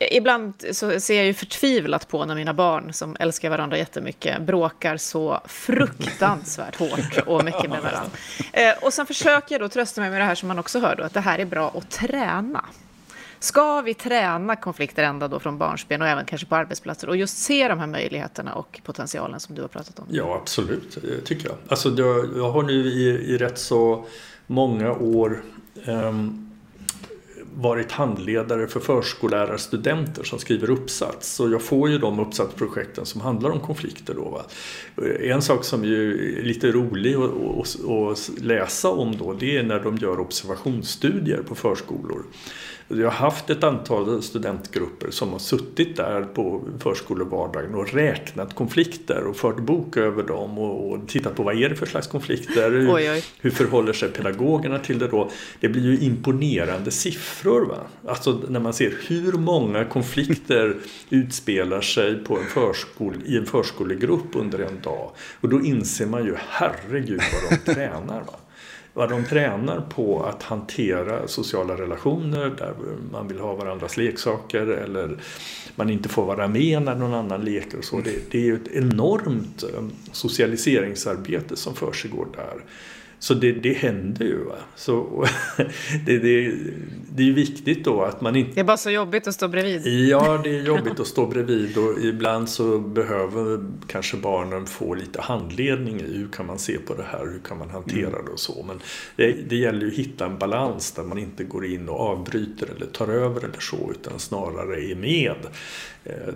Ibland 0.00 0.64
så 0.72 1.00
ser 1.00 1.16
jag 1.16 1.26
ju 1.26 1.34
förtvivlat 1.34 2.08
på 2.08 2.24
när 2.24 2.34
mina 2.34 2.54
barn, 2.54 2.92
som 2.92 3.16
älskar 3.20 3.50
varandra 3.50 3.78
jättemycket, 3.78 4.42
bråkar 4.42 4.96
så 4.96 5.40
fruktansvärt 5.46 6.76
hårt 6.78 7.18
och 7.26 7.44
mycket 7.44 7.70
med 7.70 7.82
varandra. 7.82 8.10
Eh, 8.52 8.74
och 8.82 8.92
sen 8.92 9.06
försöker 9.06 9.54
jag 9.54 9.60
då 9.60 9.68
trösta 9.68 10.00
mig 10.00 10.10
med 10.10 10.20
det 10.20 10.24
här 10.24 10.34
som 10.34 10.48
man 10.48 10.58
också 10.58 10.80
hör 10.80 10.96
då, 10.96 11.04
att 11.04 11.14
det 11.14 11.20
här 11.20 11.38
är 11.38 11.44
bra 11.44 11.72
att 11.76 11.90
träna. 11.90 12.64
Ska 13.40 13.80
vi 13.80 13.94
träna 13.94 14.56
konflikter 14.56 15.02
ända 15.02 15.28
då 15.28 15.40
från 15.40 15.58
barnsben 15.58 16.02
och 16.02 16.08
även 16.08 16.24
kanske 16.24 16.46
på 16.46 16.56
arbetsplatser 16.56 17.08
och 17.08 17.16
just 17.16 17.38
se 17.38 17.68
de 17.68 17.78
här 17.78 17.86
möjligheterna 17.86 18.54
och 18.54 18.80
potentialen 18.84 19.40
som 19.40 19.54
du 19.54 19.60
har 19.60 19.68
pratat 19.68 19.98
om? 19.98 20.06
Ja, 20.10 20.38
absolut, 20.42 20.98
tycker 21.24 21.48
jag. 21.48 21.56
Alltså, 21.68 21.88
jag, 22.36 22.50
har 22.50 22.62
nu 22.62 22.72
i, 22.72 23.08
i 23.08 23.38
rätt 23.38 23.58
så 23.58 24.04
många 24.46 24.92
år 24.92 25.42
um, 25.86 26.48
varit 27.54 27.92
handledare 27.92 28.66
för 28.66 28.80
förskollärarstudenter 28.80 30.22
som 30.24 30.38
skriver 30.38 30.70
uppsats. 30.70 31.40
Och 31.40 31.50
jag 31.50 31.62
får 31.62 31.90
ju 31.90 31.98
de 31.98 32.20
uppsatsprojekten 32.20 33.06
som 33.06 33.20
handlar 33.20 33.50
om 33.50 33.60
konflikter. 33.60 34.14
Då, 34.14 34.28
va? 34.28 34.44
En 35.20 35.42
sak 35.42 35.64
som 35.64 35.84
ju 35.84 36.12
är 36.38 36.42
lite 36.42 36.72
rolig 36.72 37.14
att 37.14 38.30
läsa 38.38 38.88
om 38.88 39.16
då, 39.16 39.32
det 39.32 39.56
är 39.56 39.62
när 39.62 39.80
de 39.80 39.96
gör 39.96 40.20
observationsstudier 40.20 41.42
på 41.42 41.54
förskolor. 41.54 42.24
Jag 42.90 43.04
har 43.04 43.10
haft 43.10 43.50
ett 43.50 43.64
antal 43.64 44.22
studentgrupper 44.22 45.10
som 45.10 45.32
har 45.32 45.38
suttit 45.38 45.96
där 45.96 46.22
på 46.22 46.62
förskolevardagen 46.78 47.74
och 47.74 47.92
räknat 47.92 48.54
konflikter 48.54 49.24
och 49.26 49.36
fört 49.36 49.58
bok 49.58 49.96
över 49.96 50.22
dem 50.22 50.58
och, 50.58 50.92
och 50.92 51.08
tittat 51.08 51.36
på 51.36 51.42
vad 51.42 51.62
är 51.62 51.68
det 51.68 51.76
för 51.76 51.86
slags 51.86 52.06
konflikter? 52.06 52.70
Hur, 52.70 52.94
oj, 52.94 53.10
oj. 53.10 53.24
hur 53.40 53.50
förhåller 53.50 53.92
sig 53.92 54.08
pedagogerna 54.08 54.78
till 54.78 54.98
det 54.98 55.08
då? 55.08 55.30
Det 55.60 55.68
blir 55.68 55.82
ju 55.82 55.98
imponerande 55.98 56.90
siffror. 56.90 57.66
Va? 57.66 57.78
Alltså 58.06 58.42
när 58.48 58.60
man 58.60 58.72
ser 58.72 58.94
hur 59.08 59.32
många 59.32 59.84
konflikter 59.84 60.76
utspelar 61.10 61.80
sig 61.80 62.24
på 62.24 62.38
en 62.38 62.46
förskol, 62.46 63.14
i 63.26 63.36
en 63.36 63.46
förskolegrupp 63.46 64.36
under 64.36 64.58
en 64.58 64.80
dag. 64.82 65.10
Och 65.40 65.48
då 65.48 65.60
inser 65.60 66.06
man 66.06 66.24
ju 66.24 66.34
herregud 66.48 67.20
vad 67.32 67.50
de 67.50 67.74
tränar. 67.74 68.20
Va? 68.20 68.34
Vad 68.98 69.10
de 69.10 69.24
tränar 69.24 69.80
på 69.80 70.22
att 70.22 70.42
hantera 70.42 71.28
sociala 71.28 71.74
relationer 71.74 72.50
där 72.58 72.74
man 73.12 73.28
vill 73.28 73.38
ha 73.38 73.54
varandras 73.54 73.96
leksaker 73.96 74.66
eller 74.66 75.16
man 75.76 75.90
inte 75.90 76.08
får 76.08 76.24
vara 76.26 76.48
med 76.48 76.82
när 76.82 76.94
någon 76.94 77.14
annan 77.14 77.40
leker 77.40 77.78
och 77.78 77.84
så. 77.84 78.00
Det, 78.00 78.30
det 78.30 78.38
är 78.38 78.42
ju 78.42 78.54
ett 78.54 78.68
enormt 78.72 79.62
eh, 79.62 79.84
socialiseringsarbete 80.12 81.56
som 81.56 81.74
försiggår 81.74 82.26
där. 82.36 82.64
Så 83.18 83.34
det, 83.34 83.52
det 83.52 83.72
händer 83.72 84.24
ju. 84.24 84.44
Va? 84.44 84.56
Så, 84.76 85.26
det, 86.06 86.18
det, 86.18 86.54
det 87.14 87.28
är 87.28 87.32
viktigt 87.32 87.84
då 87.84 88.02
att 88.02 88.20
man 88.20 88.36
inte... 88.36 88.54
Det 88.54 88.60
är 88.60 88.64
bara 88.64 88.76
så 88.76 88.90
jobbigt 88.90 89.26
att 89.26 89.34
stå 89.34 89.48
bredvid. 89.48 90.08
Ja, 90.08 90.40
det 90.44 90.58
är 90.58 90.62
jobbigt 90.62 91.00
att 91.00 91.06
stå 91.06 91.26
bredvid 91.26 91.78
och 91.78 91.98
ibland 92.00 92.48
så 92.48 92.78
behöver 92.78 93.64
kanske 93.86 94.16
barnen 94.16 94.66
få 94.66 94.94
lite 94.94 95.20
handledning 95.20 96.00
i 96.00 96.16
hur 96.16 96.28
kan 96.28 96.46
man 96.46 96.58
se 96.58 96.78
på 96.78 96.94
det 96.94 97.02
här, 97.02 97.26
hur 97.32 97.38
kan 97.38 97.58
man 97.58 97.70
hantera 97.70 98.08
mm. 98.08 98.24
det 98.24 98.30
och 98.32 98.40
så. 98.40 98.64
Men 98.68 98.80
det, 99.16 99.32
det 99.48 99.56
gäller 99.56 99.80
ju 99.80 99.88
att 99.88 99.98
hitta 99.98 100.26
en 100.26 100.38
balans 100.38 100.92
där 100.92 101.02
man 101.02 101.18
inte 101.18 101.44
går 101.44 101.66
in 101.66 101.88
och 101.88 102.00
avbryter 102.00 102.68
eller 102.76 102.86
tar 102.86 103.08
över 103.08 103.44
eller 103.44 103.60
så 103.60 103.90
utan 103.90 104.18
snarare 104.18 104.84
är 104.84 104.94
med 104.94 105.46
eh, 106.04 106.34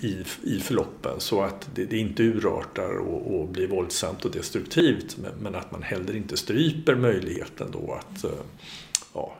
i, 0.00 0.24
i 0.42 0.60
förloppen 0.60 1.12
så 1.18 1.42
att 1.42 1.68
det, 1.74 1.84
det 1.84 1.98
inte 1.98 2.22
urartar 2.22 2.98
och, 2.98 3.40
och 3.40 3.48
blir 3.48 3.66
våldsamt 3.66 4.24
och 4.24 4.30
destruktivt 4.30 5.16
men, 5.22 5.32
men 5.40 5.54
att 5.54 5.72
man 5.72 5.82
heller 5.94 6.16
inte 6.16 6.36
stryper 6.36 6.94
möjligheten 6.94 7.68
då 7.72 8.00
att 8.00 8.24
eh, 8.24 8.30
ja, 9.14 9.32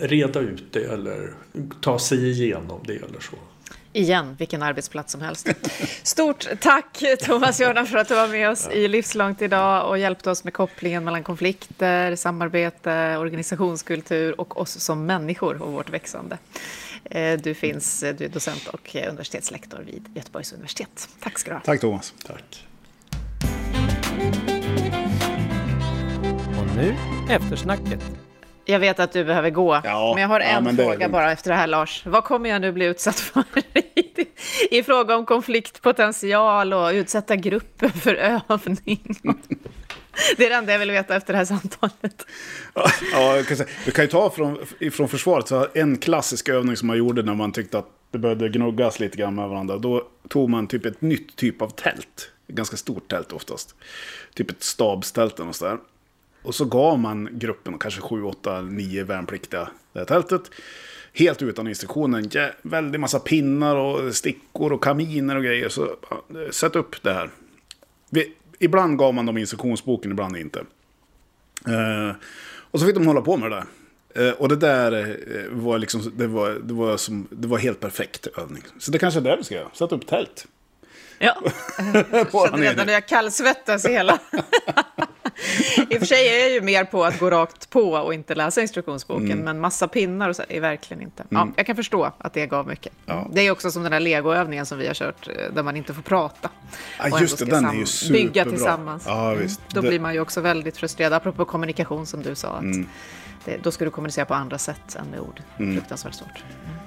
reda 0.00 0.40
ut 0.40 0.72
det 0.72 0.84
eller 0.84 1.32
ta 1.80 1.98
sig 1.98 2.30
igenom 2.30 2.80
det 2.86 2.96
eller 2.96 3.20
så. 3.20 3.36
Igen, 3.92 4.36
vilken 4.38 4.62
arbetsplats 4.62 5.12
som 5.12 5.20
helst. 5.20 5.48
Stort 6.02 6.48
tack 6.60 7.02
Thomas 7.20 7.60
Jordan 7.60 7.86
för 7.86 7.98
att 7.98 8.08
du 8.08 8.14
var 8.14 8.28
med 8.28 8.50
oss 8.50 8.68
i 8.72 8.88
Livslångt 8.88 9.42
idag 9.42 9.88
och 9.88 9.98
hjälpte 9.98 10.30
oss 10.30 10.44
med 10.44 10.52
kopplingen 10.52 11.04
mellan 11.04 11.22
konflikter, 11.22 12.16
samarbete, 12.16 13.16
organisationskultur 13.18 14.40
och 14.40 14.60
oss 14.60 14.80
som 14.80 15.06
människor 15.06 15.62
och 15.62 15.72
vårt 15.72 15.90
växande. 15.90 16.38
Eh, 17.04 17.40
du 17.40 17.54
finns, 17.54 18.00
du 18.00 18.24
är 18.24 18.28
docent 18.28 18.66
och 18.66 18.96
universitetslektor 19.08 19.78
vid 19.86 20.08
Göteborgs 20.14 20.52
universitet. 20.52 21.08
Tack 21.20 21.38
ska 21.38 21.50
du 21.50 21.54
ha. 21.54 21.62
Tack 21.62 21.80
Thomas. 21.80 22.14
Tack. 22.26 22.64
Nu 26.78 26.94
eftersnacket. 27.30 28.00
Jag 28.64 28.78
vet 28.78 29.00
att 29.00 29.12
du 29.12 29.24
behöver 29.24 29.50
gå, 29.50 29.80
ja, 29.84 30.12
men 30.14 30.22
jag 30.22 30.28
har 30.28 30.40
en 30.40 30.66
ja, 30.66 30.84
fråga 30.84 31.08
bara 31.08 31.32
efter 31.32 31.50
det 31.50 31.56
här 31.56 31.66
Lars. 31.66 32.02
Vad 32.06 32.24
kommer 32.24 32.50
jag 32.50 32.60
nu 32.60 32.72
bli 32.72 32.84
utsatt 32.84 33.20
för 33.20 33.44
i 34.70 34.82
fråga 34.82 35.16
om 35.16 35.26
konfliktpotential 35.26 36.72
och 36.72 36.90
utsätta 36.90 37.36
grupper 37.36 37.88
för 37.88 38.14
övning? 38.14 39.16
Det 40.36 40.46
är 40.46 40.50
det 40.50 40.54
enda 40.54 40.72
jag 40.72 40.78
vill 40.78 40.90
veta 40.90 41.16
efter 41.16 41.32
det 41.32 41.36
här 41.36 41.44
samtalet. 41.44 42.26
Ja, 43.12 43.36
jag 43.36 43.46
kan 43.46 43.56
säga, 43.56 43.68
vi 43.86 43.92
kan 43.92 44.04
ju 44.04 44.10
ta 44.10 44.30
från, 44.30 44.58
från 44.92 45.08
försvaret, 45.08 45.48
så 45.48 45.66
en 45.74 45.98
klassisk 45.98 46.48
övning 46.48 46.76
som 46.76 46.86
man 46.86 46.98
gjorde 46.98 47.22
när 47.22 47.34
man 47.34 47.52
tyckte 47.52 47.78
att 47.78 47.88
det 48.10 48.18
började 48.18 48.48
gnuggas 48.48 49.00
lite 49.00 49.16
grann 49.16 49.34
med 49.34 49.48
varandra. 49.48 49.78
Då 49.78 50.06
tog 50.28 50.50
man 50.50 50.66
typ 50.66 50.84
ett 50.84 51.00
nytt 51.00 51.36
typ 51.36 51.62
av 51.62 51.68
tält. 51.68 52.30
Ett 52.48 52.54
ganska 52.54 52.76
stort 52.76 53.10
tält 53.10 53.32
oftast. 53.32 53.74
Typ 54.34 54.50
ett 54.50 54.62
stabstält 54.62 55.40
eller 55.40 55.60
där. 55.60 55.78
Och 56.42 56.54
så 56.54 56.64
gav 56.64 56.98
man 56.98 57.28
gruppen, 57.32 57.78
kanske 57.78 58.00
7, 58.00 58.22
8, 58.22 58.62
9 58.62 59.04
värnpliktiga, 59.04 59.68
det 59.92 59.98
här 59.98 60.06
tältet. 60.06 60.42
Helt 61.12 61.42
utan 61.42 61.68
instruktioner. 61.68 62.24
Ja, 62.30 62.50
väldigt 62.62 63.00
massa 63.00 63.18
pinnar 63.18 63.76
och 63.76 64.14
stickor 64.14 64.72
och 64.72 64.82
kaminer 64.82 65.36
och 65.36 65.42
grejer. 65.42 65.68
Så 65.68 65.96
sätt 66.50 66.76
upp 66.76 67.02
det 67.02 67.12
här. 67.12 67.30
Vi, 68.10 68.32
ibland 68.58 68.98
gav 68.98 69.14
man 69.14 69.26
dem 69.26 69.38
instruktionsboken, 69.38 70.10
ibland 70.10 70.36
inte. 70.36 70.58
Uh, 71.68 72.12
och 72.70 72.80
så 72.80 72.86
fick 72.86 72.94
de 72.94 73.06
hålla 73.06 73.20
på 73.20 73.36
med 73.36 73.50
det 73.50 73.56
där. 73.56 73.66
Uh, 74.28 74.32
och 74.32 74.48
det 74.48 74.56
där 74.56 74.92
uh, 74.92 75.46
var 75.50 75.78
liksom, 75.78 76.12
det 76.16 76.26
var, 76.26 76.50
det 76.50 76.74
var, 76.74 76.96
som, 76.96 77.28
det 77.30 77.48
var 77.48 77.58
helt 77.58 77.80
perfekt 77.80 78.26
övning. 78.26 78.62
Så 78.78 78.90
det 78.90 78.98
kanske 78.98 79.20
är 79.20 79.24
det 79.24 79.36
vi 79.36 79.44
ska 79.44 79.54
göra, 79.54 79.70
sätta 79.72 79.94
upp 79.94 80.06
tält. 80.06 80.46
Ja, 81.18 81.42
jag 82.10 82.32
känner 82.32 82.58
redan 82.58 82.86
hur 82.86 82.94
jag 82.94 83.08
kallsvettas 83.08 83.84
i 83.84 83.92
hela... 83.92 84.18
I 85.90 85.96
och 85.96 85.98
för 85.98 86.06
sig 86.06 86.28
är 86.28 86.40
jag 86.40 86.50
ju 86.50 86.60
mer 86.60 86.84
på 86.84 87.04
att 87.04 87.18
gå 87.18 87.30
rakt 87.30 87.70
på 87.70 87.92
och 87.92 88.14
inte 88.14 88.34
läsa 88.34 88.60
instruktionsboken, 88.60 89.32
mm. 89.32 89.44
men 89.44 89.60
massa 89.60 89.88
pinnar 89.88 90.28
och 90.28 90.36
så 90.36 90.42
är 90.48 90.60
verkligen 90.60 91.02
inte. 91.02 91.24
Ja, 91.28 91.42
mm. 91.42 91.54
jag 91.56 91.66
kan 91.66 91.76
förstå 91.76 92.12
att 92.18 92.34
det 92.34 92.46
gav 92.46 92.66
mycket. 92.66 92.92
Ja. 93.06 93.28
Det 93.32 93.40
är 93.40 93.50
också 93.50 93.70
som 93.70 93.82
den 93.82 93.92
där 93.92 94.00
legoövningen 94.00 94.66
som 94.66 94.78
vi 94.78 94.86
har 94.86 94.94
kört, 94.94 95.28
eh, 95.28 95.54
där 95.54 95.62
man 95.62 95.76
inte 95.76 95.94
får 95.94 96.02
prata. 96.02 96.50
Ja, 96.98 97.20
just 97.20 97.38
det, 97.38 97.44
den 97.44 97.64
är 97.64 97.74
ju 97.74 97.86
superbra. 97.86 98.22
Bygga 98.22 98.44
tillsammans. 98.44 99.02
Ja, 99.06 99.34
visst. 99.34 99.60
Mm. 99.60 99.70
Då 99.74 99.80
det... 99.80 99.88
blir 99.88 100.00
man 100.00 100.14
ju 100.14 100.20
också 100.20 100.40
väldigt 100.40 100.76
frustrerad, 100.76 101.12
apropå 101.12 101.44
kommunikation 101.44 102.06
som 102.06 102.22
du 102.22 102.34
sa. 102.34 102.48
Att 102.48 102.62
mm. 102.62 102.88
det, 103.44 103.56
då 103.62 103.70
ska 103.70 103.84
du 103.84 103.90
kommunicera 103.90 104.24
på 104.24 104.34
andra 104.34 104.58
sätt 104.58 104.96
än 104.96 105.06
med 105.10 105.20
ord. 105.20 105.42
Mm. 105.58 105.74
Fruktansvärt 105.74 106.14
svårt. 106.14 106.28
Mm. 106.28 106.78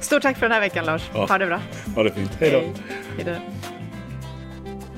Stort 0.00 0.22
tack 0.22 0.38
för 0.38 0.46
den 0.46 0.52
här 0.52 0.60
veckan 0.60 0.84
Lars. 0.84 1.10
Ja. 1.14 1.26
Ha 1.26 1.38
det 1.38 1.46
bra. 1.46 1.60
Ha 1.94 2.02
det 2.02 2.10
fint. 2.10 2.30
Hej 2.40 2.50
då. 2.50 2.60
Hej 3.16 3.24
då. 3.24 3.73